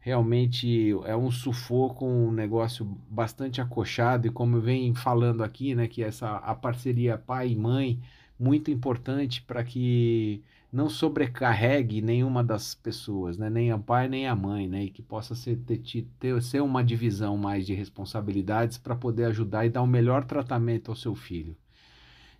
realmente 0.00 0.90
é 1.04 1.16
um 1.16 1.30
sufoco, 1.30 2.04
um 2.06 2.32
negócio 2.32 2.84
bastante 3.08 3.60
acochado 3.60 4.26
e 4.26 4.30
como 4.30 4.60
venho 4.60 4.94
falando 4.94 5.42
aqui, 5.42 5.74
né, 5.74 5.86
que 5.86 6.02
essa 6.02 6.36
a 6.36 6.54
parceria 6.54 7.18
pai 7.18 7.50
e 7.50 7.56
mãe 7.56 8.00
muito 8.38 8.70
importante 8.70 9.42
para 9.42 9.62
que 9.62 10.42
não 10.72 10.88
sobrecarregue 10.88 12.00
nenhuma 12.00 12.44
das 12.44 12.74
pessoas, 12.74 13.36
né? 13.36 13.50
nem 13.50 13.72
o 13.72 13.78
pai 13.78 14.08
nem 14.08 14.28
a 14.28 14.36
mãe, 14.36 14.68
né? 14.68 14.84
e 14.84 14.90
que 14.90 15.02
possa 15.02 15.34
ser, 15.34 15.56
ter, 15.58 15.80
ter, 16.18 16.42
ser 16.42 16.62
uma 16.62 16.84
divisão 16.84 17.36
mais 17.36 17.66
de 17.66 17.74
responsabilidades 17.74 18.78
para 18.78 18.94
poder 18.94 19.24
ajudar 19.24 19.66
e 19.66 19.70
dar 19.70 19.82
o 19.82 19.84
um 19.84 19.88
melhor 19.88 20.24
tratamento 20.24 20.90
ao 20.90 20.96
seu 20.96 21.14
filho. 21.14 21.56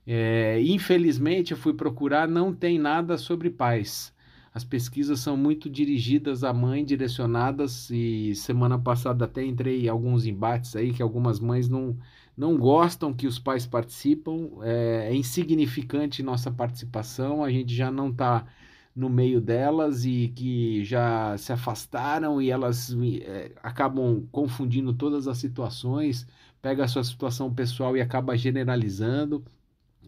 É, 0.06 0.60
infelizmente, 0.62 1.52
eu 1.52 1.58
fui 1.58 1.74
procurar, 1.74 2.28
não 2.28 2.54
tem 2.54 2.78
nada 2.78 3.18
sobre 3.18 3.50
pais. 3.50 4.14
As 4.52 4.64
pesquisas 4.64 5.20
são 5.20 5.36
muito 5.36 5.70
dirigidas 5.70 6.42
à 6.42 6.52
mãe, 6.52 6.84
direcionadas, 6.84 7.88
e 7.90 8.34
semana 8.34 8.78
passada 8.78 9.24
até 9.24 9.44
entrei 9.44 9.86
em 9.86 9.88
alguns 9.88 10.26
embates 10.26 10.74
aí 10.74 10.92
que 10.92 11.02
algumas 11.02 11.38
mães 11.38 11.68
não 11.68 11.96
não 12.40 12.56
gostam 12.56 13.12
que 13.12 13.26
os 13.26 13.38
pais 13.38 13.66
participam, 13.66 14.48
é, 14.62 15.08
é 15.10 15.14
insignificante 15.14 16.22
nossa 16.22 16.50
participação, 16.50 17.44
a 17.44 17.50
gente 17.50 17.74
já 17.74 17.90
não 17.90 18.08
está 18.08 18.46
no 18.96 19.10
meio 19.10 19.42
delas 19.42 20.06
e 20.06 20.32
que 20.34 20.82
já 20.82 21.36
se 21.36 21.52
afastaram 21.52 22.40
e 22.40 22.50
elas 22.50 22.96
é, 23.26 23.52
acabam 23.62 24.26
confundindo 24.32 24.94
todas 24.94 25.28
as 25.28 25.36
situações, 25.36 26.26
pega 26.62 26.82
a 26.84 26.88
sua 26.88 27.04
situação 27.04 27.52
pessoal 27.52 27.94
e 27.94 28.00
acaba 28.00 28.34
generalizando. 28.38 29.44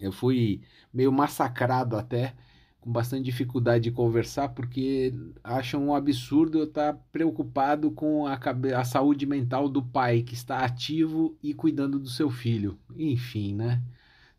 Eu 0.01 0.11
fui 0.11 0.63
meio 0.93 1.13
massacrado 1.13 1.97
até 1.99 2.35
com 2.83 2.91
bastante 2.91 3.25
dificuldade 3.25 3.85
de 3.85 3.91
conversar 3.93 4.49
porque 4.49 5.15
acham 5.43 5.87
um 5.87 5.95
absurdo 5.95 6.59
eu 6.59 6.65
estar 6.65 6.95
preocupado 7.13 7.93
com 7.93 8.27
a, 8.27 8.39
a 8.77 8.85
saúde 8.85 9.25
mental 9.25 9.69
do 9.69 9.81
pai 9.81 10.23
que 10.23 10.35
está 10.35 10.65
ativo 10.65 11.37
e 11.41 11.55
cuidando 11.55 11.99
do 11.99 12.09
seu 12.09 12.29
filho. 12.29 12.77
Enfim, 12.97 13.55
né? 13.55 13.81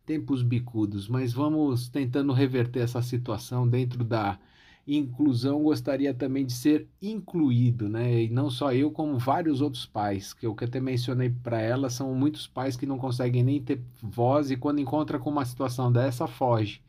Tempos 0.05 0.43
bicudos, 0.43 1.07
mas 1.07 1.31
vamos 1.31 1.87
tentando 1.87 2.33
reverter 2.33 2.81
essa 2.81 3.01
situação 3.01 3.65
dentro 3.65 4.03
da 4.03 4.37
inclusão. 4.85 5.63
Gostaria 5.63 6.13
também 6.13 6.45
de 6.45 6.51
ser 6.51 6.89
incluído, 7.01 7.87
né? 7.87 8.23
E 8.23 8.29
não 8.29 8.49
só 8.49 8.73
eu, 8.73 8.91
como 8.91 9.17
vários 9.17 9.61
outros 9.61 9.85
pais, 9.85 10.33
que 10.33 10.45
eu 10.45 10.53
até 10.59 10.81
mencionei 10.81 11.29
para 11.29 11.61
ela, 11.61 11.89
são 11.89 12.13
muitos 12.13 12.45
pais 12.45 12.75
que 12.75 12.85
não 12.85 12.97
conseguem 12.97 13.41
nem 13.41 13.61
ter 13.61 13.81
voz 14.01 14.51
e 14.51 14.57
quando 14.57 14.81
encontra 14.81 15.17
com 15.17 15.29
uma 15.29 15.45
situação 15.45 15.89
dessa, 15.89 16.27
foge 16.27 16.81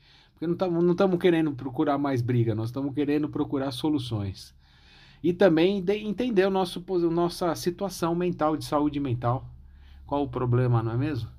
porque 0.47 0.71
não 0.71 0.93
estamos 0.93 1.19
querendo 1.19 1.53
procurar 1.53 1.99
mais 1.99 2.21
briga, 2.21 2.55
nós 2.55 2.69
estamos 2.69 2.95
querendo 2.95 3.29
procurar 3.29 3.71
soluções. 3.73 4.55
E 5.23 5.33
também 5.33 5.81
de, 5.81 5.97
entender 5.97 6.47
o 6.47 6.51
nosso, 6.51 6.85
nossa 7.11 7.55
situação 7.55 8.15
mental, 8.15 8.57
de 8.57 8.65
saúde 8.65 9.01
mental. 9.01 9.49
Qual 10.07 10.23
o 10.23 10.29
problema, 10.29 10.83
não 10.83 10.93
é 10.93 10.97
mesmo? 10.99 11.31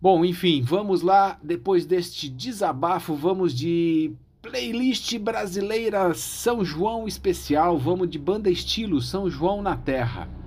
Bom, 0.00 0.24
enfim, 0.24 0.62
vamos 0.62 1.02
lá. 1.02 1.38
Depois 1.42 1.84
deste 1.84 2.30
desabafo, 2.30 3.14
vamos 3.14 3.52
de 3.52 4.12
playlist 4.40 5.18
brasileira 5.18 6.14
São 6.14 6.64
João 6.64 7.06
especial. 7.06 7.76
Vamos 7.76 8.08
de 8.08 8.18
banda 8.18 8.48
estilo 8.48 9.02
São 9.02 9.28
João 9.28 9.60
na 9.60 9.76
Terra. 9.76 10.37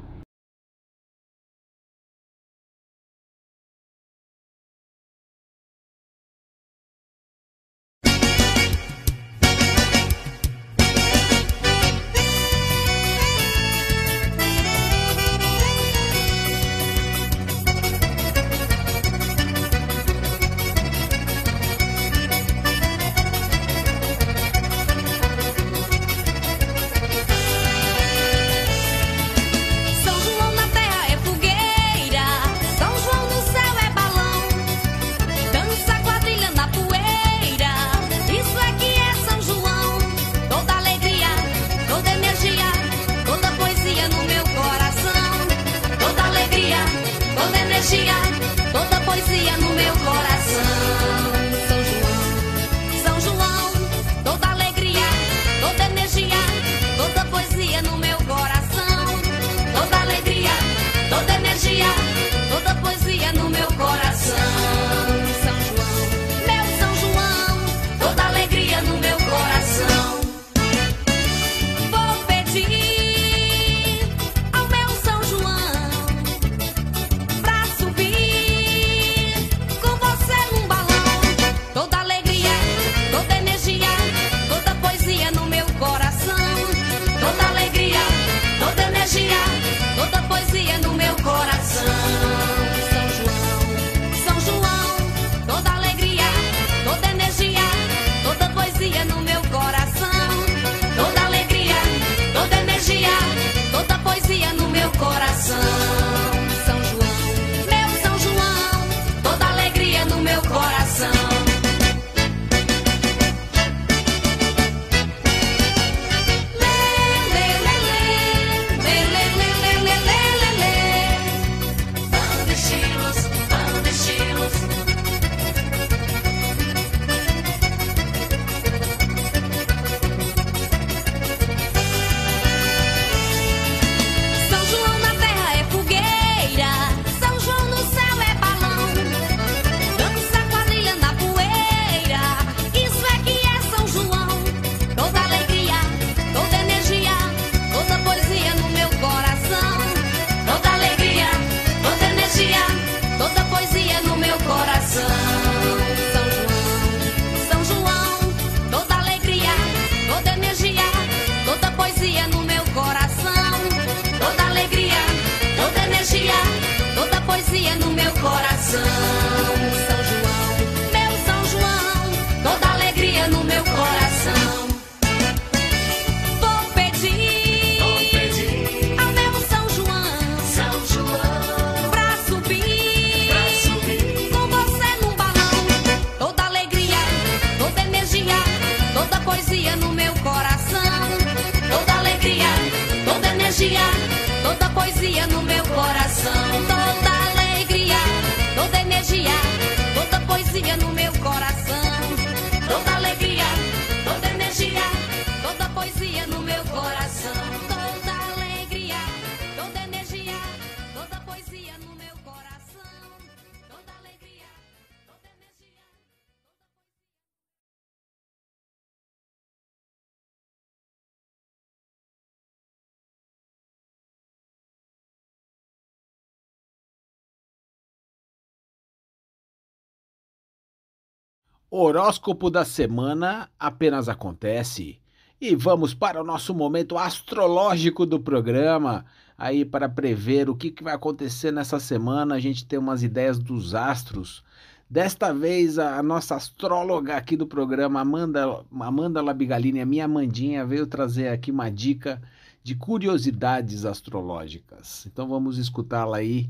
Horóscopo 231.73 232.49
da 232.49 232.65
semana 232.65 233.49
apenas 233.57 234.09
acontece. 234.09 234.99
E 235.39 235.55
vamos 235.55 235.93
para 235.93 236.19
o 236.19 236.23
nosso 236.23 236.53
momento 236.53 236.97
astrológico 236.97 238.05
do 238.05 238.19
programa. 238.19 239.05
Aí, 239.37 239.63
para 239.63 239.87
prever 239.87 240.49
o 240.49 240.55
que, 240.55 240.69
que 240.69 240.83
vai 240.83 240.93
acontecer 240.93 241.49
nessa 241.49 241.79
semana, 241.79 242.35
a 242.35 242.39
gente 242.41 242.65
tem 242.65 242.77
umas 242.77 243.03
ideias 243.03 243.39
dos 243.39 243.73
astros. 243.73 244.43
Desta 244.89 245.33
vez, 245.33 245.79
a 245.79 246.03
nossa 246.03 246.35
astróloga 246.35 247.15
aqui 247.15 247.37
do 247.37 247.47
programa, 247.47 248.01
Amanda, 248.01 248.65
Amanda 248.77 249.21
Labigalini, 249.21 249.79
a 249.79 249.85
minha 249.85 250.03
Amandinha, 250.03 250.65
veio 250.65 250.85
trazer 250.85 251.29
aqui 251.29 251.51
uma 251.51 251.71
dica 251.71 252.21
de 252.61 252.75
curiosidades 252.75 253.85
astrológicas. 253.85 255.05
Então, 255.05 255.25
vamos 255.25 255.57
escutá-la 255.57 256.17
aí 256.17 256.49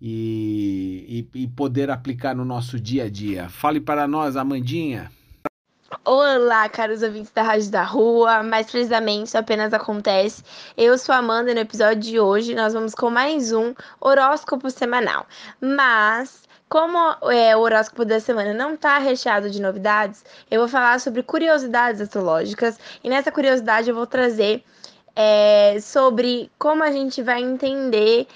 e, 0.00 1.26
e, 1.34 1.42
e 1.42 1.48
poder 1.48 1.90
aplicar 1.90 2.34
no 2.34 2.44
nosso 2.44 2.78
dia 2.78 3.04
a 3.04 3.10
dia. 3.10 3.48
Fale 3.48 3.80
para 3.80 4.06
nós, 4.06 4.36
Amandinha. 4.36 5.10
Olá, 6.04 6.68
caros 6.68 7.02
ouvintes 7.02 7.32
da 7.32 7.42
Rádio 7.42 7.70
da 7.70 7.82
Rua, 7.82 8.42
mais 8.42 8.70
precisamente 8.70 9.36
apenas 9.36 9.72
acontece. 9.72 10.42
Eu 10.76 10.96
sou 10.98 11.14
a 11.14 11.18
Amanda 11.18 11.50
e 11.50 11.54
no 11.54 11.60
episódio 11.60 12.00
de 12.00 12.20
hoje 12.20 12.54
nós 12.54 12.72
vamos 12.72 12.94
com 12.94 13.10
mais 13.10 13.52
um 13.52 13.74
horóscopo 14.00 14.70
semanal. 14.70 15.26
Mas, 15.60 16.42
como 16.68 16.98
é, 17.30 17.56
o 17.56 17.60
horóscopo 17.60 18.04
da 18.04 18.20
semana 18.20 18.52
não 18.52 18.74
está 18.74 18.98
recheado 18.98 19.50
de 19.50 19.60
novidades, 19.60 20.24
eu 20.50 20.60
vou 20.60 20.68
falar 20.68 21.00
sobre 21.00 21.22
curiosidades 21.22 22.00
astrológicas 22.00 22.78
e 23.02 23.08
nessa 23.08 23.32
curiosidade 23.32 23.88
eu 23.88 23.94
vou 23.94 24.06
trazer 24.06 24.62
é, 25.16 25.78
sobre 25.80 26.50
como 26.58 26.82
a 26.84 26.92
gente 26.92 27.22
vai 27.22 27.42
entender 27.42 28.28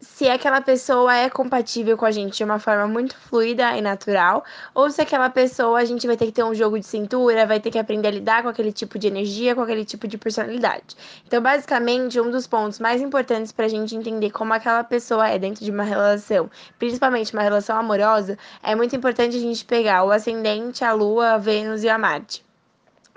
se 0.00 0.28
aquela 0.28 0.60
pessoa 0.60 1.14
é 1.14 1.30
compatível 1.30 1.96
com 1.96 2.04
a 2.04 2.10
gente 2.10 2.36
de 2.36 2.44
uma 2.44 2.58
forma 2.58 2.86
muito 2.86 3.16
fluida 3.16 3.76
e 3.76 3.80
natural, 3.80 4.44
ou 4.74 4.90
se 4.90 5.00
aquela 5.00 5.30
pessoa 5.30 5.78
a 5.78 5.84
gente 5.84 6.06
vai 6.06 6.16
ter 6.16 6.26
que 6.26 6.32
ter 6.32 6.44
um 6.44 6.54
jogo 6.54 6.78
de 6.78 6.86
cintura, 6.86 7.46
vai 7.46 7.60
ter 7.60 7.70
que 7.70 7.78
aprender 7.78 8.08
a 8.08 8.10
lidar 8.10 8.42
com 8.42 8.48
aquele 8.48 8.72
tipo 8.72 8.98
de 8.98 9.06
energia, 9.06 9.54
com 9.54 9.62
aquele 9.62 9.84
tipo 9.84 10.06
de 10.06 10.18
personalidade. 10.18 10.96
Então, 11.26 11.42
basicamente, 11.42 12.20
um 12.20 12.30
dos 12.30 12.46
pontos 12.46 12.78
mais 12.78 13.00
importantes 13.00 13.52
para 13.52 13.66
a 13.66 13.68
gente 13.68 13.96
entender 13.96 14.30
como 14.30 14.52
aquela 14.52 14.84
pessoa 14.84 15.28
é 15.28 15.38
dentro 15.38 15.64
de 15.64 15.70
uma 15.70 15.84
relação, 15.84 16.50
principalmente 16.78 17.32
uma 17.32 17.42
relação 17.42 17.76
amorosa, 17.76 18.38
é 18.62 18.74
muito 18.74 18.94
importante 18.94 19.36
a 19.36 19.40
gente 19.40 19.64
pegar 19.64 20.04
o 20.04 20.10
ascendente, 20.10 20.84
a 20.84 20.92
lua, 20.92 21.32
a 21.32 21.38
Vênus 21.38 21.82
e 21.82 21.88
a 21.88 21.98
Marte 21.98 22.45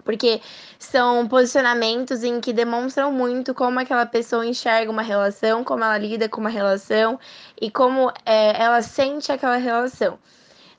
porque 0.09 0.41
são 0.79 1.27
posicionamentos 1.27 2.23
em 2.23 2.41
que 2.41 2.51
demonstram 2.51 3.11
muito 3.11 3.53
como 3.53 3.79
aquela 3.79 4.07
pessoa 4.07 4.43
enxerga 4.43 4.89
uma 4.89 5.03
relação, 5.03 5.63
como 5.63 5.83
ela 5.83 5.99
lida 5.99 6.27
com 6.27 6.41
uma 6.41 6.49
relação 6.49 7.19
e 7.61 7.69
como 7.69 8.11
é, 8.25 8.59
ela 8.59 8.81
sente 8.81 9.31
aquela 9.31 9.57
relação. 9.57 10.17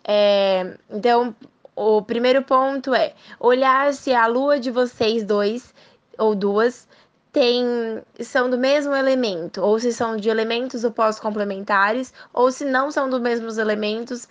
É, 0.03 0.77
então, 0.91 1.33
o 1.77 2.03
primeiro 2.03 2.43
ponto 2.43 2.93
é 2.93 3.15
olhar 3.39 3.95
se 3.95 4.13
a 4.13 4.27
lua 4.27 4.59
de 4.59 4.73
vocês 4.73 5.23
dois 5.23 5.73
ou 6.19 6.35
duas 6.35 6.89
tem, 7.31 7.65
são 8.19 8.51
do 8.51 8.59
mesmo 8.59 8.97
elemento, 8.97 9.63
ou 9.63 9.79
se 9.79 9.93
são 9.93 10.17
de 10.17 10.29
elementos 10.29 10.83
opostos 10.83 11.23
complementares, 11.23 12.13
ou 12.35 12.51
se 12.51 12.65
não 12.65 12.91
são 12.91 13.09
dos 13.09 13.21
mesmos 13.21 13.59
elementos. 13.59 14.27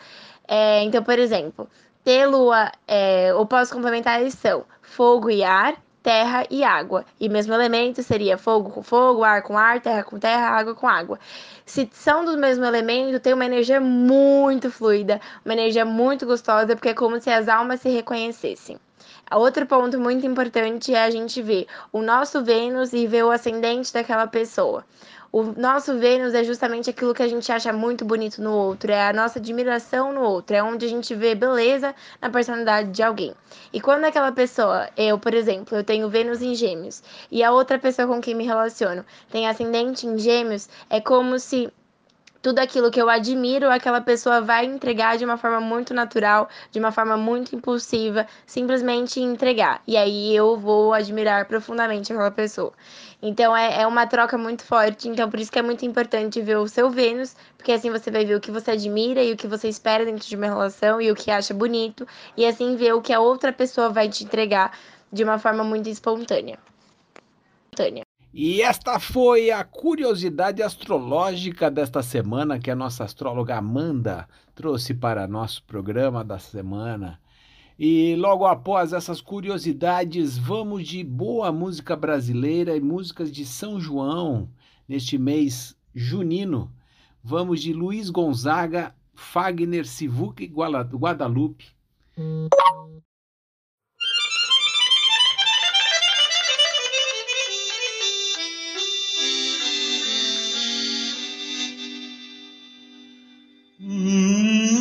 É, 0.45 0.83
então, 0.83 1.01
por 1.01 1.17
exemplo, 1.17 1.69
ter 2.03 2.25
lua 2.25 2.71
é, 2.87 3.33
opostos 3.33 3.73
complementares 3.73 4.33
são 4.33 4.65
fogo 4.81 5.29
e 5.29 5.43
ar, 5.43 5.75
terra 6.01 6.45
e 6.49 6.63
água. 6.63 7.05
E 7.19 7.29
mesmo 7.29 7.53
elemento 7.53 8.01
seria 8.01 8.37
fogo 8.37 8.69
com 8.69 8.81
fogo, 8.81 9.23
ar 9.23 9.43
com 9.43 9.57
ar, 9.57 9.81
terra 9.81 10.03
com 10.03 10.17
terra, 10.17 10.49
água 10.49 10.73
com 10.73 10.87
água. 10.87 11.19
Se 11.65 11.89
são 11.91 12.25
do 12.25 12.37
mesmo 12.37 12.65
elemento, 12.65 13.19
tem 13.19 13.33
uma 13.33 13.45
energia 13.45 13.79
muito 13.79 14.71
fluida, 14.71 15.21
uma 15.45 15.53
energia 15.53 15.85
muito 15.85 16.25
gostosa, 16.25 16.75
porque 16.75 16.89
é 16.89 16.93
como 16.93 17.19
se 17.21 17.29
as 17.29 17.47
almas 17.47 17.81
se 17.81 17.89
reconhecessem. 17.89 18.77
Outro 19.31 19.65
ponto 19.67 19.99
muito 19.99 20.25
importante 20.25 20.95
é 20.95 21.03
a 21.03 21.11
gente 21.11 21.39
ver 21.41 21.67
o 21.91 22.01
nosso 22.01 22.43
Vênus 22.43 22.93
e 22.93 23.05
ver 23.05 23.23
o 23.23 23.29
ascendente 23.29 23.93
daquela 23.93 24.25
pessoa. 24.25 24.83
O 25.31 25.43
nosso 25.43 25.99
Vênus 25.99 26.33
é 26.33 26.43
justamente 26.43 26.89
aquilo 26.89 27.13
que 27.13 27.21
a 27.21 27.27
gente 27.27 27.51
acha 27.51 27.71
muito 27.71 28.03
bonito 28.03 28.41
no 28.41 28.51
outro, 28.51 28.91
é 28.91 29.09
a 29.09 29.13
nossa 29.13 29.37
admiração 29.37 30.11
no 30.11 30.21
outro, 30.21 30.55
é 30.55 30.63
onde 30.63 30.87
a 30.87 30.89
gente 30.89 31.13
vê 31.13 31.35
beleza 31.35 31.93
na 32.19 32.31
personalidade 32.31 32.89
de 32.89 33.03
alguém. 33.03 33.35
E 33.71 33.79
quando 33.79 34.05
aquela 34.05 34.31
pessoa, 34.31 34.89
eu, 34.97 35.19
por 35.19 35.35
exemplo, 35.35 35.77
eu 35.77 35.83
tenho 35.83 36.09
Vênus 36.09 36.41
em 36.41 36.55
Gêmeos, 36.55 37.03
e 37.29 37.43
a 37.43 37.51
outra 37.51 37.77
pessoa 37.77 38.07
com 38.07 38.19
quem 38.19 38.33
me 38.33 38.43
relaciono 38.43 39.05
tem 39.29 39.47
ascendente 39.47 40.07
em 40.07 40.17
Gêmeos, 40.17 40.67
é 40.89 40.99
como 40.99 41.37
se 41.37 41.71
tudo 42.41 42.59
aquilo 42.59 42.89
que 42.89 43.01
eu 43.01 43.09
admiro, 43.09 43.69
aquela 43.69 44.01
pessoa 44.01 44.41
vai 44.41 44.65
entregar 44.65 45.17
de 45.17 45.25
uma 45.25 45.37
forma 45.37 45.59
muito 45.59 45.93
natural, 45.93 46.49
de 46.71 46.79
uma 46.79 46.91
forma 46.91 47.17
muito 47.17 47.55
impulsiva, 47.55 48.25
simplesmente 48.45 49.19
entregar. 49.19 49.81
E 49.85 49.97
aí 49.97 50.35
eu 50.35 50.57
vou 50.57 50.93
admirar 50.93 51.45
profundamente 51.45 52.13
aquela 52.13 52.31
pessoa. 52.31 52.73
Então 53.21 53.55
é, 53.55 53.81
é 53.81 53.87
uma 53.87 54.07
troca 54.07 54.37
muito 54.37 54.63
forte. 54.63 55.09
Então 55.09 55.29
por 55.29 55.39
isso 55.39 55.51
que 55.51 55.59
é 55.59 55.61
muito 55.61 55.85
importante 55.85 56.41
ver 56.41 56.57
o 56.57 56.67
seu 56.67 56.89
Vênus, 56.89 57.35
porque 57.57 57.71
assim 57.71 57.91
você 57.91 58.09
vai 58.09 58.25
ver 58.25 58.35
o 58.35 58.39
que 58.39 58.51
você 58.51 58.71
admira 58.71 59.21
e 59.21 59.33
o 59.33 59.37
que 59.37 59.47
você 59.47 59.67
espera 59.67 60.05
dentro 60.05 60.27
de 60.27 60.35
uma 60.35 60.47
relação 60.47 61.01
e 61.01 61.11
o 61.11 61.15
que 61.15 61.31
acha 61.31 61.53
bonito, 61.53 62.07
e 62.37 62.45
assim 62.45 62.75
ver 62.75 62.93
o 62.93 63.01
que 63.01 63.13
a 63.13 63.19
outra 63.19 63.51
pessoa 63.51 63.89
vai 63.89 64.07
te 64.07 64.23
entregar 64.23 64.77
de 65.11 65.23
uma 65.23 65.37
forma 65.39 65.63
muito 65.63 65.89
espontânea. 65.89 66.57
espontânea. 67.71 68.08
E 68.31 68.61
esta 68.61 68.99
foi 68.99 69.49
a 69.49 69.63
curiosidade 69.63 70.61
astrológica 70.61 71.69
desta 71.71 72.03
semana 72.03 72.59
que 72.59 72.69
a 72.69 72.75
nossa 72.75 73.03
astróloga 73.03 73.57
Amanda 73.57 74.29
trouxe 74.53 74.93
para 74.93 75.27
nosso 75.27 75.63
programa 75.63 76.23
da 76.23 76.37
semana. 76.37 77.19
E 77.77 78.15
logo 78.17 78.45
após 78.45 78.93
essas 78.93 79.19
curiosidades, 79.19 80.37
vamos 80.37 80.87
de 80.87 81.03
boa 81.03 81.51
música 81.51 81.95
brasileira 81.95 82.75
e 82.75 82.81
músicas 82.81 83.31
de 83.31 83.43
São 83.45 83.79
João 83.79 84.49
neste 84.87 85.17
mês 85.17 85.75
junino. 85.95 86.71
Vamos 87.23 87.61
de 87.61 87.73
Luiz 87.73 88.11
Gonzaga, 88.11 88.93
Fagner, 89.15 89.87
Sivuca 89.87 90.43
e 90.43 90.47
Guadalupe. 90.47 91.65
Mm-hmm. 103.81 104.78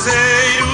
cruzeiro 0.00 0.69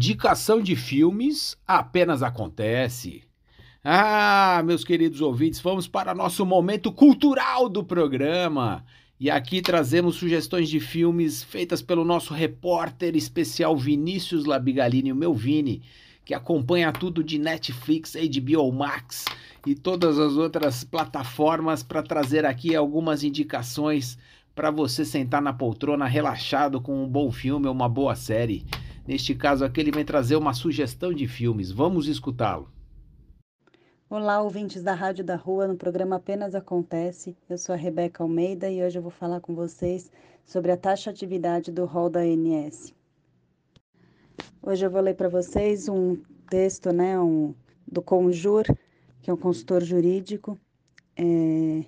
Indicação 0.00 0.62
de 0.62 0.76
filmes 0.76 1.56
apenas 1.66 2.22
acontece. 2.22 3.24
Ah, 3.82 4.62
meus 4.64 4.84
queridos 4.84 5.20
ouvintes, 5.20 5.58
vamos 5.58 5.88
para 5.88 6.14
nosso 6.14 6.46
momento 6.46 6.92
cultural 6.92 7.68
do 7.68 7.82
programa. 7.82 8.84
E 9.18 9.28
aqui 9.28 9.60
trazemos 9.60 10.14
sugestões 10.14 10.68
de 10.68 10.78
filmes 10.78 11.42
feitas 11.42 11.82
pelo 11.82 12.04
nosso 12.04 12.32
repórter 12.32 13.16
especial 13.16 13.76
Vinícius 13.76 14.44
Labigalini, 14.44 15.10
o 15.10 15.16
meu 15.16 15.34
Vini, 15.34 15.82
que 16.24 16.32
acompanha 16.32 16.92
tudo 16.92 17.24
de 17.24 17.36
Netflix, 17.36 18.14
HBO 18.14 18.70
Max 18.70 19.24
e 19.66 19.74
todas 19.74 20.16
as 20.16 20.34
outras 20.34 20.84
plataformas 20.84 21.82
para 21.82 22.04
trazer 22.04 22.46
aqui 22.46 22.76
algumas 22.76 23.24
indicações 23.24 24.16
para 24.54 24.70
você 24.70 25.04
sentar 25.04 25.42
na 25.42 25.52
poltrona 25.52 26.06
relaxado 26.06 26.80
com 26.80 27.02
um 27.02 27.08
bom 27.08 27.32
filme 27.32 27.66
ou 27.66 27.72
uma 27.72 27.88
boa 27.88 28.14
série. 28.14 28.64
Neste 29.08 29.34
caso 29.34 29.64
aqui, 29.64 29.80
ele 29.80 29.90
vem 29.90 30.04
trazer 30.04 30.36
uma 30.36 30.52
sugestão 30.52 31.14
de 31.14 31.26
filmes. 31.26 31.70
Vamos 31.70 32.08
escutá-lo. 32.08 32.70
Olá, 34.10 34.42
ouvintes 34.42 34.82
da 34.82 34.92
Rádio 34.92 35.24
da 35.24 35.34
Rua, 35.34 35.66
no 35.66 35.78
programa 35.78 36.16
Apenas 36.16 36.54
Acontece. 36.54 37.34
Eu 37.48 37.56
sou 37.56 37.74
a 37.74 37.78
Rebeca 37.78 38.22
Almeida 38.22 38.68
e 38.68 38.82
hoje 38.82 38.98
eu 38.98 39.02
vou 39.02 39.10
falar 39.10 39.40
com 39.40 39.54
vocês 39.54 40.12
sobre 40.44 40.72
a 40.72 40.76
taxa 40.76 41.08
atividade 41.08 41.72
do 41.72 41.86
rol 41.86 42.10
da 42.10 42.20
ANS. 42.20 42.92
Hoje 44.60 44.84
eu 44.84 44.90
vou 44.90 45.00
ler 45.00 45.14
para 45.14 45.30
vocês 45.30 45.88
um 45.88 46.14
texto 46.50 46.92
né, 46.92 47.18
um, 47.18 47.54
do 47.90 48.02
Conjur, 48.02 48.64
que 49.22 49.30
é 49.30 49.32
um 49.32 49.38
consultor 49.38 49.82
jurídico, 49.82 50.60
é, 51.16 51.82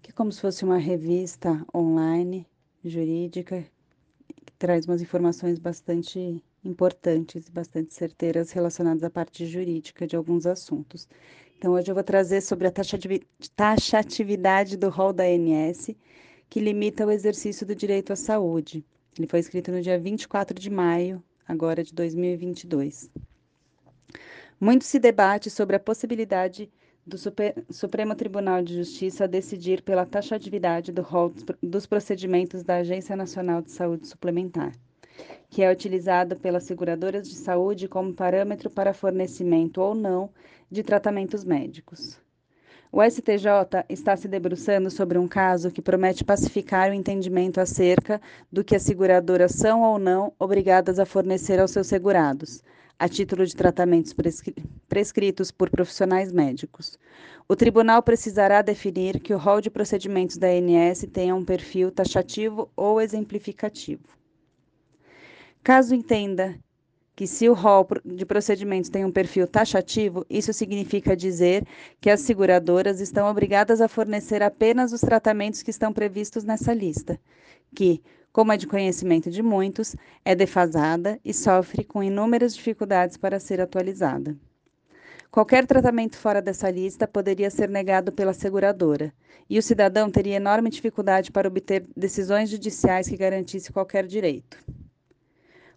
que 0.00 0.10
é 0.10 0.14
como 0.14 0.32
se 0.32 0.40
fosse 0.40 0.64
uma 0.64 0.78
revista 0.78 1.62
online 1.74 2.46
jurídica 2.82 3.62
traz 4.58 4.86
umas 4.86 5.00
informações 5.00 5.58
bastante 5.58 6.42
importantes, 6.64 7.48
bastante 7.48 7.94
certeiras 7.94 8.50
relacionadas 8.50 9.04
à 9.04 9.10
parte 9.10 9.46
jurídica 9.46 10.06
de 10.06 10.16
alguns 10.16 10.46
assuntos. 10.46 11.08
Então, 11.56 11.72
hoje 11.72 11.90
eu 11.90 11.94
vou 11.94 12.04
trazer 12.04 12.40
sobre 12.40 12.66
a 12.66 12.72
taxatividade 13.54 14.76
do 14.76 14.88
rol 14.88 15.12
da 15.12 15.24
ANS, 15.24 15.90
que 16.48 16.60
limita 16.60 17.06
o 17.06 17.10
exercício 17.10 17.66
do 17.66 17.74
direito 17.74 18.12
à 18.12 18.16
saúde. 18.16 18.84
Ele 19.16 19.28
foi 19.28 19.40
escrito 19.40 19.70
no 19.70 19.80
dia 19.80 19.98
24 19.98 20.58
de 20.58 20.70
maio, 20.70 21.22
agora 21.46 21.82
de 21.82 21.94
2022. 21.94 23.10
Muito 24.60 24.84
se 24.84 24.98
debate 24.98 25.50
sobre 25.50 25.76
a 25.76 25.80
possibilidade 25.80 26.70
do 27.08 27.16
Supremo 27.70 28.14
Tribunal 28.14 28.62
de 28.62 28.74
Justiça 28.74 29.24
a 29.24 29.26
decidir 29.26 29.80
pela 29.80 30.04
taxatividade 30.04 30.92
do 30.92 31.00
rol 31.00 31.32
dos 31.62 31.86
procedimentos 31.86 32.62
da 32.62 32.76
Agência 32.76 33.16
Nacional 33.16 33.62
de 33.62 33.70
Saúde 33.70 34.06
Suplementar, 34.06 34.74
que 35.48 35.62
é 35.62 35.72
utilizado 35.72 36.36
pelas 36.36 36.64
seguradoras 36.64 37.26
de 37.26 37.34
saúde 37.34 37.88
como 37.88 38.12
parâmetro 38.12 38.68
para 38.68 38.92
fornecimento 38.92 39.80
ou 39.80 39.94
não 39.94 40.28
de 40.70 40.82
tratamentos 40.82 41.44
médicos. 41.44 42.20
O 42.92 43.02
STJ 43.02 43.86
está 43.88 44.14
se 44.14 44.28
debruçando 44.28 44.90
sobre 44.90 45.16
um 45.16 45.26
caso 45.26 45.70
que 45.70 45.80
promete 45.80 46.24
pacificar 46.24 46.90
o 46.90 46.94
entendimento 46.94 47.58
acerca 47.58 48.20
do 48.52 48.62
que 48.62 48.76
as 48.76 48.82
seguradoras 48.82 49.52
são 49.52 49.82
ou 49.82 49.98
não 49.98 50.34
obrigadas 50.38 50.98
a 50.98 51.06
fornecer 51.06 51.58
aos 51.58 51.70
seus 51.70 51.86
segurados, 51.86 52.62
a 52.98 53.08
título 53.08 53.46
de 53.46 53.54
tratamentos 53.54 54.12
prescri 54.12 54.54
prescritos 54.88 55.50
por 55.50 55.70
profissionais 55.70 56.32
médicos. 56.32 56.98
O 57.46 57.54
tribunal 57.54 58.02
precisará 58.02 58.62
definir 58.62 59.20
que 59.20 59.32
o 59.32 59.38
rol 59.38 59.60
de 59.60 59.70
procedimentos 59.70 60.36
da 60.36 60.48
ANS 60.48 61.06
tenha 61.12 61.34
um 61.34 61.44
perfil 61.44 61.92
taxativo 61.92 62.70
ou 62.74 63.00
exemplificativo. 63.00 64.02
Caso 65.62 65.94
entenda 65.94 66.58
que 67.14 67.26
se 67.26 67.48
o 67.48 67.52
rol 67.52 67.86
de 68.04 68.24
procedimentos 68.24 68.88
tem 68.88 69.04
um 69.04 69.10
perfil 69.10 69.46
taxativo, 69.46 70.24
isso 70.30 70.52
significa 70.52 71.16
dizer 71.16 71.66
que 72.00 72.10
as 72.10 72.20
seguradoras 72.20 73.00
estão 73.00 73.28
obrigadas 73.28 73.80
a 73.80 73.88
fornecer 73.88 74.42
apenas 74.42 74.92
os 74.92 75.00
tratamentos 75.00 75.62
que 75.62 75.70
estão 75.70 75.92
previstos 75.92 76.44
nessa 76.44 76.72
lista, 76.72 77.20
que, 77.74 78.00
como 78.32 78.52
é 78.52 78.56
de 78.56 78.66
conhecimento 78.66 79.30
de 79.30 79.42
muitos, 79.42 79.96
é 80.24 80.34
defasada 80.34 81.18
e 81.24 81.32
sofre 81.34 81.84
com 81.84 82.02
inúmeras 82.02 82.54
dificuldades 82.54 83.16
para 83.16 83.40
ser 83.40 83.60
atualizada. 83.60 84.36
Qualquer 85.30 85.66
tratamento 85.66 86.16
fora 86.16 86.40
dessa 86.40 86.70
lista 86.70 87.06
poderia 87.06 87.50
ser 87.50 87.68
negado 87.68 88.10
pela 88.10 88.32
seguradora, 88.32 89.12
e 89.48 89.58
o 89.58 89.62
cidadão 89.62 90.10
teria 90.10 90.36
enorme 90.36 90.70
dificuldade 90.70 91.30
para 91.30 91.48
obter 91.48 91.86
decisões 91.96 92.48
judiciais 92.48 93.08
que 93.08 93.16
garantissem 93.16 93.72
qualquer 93.72 94.06
direito. 94.06 94.58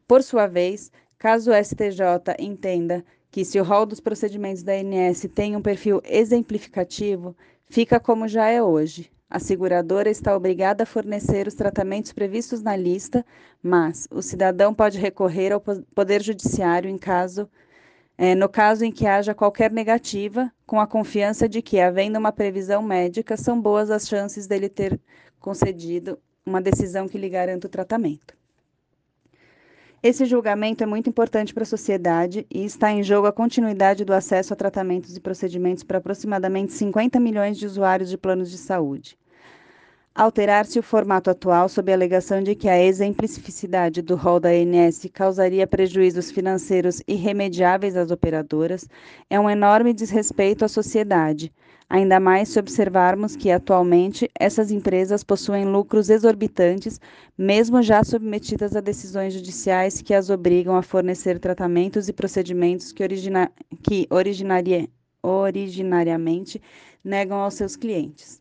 Por 0.07 0.23
sua 0.23 0.47
vez, 0.47 0.91
caso 1.17 1.51
o 1.51 1.53
STJ 1.53 2.35
entenda 2.39 3.03
que 3.29 3.45
se 3.45 3.59
o 3.59 3.63
rol 3.63 3.85
dos 3.85 3.99
procedimentos 3.99 4.63
da 4.63 4.73
ANS 4.73 5.25
tem 5.33 5.55
um 5.55 5.61
perfil 5.61 6.01
exemplificativo, 6.03 7.35
fica 7.65 7.99
como 7.99 8.27
já 8.27 8.47
é 8.49 8.61
hoje, 8.61 9.09
a 9.31 9.39
seguradora 9.39 10.09
está 10.09 10.35
obrigada 10.35 10.83
a 10.83 10.85
fornecer 10.85 11.47
os 11.47 11.55
tratamentos 11.55 12.11
previstos 12.11 12.61
na 12.61 12.75
lista, 12.75 13.25
mas 13.63 14.05
o 14.11 14.21
cidadão 14.21 14.73
pode 14.73 14.99
recorrer 14.99 15.53
ao 15.53 15.61
Poder 15.61 16.21
Judiciário 16.21 16.89
em 16.89 16.97
caso, 16.97 17.49
é, 18.17 18.35
no 18.35 18.49
caso 18.49 18.83
em 18.83 18.91
que 18.91 19.07
haja 19.07 19.33
qualquer 19.33 19.71
negativa, 19.71 20.51
com 20.65 20.81
a 20.81 20.85
confiança 20.85 21.47
de 21.47 21.61
que, 21.61 21.79
havendo 21.79 22.19
uma 22.19 22.33
previsão 22.33 22.83
médica, 22.83 23.37
são 23.37 23.59
boas 23.59 23.89
as 23.89 24.05
chances 24.05 24.47
dele 24.47 24.67
ter 24.67 24.99
concedido 25.39 26.19
uma 26.45 26.61
decisão 26.61 27.07
que 27.07 27.17
lhe 27.17 27.29
garanta 27.29 27.67
o 27.67 27.69
tratamento. 27.69 28.35
Esse 30.03 30.25
julgamento 30.25 30.83
é 30.83 30.87
muito 30.87 31.09
importante 31.09 31.53
para 31.53 31.63
a 31.63 31.65
sociedade 31.65 32.45
e 32.49 32.65
está 32.65 32.91
em 32.91 33.01
jogo 33.01 33.27
a 33.27 33.31
continuidade 33.31 34.03
do 34.03 34.13
acesso 34.13 34.51
a 34.51 34.57
tratamentos 34.57 35.15
e 35.15 35.21
procedimentos 35.21 35.83
para 35.83 35.99
aproximadamente 35.99 36.73
50 36.73 37.17
milhões 37.17 37.57
de 37.57 37.65
usuários 37.65 38.09
de 38.09 38.17
planos 38.17 38.51
de 38.51 38.57
saúde. 38.57 39.20
Alterar-se 40.13 40.77
o 40.77 40.83
formato 40.83 41.29
atual 41.29 41.69
sob 41.69 41.89
a 41.89 41.95
alegação 41.95 42.43
de 42.43 42.53
que 42.53 42.67
a 42.67 42.83
exemplificidade 42.83 44.01
do 44.01 44.17
rol 44.17 44.41
da 44.41 44.49
ANS 44.49 45.07
causaria 45.13 45.65
prejuízos 45.65 46.29
financeiros 46.29 47.01
irremediáveis 47.07 47.95
às 47.95 48.11
operadoras 48.11 48.85
é 49.29 49.39
um 49.39 49.49
enorme 49.49 49.93
desrespeito 49.93 50.65
à 50.65 50.67
sociedade, 50.67 51.49
ainda 51.89 52.19
mais 52.19 52.49
se 52.49 52.59
observarmos 52.59 53.37
que, 53.37 53.49
atualmente, 53.49 54.29
essas 54.37 54.69
empresas 54.69 55.23
possuem 55.23 55.63
lucros 55.63 56.09
exorbitantes, 56.09 56.99
mesmo 57.37 57.81
já 57.81 58.03
submetidas 58.03 58.75
a 58.75 58.81
decisões 58.81 59.33
judiciais 59.33 60.01
que 60.01 60.13
as 60.13 60.29
obrigam 60.29 60.75
a 60.75 60.81
fornecer 60.81 61.39
tratamentos 61.39 62.09
e 62.09 62.13
procedimentos 62.13 62.91
que, 62.91 63.01
origina 63.01 63.49
que 63.81 64.07
originaria 64.09 64.89
originariamente 65.23 66.61
negam 67.01 67.37
aos 67.37 67.53
seus 67.53 67.77
clientes. 67.77 68.40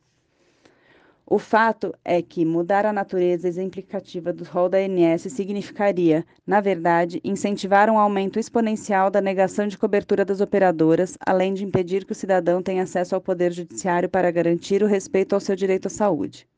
O 1.32 1.38
fato 1.38 1.94
é 2.04 2.20
que 2.20 2.44
mudar 2.44 2.84
a 2.84 2.92
natureza 2.92 3.46
exemplificativa 3.46 4.32
do 4.32 4.42
rol 4.42 4.68
da 4.68 4.78
ANS 4.78 5.32
significaria, 5.32 6.26
na 6.44 6.60
verdade, 6.60 7.20
incentivar 7.22 7.88
um 7.88 8.00
aumento 8.00 8.36
exponencial 8.36 9.12
da 9.12 9.20
negação 9.20 9.68
de 9.68 9.78
cobertura 9.78 10.24
das 10.24 10.40
operadoras, 10.40 11.16
além 11.24 11.54
de 11.54 11.64
impedir 11.64 12.04
que 12.04 12.10
o 12.10 12.16
cidadão 12.16 12.60
tenha 12.60 12.82
acesso 12.82 13.14
ao 13.14 13.20
poder 13.20 13.52
judiciário 13.52 14.08
para 14.08 14.28
garantir 14.32 14.82
o 14.82 14.88
respeito 14.88 15.32
ao 15.32 15.40
seu 15.40 15.54
direito 15.54 15.86
à 15.86 15.88
saúde. 15.88 16.48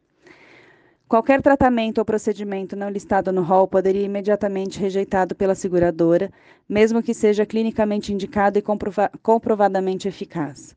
Qualquer 1.06 1.42
tratamento 1.42 1.98
ou 1.98 2.04
procedimento 2.06 2.74
não 2.74 2.88
listado 2.88 3.30
no 3.30 3.42
rol 3.42 3.68
poderia 3.68 4.06
imediatamente 4.06 4.80
rejeitado 4.80 5.34
pela 5.34 5.54
seguradora, 5.54 6.30
mesmo 6.66 7.02
que 7.02 7.12
seja 7.12 7.44
clinicamente 7.44 8.10
indicado 8.10 8.58
e 8.58 8.62
comprova 8.62 9.10
comprovadamente 9.22 10.08
eficaz. 10.08 10.74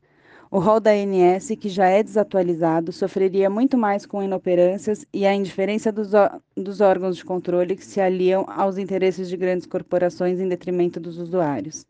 O 0.48 0.60
rol 0.60 0.78
da 0.78 0.92
ANS, 0.92 1.48
que 1.58 1.68
já 1.68 1.88
é 1.88 2.02
desatualizado, 2.04 2.92
sofreria 2.92 3.50
muito 3.50 3.76
mais 3.76 4.06
com 4.06 4.22
inoperâncias 4.22 5.04
e 5.12 5.26
a 5.26 5.34
indiferença 5.34 5.90
dos, 5.90 6.10
dos 6.56 6.80
órgãos 6.80 7.16
de 7.16 7.24
controle 7.24 7.74
que 7.74 7.84
se 7.84 8.00
aliam 8.00 8.44
aos 8.48 8.78
interesses 8.78 9.28
de 9.28 9.36
grandes 9.36 9.66
corporações 9.66 10.38
em 10.38 10.48
detrimento 10.48 11.00
dos 11.00 11.18
usuários. 11.18 11.84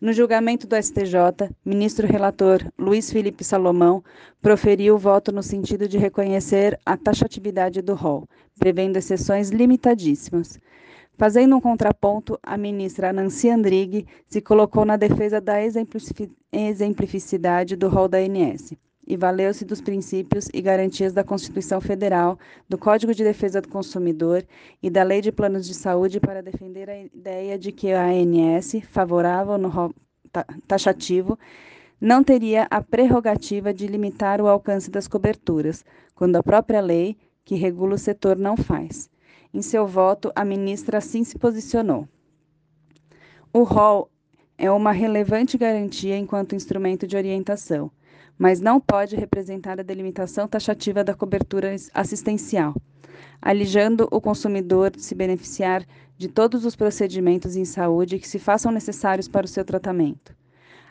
No 0.00 0.14
julgamento 0.14 0.66
do 0.66 0.76
STJ, 0.76 1.50
ministro 1.64 2.06
relator 2.06 2.60
Luiz 2.78 3.10
Felipe 3.10 3.44
Salomão 3.44 4.02
proferiu 4.40 4.94
o 4.94 4.98
voto 4.98 5.30
no 5.30 5.42
sentido 5.42 5.86
de 5.86 5.98
reconhecer 5.98 6.80
a 6.86 6.96
taxatividade 6.96 7.82
do 7.82 7.94
rol, 7.94 8.26
prevendo 8.58 8.96
exceções 8.96 9.50
limitadíssimas. 9.50 10.58
Fazendo 11.16 11.56
um 11.56 11.60
contraponto, 11.60 12.38
a 12.42 12.56
ministra 12.56 13.12
Nancy 13.12 13.48
Andrighi 13.48 14.04
se 14.26 14.40
colocou 14.40 14.84
na 14.84 14.96
defesa 14.96 15.40
da 15.40 15.58
exemplificidade 16.52 17.76
do 17.76 17.88
rol 17.88 18.08
da 18.08 18.18
ANS 18.18 18.74
e 19.06 19.16
valeu-se 19.16 19.64
dos 19.64 19.80
princípios 19.80 20.48
e 20.52 20.60
garantias 20.60 21.12
da 21.12 21.22
Constituição 21.22 21.80
Federal, 21.80 22.36
do 22.68 22.76
Código 22.76 23.14
de 23.14 23.22
Defesa 23.22 23.60
do 23.60 23.68
Consumidor 23.68 24.44
e 24.82 24.90
da 24.90 25.04
Lei 25.04 25.20
de 25.20 25.30
Planos 25.30 25.66
de 25.66 25.74
Saúde 25.74 26.18
para 26.18 26.42
defender 26.42 26.90
a 26.90 26.98
ideia 26.98 27.56
de 27.58 27.70
que 27.70 27.92
a 27.92 28.06
ANS, 28.06 28.76
favorável 28.90 29.56
no 29.56 29.68
rol 29.68 29.94
taxativo, 30.66 31.38
não 32.00 32.24
teria 32.24 32.66
a 32.70 32.82
prerrogativa 32.82 33.72
de 33.72 33.86
limitar 33.86 34.40
o 34.40 34.48
alcance 34.48 34.90
das 34.90 35.06
coberturas, 35.06 35.84
quando 36.14 36.34
a 36.36 36.42
própria 36.42 36.80
lei, 36.80 37.16
que 37.44 37.54
regula 37.54 37.94
o 37.94 37.98
setor, 37.98 38.36
não 38.36 38.56
faz. 38.56 39.08
Em 39.54 39.62
seu 39.62 39.86
voto, 39.86 40.32
a 40.34 40.44
ministra 40.44 40.98
assim 40.98 41.22
se 41.22 41.38
posicionou. 41.38 42.08
O 43.52 43.62
rol 43.62 44.10
é 44.58 44.68
uma 44.68 44.90
relevante 44.90 45.56
garantia 45.56 46.18
enquanto 46.18 46.56
instrumento 46.56 47.06
de 47.06 47.16
orientação, 47.16 47.88
mas 48.36 48.60
não 48.60 48.80
pode 48.80 49.14
representar 49.14 49.78
a 49.78 49.84
delimitação 49.84 50.48
taxativa 50.48 51.04
da 51.04 51.14
cobertura 51.14 51.72
assistencial, 51.94 52.74
alijando 53.40 54.08
o 54.10 54.20
consumidor 54.20 54.90
de 54.90 55.00
se 55.00 55.14
beneficiar 55.14 55.86
de 56.18 56.26
todos 56.26 56.64
os 56.64 56.74
procedimentos 56.74 57.54
em 57.54 57.64
saúde 57.64 58.18
que 58.18 58.26
se 58.26 58.40
façam 58.40 58.72
necessários 58.72 59.28
para 59.28 59.46
o 59.46 59.48
seu 59.48 59.64
tratamento. 59.64 60.34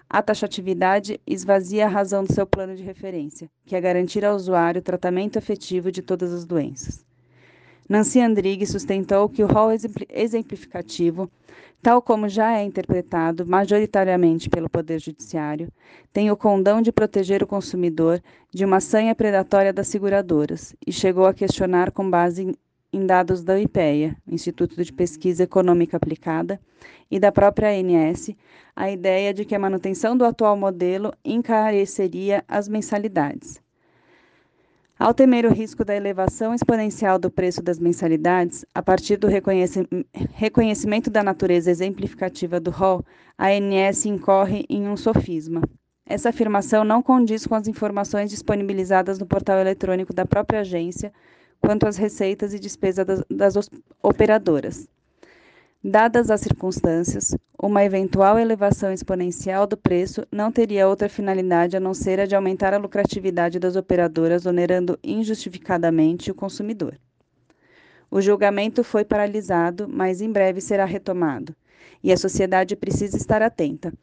A 0.09 0.21
taxatividade 0.21 1.19
esvazia 1.27 1.85
a 1.85 1.89
razão 1.89 2.23
do 2.23 2.31
seu 2.31 2.47
plano 2.47 2.77
de 2.77 2.83
referência, 2.83 3.49
que 3.65 3.75
é 3.75 3.81
garantir 3.81 4.23
ao 4.23 4.37
usuário 4.37 4.79
o 4.79 4.83
tratamento 4.83 5.35
efetivo 5.35 5.91
de 5.91 6.01
todas 6.01 6.31
as 6.31 6.45
doenças. 6.45 7.05
Nancy 7.87 8.21
Andrighi 8.21 8.65
sustentou 8.65 9.27
que 9.27 9.43
o 9.43 9.47
rol 9.47 9.69
exemplificativo, 10.09 11.29
tal 11.81 12.01
como 12.01 12.29
já 12.29 12.57
é 12.57 12.63
interpretado 12.63 13.45
majoritariamente 13.45 14.49
pelo 14.49 14.69
Poder 14.69 14.99
Judiciário, 14.99 15.69
tem 16.11 16.31
o 16.31 16.37
condão 16.37 16.81
de 16.81 16.91
proteger 16.91 17.43
o 17.43 17.47
consumidor 17.47 18.21
de 18.53 18.63
uma 18.63 18.79
sanha 18.79 19.13
predatória 19.13 19.73
das 19.73 19.87
seguradoras 19.87 20.73
e 20.85 20.93
chegou 20.93 21.25
a 21.25 21.33
questionar 21.33 21.91
com 21.91 22.09
base 22.09 22.57
em 22.93 23.05
dados 23.05 23.43
da 23.43 23.59
IPEA, 23.59 24.15
Instituto 24.27 24.81
de 24.83 24.93
Pesquisa 24.93 25.43
Econômica 25.43 25.97
Aplicada, 25.97 26.61
e 27.09 27.19
da 27.19 27.31
própria 27.31 27.69
ANS, 27.69 28.29
a 28.75 28.89
ideia 28.89 29.33
de 29.33 29.45
que 29.45 29.55
a 29.55 29.59
manutenção 29.59 30.15
do 30.15 30.23
atual 30.23 30.55
modelo 30.55 31.11
encareceria 31.25 32.43
as 32.47 32.67
mensalidades. 32.67 33.62
Ao 34.97 35.11
temer 35.13 35.45
o 35.45 35.51
risco 35.51 35.83
da 35.83 35.95
elevação 35.95 36.53
exponencial 36.53 37.17
do 37.17 37.31
preço 37.31 37.63
das 37.63 37.79
mensalidades, 37.79 38.63
a 38.75 38.81
partir 38.81 39.17
do 39.17 39.27
reconhecimento 39.27 41.09
da 41.09 41.23
natureza 41.23 41.71
exemplificativa 41.71 42.59
do 42.59 42.69
rol, 42.69 43.03
a 43.35 43.47
ANS 43.47 44.05
incorre 44.05 44.65
em 44.69 44.87
um 44.87 44.95
sofisma. 44.95 45.61
Essa 46.05 46.29
afirmação 46.29 46.83
não 46.83 47.01
condiz 47.01 47.47
com 47.47 47.55
as 47.55 47.67
informações 47.67 48.29
disponibilizadas 48.29 49.17
no 49.17 49.25
portal 49.25 49.57
eletrônico 49.57 50.13
da 50.13 50.27
própria 50.27 50.59
agência 50.59 51.11
quanto 51.59 51.87
às 51.87 51.97
receitas 51.97 52.53
e 52.53 52.59
despesas 52.59 53.05
das, 53.05 53.23
das 53.29 53.69
operadoras. 54.01 54.87
Dadas 55.85 56.31
as 56.31 56.39
circunstâncias, 56.39 57.35
uma 57.61 57.83
eventual 57.83 58.39
elevação 58.39 58.93
exponencial 58.93 59.67
do 59.67 59.75
preço 59.75 60.25
não 60.31 60.49
teria 60.49 60.87
outra 60.87 61.09
finalidade 61.09 61.75
a 61.75 61.79
não 61.79 61.93
ser 61.93 62.21
a 62.21 62.25
de 62.25 62.33
aumentar 62.33 62.73
a 62.73 62.77
lucratividade 62.77 63.59
das 63.59 63.75
operadoras, 63.75 64.45
onerando 64.45 64.97
injustificadamente 65.03 66.31
o 66.31 66.35
consumidor. 66.35 66.97
O 68.09 68.21
julgamento 68.21 68.81
foi 68.81 69.03
paralisado, 69.03 69.85
mas 69.89 70.21
em 70.21 70.31
breve 70.31 70.61
será 70.61 70.85
retomado 70.85 71.53
e 72.01 72.13
a 72.13 72.17
sociedade 72.17 72.75
precisa 72.75 73.17
estar 73.17 73.41
atenta. 73.41 73.93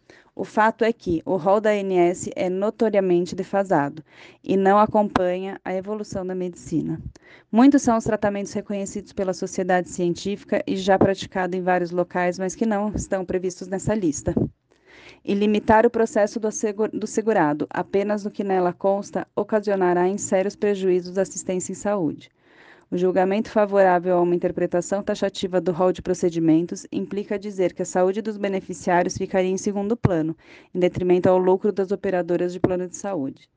O 0.40 0.44
fato 0.44 0.86
é 0.86 0.90
que 0.90 1.20
o 1.26 1.36
rol 1.36 1.60
da 1.60 1.68
ANS 1.68 2.30
é 2.34 2.48
notoriamente 2.48 3.34
defasado 3.34 4.02
e 4.42 4.56
não 4.56 4.78
acompanha 4.78 5.60
a 5.62 5.74
evolução 5.74 6.24
da 6.24 6.34
medicina. 6.34 6.98
Muitos 7.52 7.82
são 7.82 7.98
os 7.98 8.04
tratamentos 8.04 8.54
reconhecidos 8.54 9.12
pela 9.12 9.34
sociedade 9.34 9.90
científica 9.90 10.62
e 10.66 10.78
já 10.78 10.98
praticados 10.98 11.58
em 11.58 11.62
vários 11.62 11.90
locais, 11.90 12.38
mas 12.38 12.54
que 12.54 12.64
não 12.64 12.90
estão 12.96 13.22
previstos 13.22 13.68
nessa 13.68 13.94
lista. 13.94 14.34
E 15.22 15.34
limitar 15.34 15.84
o 15.84 15.90
processo 15.90 16.40
do 16.40 17.06
segurado 17.06 17.66
apenas 17.68 18.24
no 18.24 18.30
que 18.30 18.42
nela 18.42 18.72
consta 18.72 19.28
ocasionará 19.36 20.08
em 20.08 20.16
sérios 20.16 20.56
prejuízos 20.56 21.18
à 21.18 21.20
assistência 21.20 21.72
em 21.72 21.76
saúde. 21.76 22.30
O 22.92 22.96
julgamento 22.96 23.52
favorável 23.52 24.16
a 24.16 24.20
uma 24.20 24.34
interpretação 24.34 25.00
taxativa 25.00 25.60
do 25.60 25.70
rol 25.70 25.92
de 25.92 26.02
procedimentos 26.02 26.88
implica 26.90 27.38
dizer 27.38 27.72
que 27.72 27.82
a 27.82 27.84
saúde 27.84 28.20
dos 28.20 28.36
beneficiários 28.36 29.16
ficaria 29.16 29.48
em 29.48 29.56
segundo 29.56 29.96
plano, 29.96 30.36
em 30.74 30.80
detrimento 30.80 31.28
ao 31.28 31.38
lucro 31.38 31.70
das 31.70 31.92
operadoras 31.92 32.52
de 32.52 32.58
plano 32.58 32.88
de 32.88 32.96
saúde. 32.96 33.48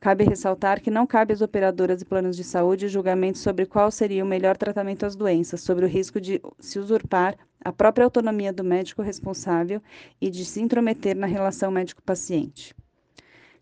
Cabe 0.00 0.24
ressaltar 0.24 0.80
que 0.80 0.90
não 0.90 1.06
cabe 1.06 1.34
às 1.34 1.42
operadoras 1.42 1.98
de 1.98 2.06
planos 2.06 2.36
de 2.36 2.42
saúde 2.42 2.86
o 2.86 2.88
julgamento 2.88 3.36
sobre 3.36 3.66
qual 3.66 3.90
seria 3.90 4.24
o 4.24 4.26
melhor 4.26 4.56
tratamento 4.56 5.04
às 5.04 5.14
doenças, 5.14 5.60
sobre 5.60 5.84
o 5.84 5.88
risco 5.88 6.18
de 6.18 6.40
se 6.58 6.78
usurpar 6.78 7.36
a 7.62 7.70
própria 7.70 8.04
autonomia 8.04 8.50
do 8.50 8.64
médico 8.64 9.02
responsável 9.02 9.82
e 10.18 10.30
de 10.30 10.46
se 10.46 10.62
intrometer 10.62 11.14
na 11.14 11.26
relação 11.26 11.70
médico-paciente. 11.70 12.74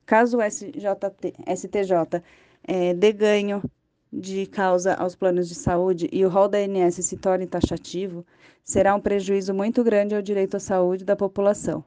Caso 0.04 0.38
o 0.38 0.42
STJ 0.42 2.22
é, 2.62 2.94
dê 2.94 3.12
ganho 3.12 3.60
de 4.12 4.46
causa 4.46 4.94
aos 4.94 5.14
planos 5.14 5.48
de 5.48 5.54
saúde 5.54 6.08
e 6.12 6.24
o 6.24 6.28
rol 6.28 6.48
da 6.48 6.58
ANS 6.58 6.94
se 6.96 7.16
torne 7.16 7.46
taxativo, 7.46 8.24
será 8.64 8.94
um 8.94 9.00
prejuízo 9.00 9.52
muito 9.52 9.82
grande 9.84 10.14
ao 10.14 10.22
direito 10.22 10.56
à 10.56 10.60
saúde 10.60 11.04
da 11.04 11.16
população. 11.16 11.84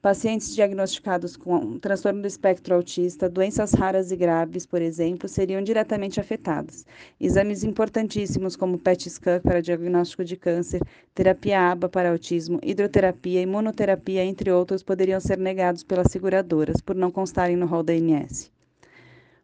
Pacientes 0.00 0.54
diagnosticados 0.54 1.36
com 1.36 1.76
transtorno 1.80 2.22
do 2.22 2.28
espectro 2.28 2.72
autista, 2.76 3.28
doenças 3.28 3.72
raras 3.72 4.12
e 4.12 4.16
graves, 4.16 4.64
por 4.64 4.80
exemplo, 4.80 5.28
seriam 5.28 5.60
diretamente 5.60 6.20
afetados. 6.20 6.86
Exames 7.20 7.64
importantíssimos 7.64 8.54
como 8.54 8.78
PET 8.78 9.10
scan 9.10 9.40
para 9.40 9.60
diagnóstico 9.60 10.24
de 10.24 10.36
câncer, 10.36 10.80
terapia 11.12 11.72
ABA 11.72 11.88
para 11.88 12.10
autismo, 12.10 12.60
hidroterapia, 12.62 13.42
imunoterapia, 13.42 14.24
entre 14.24 14.52
outros, 14.52 14.84
poderiam 14.84 15.18
ser 15.18 15.36
negados 15.36 15.82
pelas 15.82 16.12
seguradoras 16.12 16.80
por 16.80 16.94
não 16.94 17.10
constarem 17.10 17.56
no 17.56 17.66
rol 17.66 17.82
da 17.82 17.92
ANS. 17.92 18.52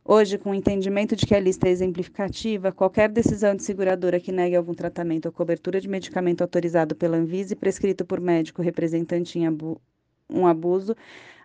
Hoje, 0.07 0.37
com 0.37 0.51
o 0.51 0.55
entendimento 0.55 1.17
de 1.17 1.25
que 1.25 1.35
a 1.35 1.41
lista 1.41 1.67
é 1.67 1.71
exemplificativa, 1.71 2.71
qualquer 2.71 3.09
decisão 3.09 3.57
de 3.57 3.63
seguradora 3.63 4.21
que 4.21 4.31
negue 4.31 4.55
algum 4.55 4.75
tratamento 4.75 5.25
ou 5.25 5.33
cobertura 5.33 5.81
de 5.81 5.89
medicamento 5.89 6.43
autorizado 6.43 6.95
pela 6.95 7.17
Anvisa 7.17 7.55
e 7.55 7.57
prescrito 7.57 8.05
por 8.05 8.21
médico 8.21 8.61
representante 8.61 9.39
em 9.39 9.47
abu 9.47 9.81
um 10.29 10.47
abuso, 10.47 10.95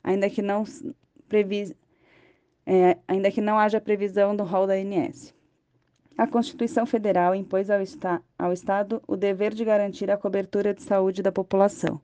ainda 0.03 0.29
que 0.29 0.41
não 0.41 0.65
previ 1.29 1.73
é, 2.65 2.97
ainda 3.07 3.31
que 3.31 3.39
não 3.39 3.57
haja 3.57 3.79
previsão 3.79 4.35
do 4.35 4.43
rol 4.43 4.67
da 4.67 4.73
ANS. 4.73 5.33
A 6.17 6.27
Constituição 6.27 6.85
Federal 6.85 7.33
impôs 7.33 7.69
ao, 7.69 7.79
esta 7.79 8.21
ao 8.37 8.51
Estado 8.51 9.01
o 9.07 9.15
dever 9.15 9.53
de 9.53 9.63
garantir 9.63 10.11
a 10.11 10.17
cobertura 10.17 10.73
de 10.73 10.83
saúde 10.83 11.21
da 11.21 11.31
população, 11.31 12.01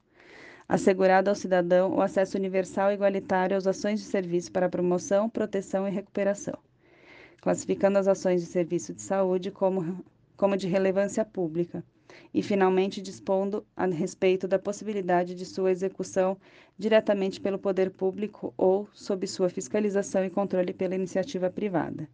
assegurado 0.67 1.29
ao 1.29 1.35
cidadão 1.35 1.93
o 1.95 2.01
acesso 2.01 2.37
universal 2.37 2.91
e 2.91 2.95
igualitário 2.95 3.55
às 3.55 3.67
ações 3.67 3.99
de 3.99 4.05
serviço 4.05 4.51
para 4.51 4.69
promoção, 4.69 5.29
proteção 5.29 5.87
e 5.87 5.91
recuperação, 5.91 6.57
classificando 7.41 7.99
as 7.99 8.07
ações 8.07 8.41
de 8.41 8.47
serviço 8.47 8.93
de 8.93 9.01
saúde 9.01 9.51
como, 9.51 10.03
como 10.35 10.57
de 10.57 10.67
relevância 10.67 11.23
pública, 11.23 11.83
e, 12.33 12.41
finalmente, 12.41 13.01
dispondo 13.01 13.65
a 13.75 13.85
respeito 13.85 14.47
da 14.47 14.57
possibilidade 14.57 15.35
de 15.35 15.45
sua 15.45 15.71
execução 15.71 16.37
diretamente 16.77 17.39
pelo 17.39 17.59
poder 17.59 17.91
público 17.91 18.53
ou 18.57 18.87
sob 18.93 19.27
sua 19.27 19.49
fiscalização 19.49 20.23
e 20.25 20.29
controle 20.29 20.73
pela 20.73 20.95
iniciativa 20.95 21.49
privada. 21.49 22.07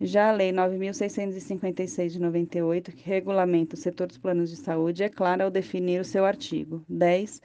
Já 0.00 0.28
a 0.28 0.32
Lei 0.32 0.52
9.656 0.52 2.10
de 2.10 2.20
98, 2.20 2.92
que 2.92 3.08
regulamenta 3.08 3.74
o 3.74 3.78
setor 3.78 4.06
dos 4.06 4.16
planos 4.16 4.48
de 4.48 4.54
saúde, 4.54 5.02
é 5.02 5.08
clara 5.08 5.42
ao 5.42 5.50
definir 5.50 6.00
o 6.00 6.04
seu 6.04 6.24
artigo 6.24 6.84
10, 6.88 7.42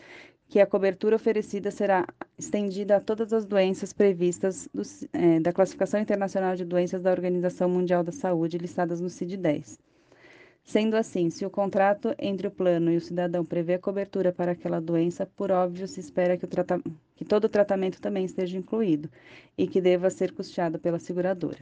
que 0.48 0.60
a 0.60 0.68
cobertura 0.68 1.16
oferecida 1.16 1.72
será 1.72 2.06
estendida 2.38 2.98
a 2.98 3.00
todas 3.00 3.34
as 3.34 3.44
doenças 3.44 3.92
previstas 3.92 4.70
do, 4.72 4.84
é, 5.14 5.40
da 5.40 5.52
Classificação 5.52 6.00
Internacional 6.00 6.56
de 6.56 6.64
Doenças 6.64 7.02
da 7.02 7.10
Organização 7.10 7.68
Mundial 7.68 8.04
da 8.04 8.12
Saúde, 8.12 8.60
listadas 8.60 9.02
no 9.02 9.10
CID-10. 9.10 9.80
Sendo 10.64 10.96
assim, 10.96 11.32
se 11.32 11.44
o 11.48 11.50
contrato 11.50 12.14
entre 12.20 12.46
o 12.46 12.52
plano 12.52 12.92
e 12.92 12.98
o 12.98 13.02
cidadão 13.02 13.44
prevê 13.44 13.80
cobertura 13.80 14.32
para 14.32 14.52
aquela 14.52 14.80
doença, 14.80 15.26
por 15.26 15.52
óbvio 15.52 15.88
se 15.88 16.00
espera 16.00 16.38
que, 16.38 16.46
que 17.16 17.26
todo 17.26 17.46
o 17.46 17.50
tratamento 17.50 18.00
também 18.00 18.26
esteja 18.26 18.56
incluído 18.60 19.10
e 19.58 19.68
que 19.68 19.82
deva 19.82 20.12
ser 20.12 20.32
custeado 20.32 20.78
pela 20.78 21.00
seguradora. 21.00 21.58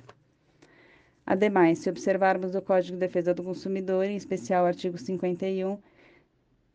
Ademais, 1.26 1.80
se 1.80 1.90
observarmos 1.90 2.56
o 2.56 2.62
Código 2.62 2.94
de 2.94 3.00
Defesa 3.00 3.34
do 3.34 3.44
Consumidor, 3.44 4.06
em 4.06 4.16
especial 4.16 4.64
o 4.64 4.68
artigo 4.68 4.98
51, 4.98 5.78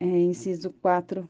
é, 0.01 0.07
inciso 0.07 0.71
4 0.81 1.29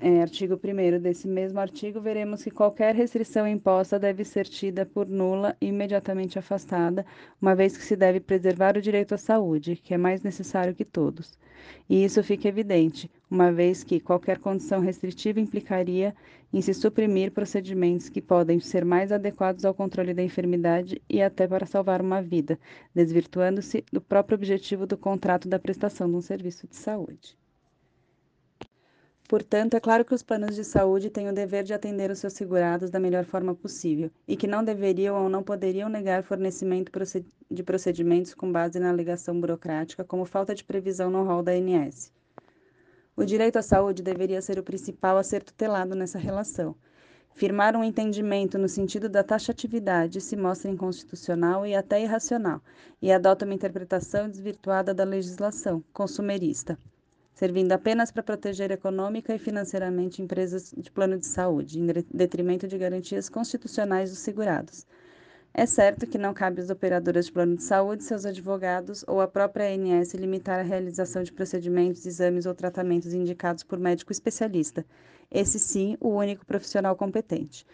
é, 0.00 0.22
artigo 0.22 0.54
1 0.54 1.00
desse 1.00 1.26
mesmo 1.26 1.58
artigo, 1.58 2.00
veremos 2.00 2.44
que 2.44 2.50
qualquer 2.50 2.94
restrição 2.94 3.44
imposta 3.44 3.98
deve 3.98 4.24
ser 4.24 4.46
tida 4.46 4.86
por 4.86 5.08
nula 5.08 5.56
e 5.60 5.66
imediatamente 5.66 6.38
afastada, 6.38 7.04
uma 7.42 7.56
vez 7.56 7.76
que 7.76 7.82
se 7.82 7.96
deve 7.96 8.20
preservar 8.20 8.76
o 8.76 8.80
direito 8.80 9.16
à 9.16 9.18
saúde, 9.18 9.74
que 9.74 9.92
é 9.92 9.98
mais 9.98 10.22
necessário 10.22 10.76
que 10.76 10.84
todos. 10.84 11.36
E 11.90 12.04
isso 12.04 12.22
fica 12.22 12.46
evidente, 12.46 13.10
uma 13.28 13.50
vez 13.50 13.82
que 13.82 13.98
qualquer 13.98 14.38
condição 14.38 14.78
restritiva 14.80 15.40
implicaria 15.40 16.14
em 16.52 16.62
se 16.62 16.72
suprimir 16.72 17.32
procedimentos 17.32 18.08
que 18.08 18.22
podem 18.22 18.60
ser 18.60 18.84
mais 18.84 19.10
adequados 19.10 19.64
ao 19.64 19.74
controle 19.74 20.14
da 20.14 20.22
enfermidade 20.22 21.02
e 21.10 21.20
até 21.20 21.48
para 21.48 21.66
salvar 21.66 22.00
uma 22.00 22.22
vida, 22.22 22.56
desvirtuando-se 22.94 23.84
do 23.92 24.00
próprio 24.00 24.36
objetivo 24.36 24.86
do 24.86 24.96
contrato 24.96 25.48
da 25.48 25.58
prestação 25.58 26.08
de 26.08 26.14
um 26.14 26.20
serviço 26.20 26.68
de 26.68 26.76
saúde. 26.76 27.37
Portanto, 29.28 29.74
é 29.74 29.80
claro 29.80 30.06
que 30.06 30.14
os 30.14 30.22
planos 30.22 30.56
de 30.56 30.64
saúde 30.64 31.10
têm 31.10 31.28
o 31.28 31.34
dever 31.34 31.62
de 31.62 31.74
atender 31.74 32.10
os 32.10 32.18
seus 32.18 32.32
segurados 32.32 32.88
da 32.88 32.98
melhor 32.98 33.26
forma 33.26 33.54
possível 33.54 34.10
e 34.26 34.34
que 34.34 34.46
não 34.46 34.64
deveriam 34.64 35.22
ou 35.22 35.28
não 35.28 35.42
poderiam 35.42 35.90
negar 35.90 36.22
fornecimento 36.22 36.90
de 37.50 37.62
procedimentos 37.62 38.32
com 38.32 38.50
base 38.50 38.80
na 38.80 38.88
alegação 38.88 39.38
burocrática, 39.38 40.02
como 40.02 40.24
falta 40.24 40.54
de 40.54 40.64
previsão 40.64 41.10
no 41.10 41.24
rol 41.24 41.42
da 41.42 41.52
ANS. 41.52 42.10
O 43.14 43.22
direito 43.22 43.58
à 43.58 43.62
saúde 43.62 44.02
deveria 44.02 44.40
ser 44.40 44.58
o 44.58 44.62
principal 44.62 45.18
a 45.18 45.22
ser 45.22 45.42
tutelado 45.42 45.94
nessa 45.94 46.18
relação. 46.18 46.74
Firmar 47.34 47.76
um 47.76 47.84
entendimento 47.84 48.56
no 48.56 48.66
sentido 48.66 49.10
da 49.10 49.22
taxatividade 49.22 50.22
se 50.22 50.36
mostra 50.36 50.70
inconstitucional 50.70 51.66
e 51.66 51.74
até 51.74 52.02
irracional, 52.02 52.62
e 53.02 53.12
adota 53.12 53.44
uma 53.44 53.54
interpretação 53.54 54.26
desvirtuada 54.26 54.94
da 54.94 55.04
legislação, 55.04 55.84
consumerista 55.92 56.78
servindo 57.38 57.70
apenas 57.70 58.10
para 58.10 58.20
proteger 58.20 58.72
econômica 58.72 59.32
e 59.32 59.38
financeiramente 59.38 60.20
empresas 60.20 60.74
de 60.76 60.90
plano 60.90 61.16
de 61.16 61.24
saúde, 61.24 61.78
em 61.78 61.86
detrimento 62.12 62.66
de 62.66 62.76
garantias 62.76 63.28
constitucionais 63.28 64.10
dos 64.10 64.18
segurados. 64.18 64.84
É 65.54 65.64
certo 65.64 66.04
que 66.04 66.18
não 66.18 66.34
cabe 66.34 66.60
às 66.60 66.68
operadoras 66.68 67.26
de 67.26 67.32
plano 67.32 67.54
de 67.54 67.62
saúde, 67.62 68.02
seus 68.02 68.26
advogados 68.26 69.04
ou 69.06 69.20
a 69.20 69.28
própria 69.28 69.66
ANS 69.66 70.14
limitar 70.14 70.58
a 70.58 70.64
realização 70.64 71.22
de 71.22 71.30
procedimentos, 71.30 72.04
exames 72.06 72.44
ou 72.44 72.56
tratamentos 72.56 73.14
indicados 73.14 73.62
por 73.62 73.78
médico 73.78 74.10
especialista, 74.10 74.84
esse 75.30 75.60
sim 75.60 75.96
o 76.00 76.08
único 76.08 76.44
profissional 76.44 76.96
competente. 76.96 77.64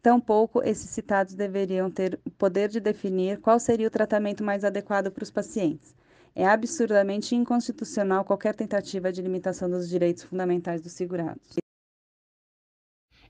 Tampouco 0.00 0.62
esses 0.64 0.88
citados 0.88 1.34
deveriam 1.34 1.90
ter 1.90 2.18
o 2.24 2.30
poder 2.30 2.70
de 2.70 2.80
definir 2.80 3.38
qual 3.38 3.60
seria 3.60 3.86
o 3.86 3.90
tratamento 3.90 4.42
mais 4.42 4.64
adequado 4.64 5.10
para 5.10 5.24
os 5.24 5.30
pacientes. 5.30 5.99
É 6.34 6.46
absurdamente 6.46 7.34
inconstitucional 7.34 8.24
qualquer 8.24 8.54
tentativa 8.54 9.12
de 9.12 9.20
limitação 9.20 9.68
dos 9.68 9.88
direitos 9.88 10.22
fundamentais 10.22 10.80
dos 10.80 10.92
segurados. 10.92 11.56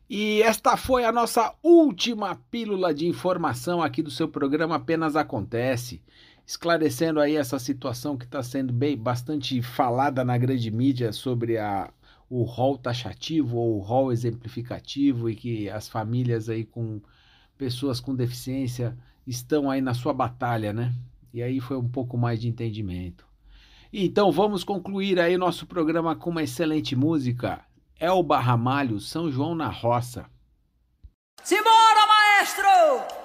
E 0.09 0.43
esta 0.43 0.77
foi 0.77 1.05
a 1.05 1.13
nossa 1.13 1.55
última 1.63 2.35
pílula 2.51 2.93
de 2.93 3.07
informação 3.07 3.81
aqui 3.81 4.03
do 4.03 4.11
seu 4.11 4.29
programa 4.29 4.75
Apenas 4.75 5.15
Acontece, 5.15 6.03
esclarecendo 6.45 7.21
aí 7.21 7.37
essa 7.37 7.61
situação 7.61 8.17
que 8.17 8.25
está 8.25 8.43
sendo 8.43 8.73
bem 8.73 8.99
bastante 8.99 9.63
falada 9.63 10.25
na 10.25 10.37
grande 10.37 10.69
mídia 10.69 11.13
sobre 11.13 11.59
a, 11.59 11.93
o 12.29 12.43
rol 12.43 12.77
taxativo 12.77 13.57
ou 13.57 13.77
o 13.77 13.81
rol 13.81 14.11
exemplificativo 14.11 15.31
e 15.31 15.37
que 15.37 15.71
as 15.71 15.89
famílias 15.89 16.49
aí 16.49 16.65
com 16.65 17.01
pessoas 17.57 18.01
com 18.01 18.13
deficiência 18.13 18.97
estão 19.25 19.71
aí 19.71 19.81
na 19.81 19.95
sua 19.95 20.13
batalha, 20.13 20.73
né? 20.73 20.93
E 21.33 21.43
aí 21.43 21.61
foi 21.61 21.77
um 21.77 21.89
pouco 21.89 22.17
mais 22.17 22.41
de 22.41 22.49
entendimento. 22.49 23.27
Então 23.93 24.31
vamos 24.31 24.63
concluir 24.63 25.19
aí 25.19 25.37
nosso 25.37 25.67
programa 25.67 26.15
com 26.15 26.31
uma 26.31 26.43
excelente 26.43 26.95
música. 26.95 27.65
Elba 27.99 28.39
Ramalho, 28.39 29.01
São 29.01 29.31
João 29.31 29.55
na 29.55 29.69
Roça. 29.69 30.27
Simbora, 31.43 32.07
maestro! 32.07 33.20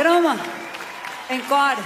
Sagrama, 0.00 0.34
encore. 1.28 1.82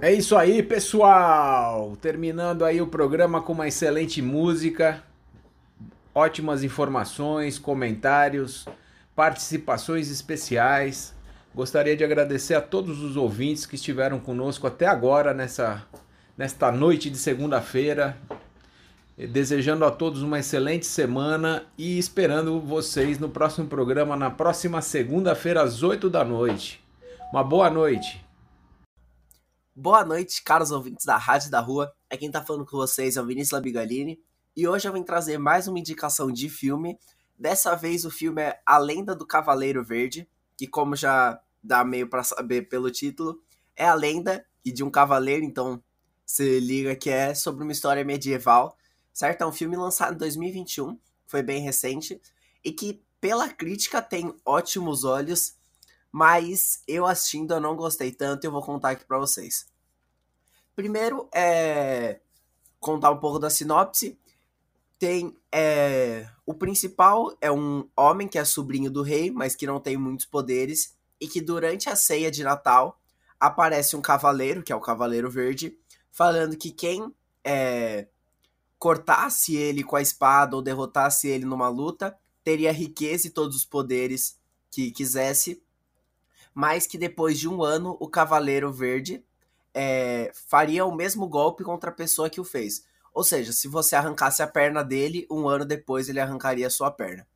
É 0.00 0.12
isso 0.12 0.36
aí, 0.36 0.62
pessoal! 0.62 1.96
Terminando 2.00 2.64
aí 2.64 2.80
o 2.80 2.86
programa 2.86 3.42
com 3.42 3.52
uma 3.52 3.66
excelente 3.66 4.22
música, 4.22 5.02
ótimas 6.14 6.62
informações, 6.62 7.58
comentários, 7.58 8.68
participações 9.16 10.12
especiais. 10.12 11.12
Gostaria 11.52 11.96
de 11.96 12.04
agradecer 12.04 12.54
a 12.54 12.60
todos 12.60 13.02
os 13.02 13.16
ouvintes 13.16 13.66
que 13.66 13.74
estiveram 13.74 14.20
conosco 14.20 14.68
até 14.68 14.86
agora 14.86 15.34
nessa 15.34 15.84
nesta 16.38 16.70
noite 16.70 17.10
de 17.10 17.18
segunda-feira. 17.18 18.16
Desejando 19.16 19.84
a 19.84 19.90
todos 19.90 20.22
uma 20.22 20.38
excelente 20.38 20.86
semana 20.86 21.66
e 21.76 21.98
esperando 21.98 22.60
vocês 22.60 23.18
no 23.18 23.28
próximo 23.28 23.68
programa 23.68 24.16
na 24.16 24.30
próxima 24.30 24.80
segunda-feira 24.80 25.62
às 25.62 25.82
8 25.82 26.08
da 26.08 26.24
noite. 26.24 26.82
Uma 27.32 27.44
boa 27.44 27.68
noite. 27.68 28.24
Boa 29.76 30.04
noite, 30.04 30.42
caros 30.42 30.70
ouvintes 30.70 31.04
da 31.04 31.16
Rádio 31.16 31.50
da 31.50 31.60
Rua. 31.60 31.92
É 32.08 32.16
quem 32.16 32.30
tá 32.30 32.42
falando 32.42 32.64
com 32.64 32.76
vocês 32.76 33.16
é 33.16 33.22
o 33.22 33.26
Vinícius 33.26 33.52
Labigalini. 33.52 34.20
E 34.56 34.66
hoje 34.66 34.88
eu 34.88 34.92
vim 34.92 35.02
trazer 35.02 35.38
mais 35.38 35.68
uma 35.68 35.78
indicação 35.78 36.32
de 36.32 36.48
filme. 36.48 36.98
Dessa 37.38 37.74
vez 37.74 38.04
o 38.04 38.10
filme 38.10 38.42
é 38.42 38.60
A 38.66 38.78
Lenda 38.78 39.14
do 39.14 39.26
Cavaleiro 39.26 39.84
Verde, 39.84 40.28
que 40.56 40.66
como 40.66 40.96
já 40.96 41.40
dá 41.62 41.84
meio 41.84 42.08
para 42.08 42.22
saber 42.22 42.68
pelo 42.68 42.90
título, 42.90 43.40
é 43.76 43.86
a 43.86 43.94
lenda 43.94 44.44
e 44.64 44.72
de 44.72 44.82
um 44.84 44.90
cavaleiro, 44.90 45.44
então 45.44 45.82
se 46.26 46.60
liga 46.60 46.94
que 46.94 47.10
é 47.10 47.34
sobre 47.34 47.62
uma 47.62 47.72
história 47.72 48.04
medieval, 48.04 48.76
certo? 49.12 49.42
É 49.42 49.46
um 49.46 49.52
filme 49.52 49.76
lançado 49.76 50.14
em 50.14 50.18
2021, 50.18 50.98
foi 51.26 51.42
bem 51.42 51.62
recente, 51.62 52.20
e 52.64 52.72
que 52.72 53.02
pela 53.20 53.48
crítica 53.48 54.00
tem 54.00 54.34
ótimos 54.44 55.04
olhos, 55.04 55.54
mas 56.10 56.82
eu 56.88 57.06
assistindo 57.06 57.54
eu 57.54 57.60
não 57.60 57.76
gostei 57.76 58.10
tanto 58.10 58.44
e 58.44 58.46
eu 58.46 58.52
vou 58.52 58.62
contar 58.62 58.90
aqui 58.90 59.04
para 59.04 59.18
vocês. 59.18 59.66
Primeiro 60.74 61.28
é 61.32 62.20
contar 62.78 63.10
um 63.10 63.18
pouco 63.18 63.38
da 63.38 63.50
sinopse. 63.50 64.18
Tem 64.98 65.36
é, 65.52 66.28
o 66.44 66.54
principal 66.54 67.36
é 67.40 67.50
um 67.50 67.88
homem 67.96 68.26
que 68.26 68.38
é 68.38 68.44
sobrinho 68.44 68.90
do 68.90 69.02
rei, 69.02 69.30
mas 69.30 69.54
que 69.54 69.66
não 69.66 69.80
tem 69.80 69.96
muitos 69.96 70.26
poderes 70.26 70.94
e 71.20 71.28
que 71.28 71.40
durante 71.40 71.88
a 71.88 71.96
ceia 71.96 72.30
de 72.30 72.42
Natal 72.42 72.98
aparece 73.38 73.96
um 73.96 74.02
cavaleiro, 74.02 74.62
que 74.62 74.72
é 74.72 74.76
o 74.76 74.80
Cavaleiro 74.80 75.30
Verde, 75.30 75.76
falando 76.10 76.56
que 76.56 76.70
quem 76.70 77.14
é, 77.44 78.06
cortasse 78.80 79.54
ele 79.54 79.84
com 79.84 79.94
a 79.94 80.00
espada 80.00 80.56
ou 80.56 80.62
derrotasse 80.62 81.28
ele 81.28 81.44
numa 81.44 81.68
luta 81.68 82.18
teria 82.42 82.72
riqueza 82.72 83.26
e 83.26 83.30
todos 83.30 83.54
os 83.54 83.64
poderes 83.64 84.38
que 84.70 84.90
quisesse, 84.90 85.62
mas 86.54 86.86
que 86.86 86.96
depois 86.96 87.38
de 87.38 87.46
um 87.46 87.62
ano 87.62 87.96
o 88.00 88.08
Cavaleiro 88.08 88.72
Verde 88.72 89.22
é, 89.74 90.32
faria 90.34 90.86
o 90.86 90.94
mesmo 90.94 91.28
golpe 91.28 91.62
contra 91.62 91.90
a 91.90 91.94
pessoa 91.94 92.30
que 92.30 92.40
o 92.40 92.44
fez. 92.44 92.82
Ou 93.12 93.22
seja, 93.22 93.52
se 93.52 93.68
você 93.68 93.94
arrancasse 93.94 94.42
a 94.42 94.46
perna 94.46 94.82
dele, 94.82 95.26
um 95.30 95.46
ano 95.46 95.66
depois 95.66 96.08
ele 96.08 96.18
arrancaria 96.18 96.66
a 96.66 96.70
sua 96.70 96.90
perna. 96.90 97.26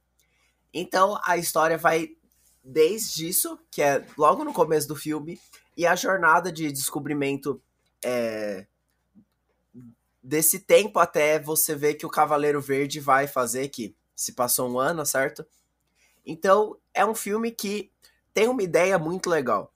Então 0.73 1.21
a 1.25 1.37
história 1.37 1.77
vai 1.77 2.17
desde 2.65 3.29
isso, 3.29 3.59
que 3.71 3.83
é 3.83 4.03
logo 4.17 4.45
no 4.45 4.53
começo 4.55 4.89
do 4.89 4.97
filme, 4.97 5.39
e 5.77 5.87
a 5.87 5.95
jornada 5.95 6.51
de 6.51 6.73
descobrimento 6.73 7.61
é, 8.03 8.67
desse 10.25 10.61
tempo 10.61 10.99
até 10.99 11.39
você 11.39 11.75
ver 11.75 11.95
que 11.95 12.07
o 12.07 12.11
Cavaleiro 12.11 12.59
Verde 12.59 12.99
vai 12.99 13.27
fazer, 13.27 13.69
que 13.69 13.95
se 14.17 14.33
passou 14.33 14.71
um 14.71 14.79
ano, 14.79 15.05
certo? 15.05 15.45
Então 16.25 16.79
é 16.95 17.05
um 17.05 17.15
filme 17.15 17.51
que 17.51 17.93
tem 18.33 18.49
uma 18.49 18.63
ideia 18.63 18.99
muito 18.99 19.29
legal, 19.29 19.71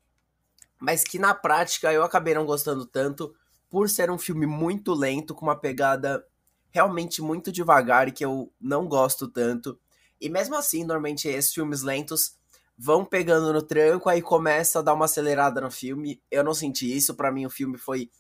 mas 0.81 1.05
que 1.05 1.19
na 1.19 1.35
prática 1.35 1.93
eu 1.93 2.03
acabei 2.03 2.33
não 2.33 2.47
gostando 2.47 2.87
tanto 2.87 3.35
por 3.69 3.91
ser 3.91 4.11
um 4.11 4.17
filme 4.17 4.47
muito 4.47 4.95
lento, 4.95 5.35
com 5.35 5.45
uma 5.45 5.55
pegada 5.55 6.27
realmente 6.71 7.21
muito 7.21 7.53
devagar 7.53 8.09
e 8.09 8.13
que 8.13 8.25
eu 8.25 8.51
não 8.59 8.89
gosto 8.89 9.29
tanto. 9.29 9.79
E 10.19 10.31
mesmo 10.31 10.57
assim, 10.57 10.81
normalmente 10.81 11.29
esses 11.29 11.53
filmes 11.53 11.83
lentos 11.83 12.39
vão 12.77 13.05
pegando 13.05 13.53
no 13.53 13.61
tranco, 13.61 14.09
aí 14.09 14.23
começa 14.23 14.79
a 14.79 14.83
dar 14.83 14.95
uma 14.95 15.05
acelerada 15.05 15.61
no 15.61 15.71
filme. 15.71 16.23
Eu 16.31 16.43
não 16.43 16.55
senti 16.55 16.97
isso, 16.97 17.15
para 17.15 17.31
mim 17.31 17.45
o 17.45 17.51
filme 17.51 17.77
foi 17.77 18.11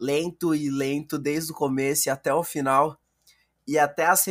lento 0.00 0.54
e 0.54 0.70
lento 0.70 1.18
desde 1.18 1.52
o 1.52 1.54
começo 1.54 2.08
e 2.08 2.10
até 2.10 2.32
o 2.32 2.42
final. 2.42 2.98
E 3.66 3.78
até 3.78 4.06
as 4.06 4.24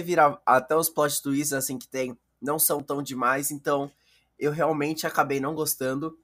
até 0.46 0.76
os 0.76 0.90
plot 0.90 1.22
twists 1.22 1.54
assim 1.54 1.78
que 1.78 1.88
tem 1.88 2.18
não 2.42 2.58
são 2.58 2.82
tão 2.82 3.04
demais, 3.04 3.52
então 3.52 3.92
eu 4.38 4.52
realmente 4.52 5.06
acabei 5.06 5.40
não 5.40 5.54
gostando. 5.54 6.18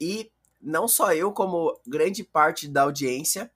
E 0.00 0.30
não 0.60 0.88
só 0.88 1.12
eu, 1.12 1.32
como 1.32 1.78
grande 1.86 2.24
parte 2.24 2.66
da 2.66 2.82
audiência, 2.82 3.50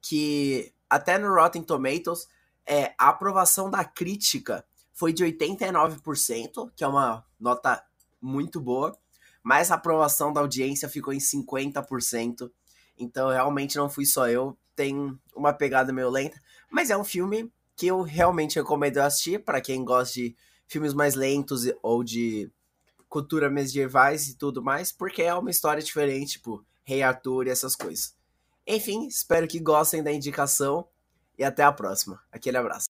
que 0.00 0.72
até 0.88 1.18
no 1.18 1.34
Rotten 1.34 1.62
Tomatoes, 1.62 2.28
é, 2.66 2.94
a 2.98 3.08
aprovação 3.08 3.70
da 3.70 3.84
crítica 3.84 4.64
foi 4.92 5.12
de 5.12 5.24
89%, 5.24 6.70
que 6.76 6.84
é 6.84 6.88
uma 6.88 7.24
nota 7.38 7.84
muito 8.20 8.60
boa, 8.60 8.96
mas 9.42 9.70
a 9.70 9.74
aprovação 9.74 10.32
da 10.32 10.40
audiência 10.40 10.88
ficou 10.88 11.12
em 11.12 11.18
50%. 11.18 12.50
Então 12.98 13.30
realmente 13.30 13.76
não 13.76 13.88
fui 13.88 14.06
só 14.06 14.28
eu, 14.28 14.56
tem 14.74 15.18
uma 15.34 15.52
pegada 15.52 15.92
meio 15.92 16.10
lenta, 16.10 16.40
mas 16.70 16.90
é 16.90 16.96
um 16.96 17.04
filme 17.04 17.52
que 17.76 17.86
eu 17.86 18.02
realmente 18.02 18.56
recomendo 18.56 18.98
assistir 18.98 19.42
para 19.42 19.60
quem 19.60 19.84
gosta 19.84 20.14
de 20.14 20.36
filmes 20.66 20.94
mais 20.94 21.14
lentos 21.14 21.62
ou 21.82 22.04
de 22.04 22.50
cultura 23.08 23.50
medievais 23.50 24.28
e 24.28 24.36
tudo 24.36 24.62
mais, 24.62 24.90
porque 24.90 25.22
é 25.22 25.34
uma 25.34 25.50
história 25.50 25.82
diferente, 25.82 26.32
tipo 26.32 26.64
Rei 26.82 27.02
Arthur 27.02 27.46
e 27.46 27.50
essas 27.50 27.76
coisas. 27.76 28.14
Enfim, 28.66 29.06
espero 29.06 29.46
que 29.46 29.60
gostem 29.60 30.02
da 30.02 30.12
indicação 30.12 30.86
e 31.38 31.44
até 31.44 31.62
a 31.62 31.72
próxima. 31.72 32.20
Aquele 32.32 32.56
abraço. 32.56 32.82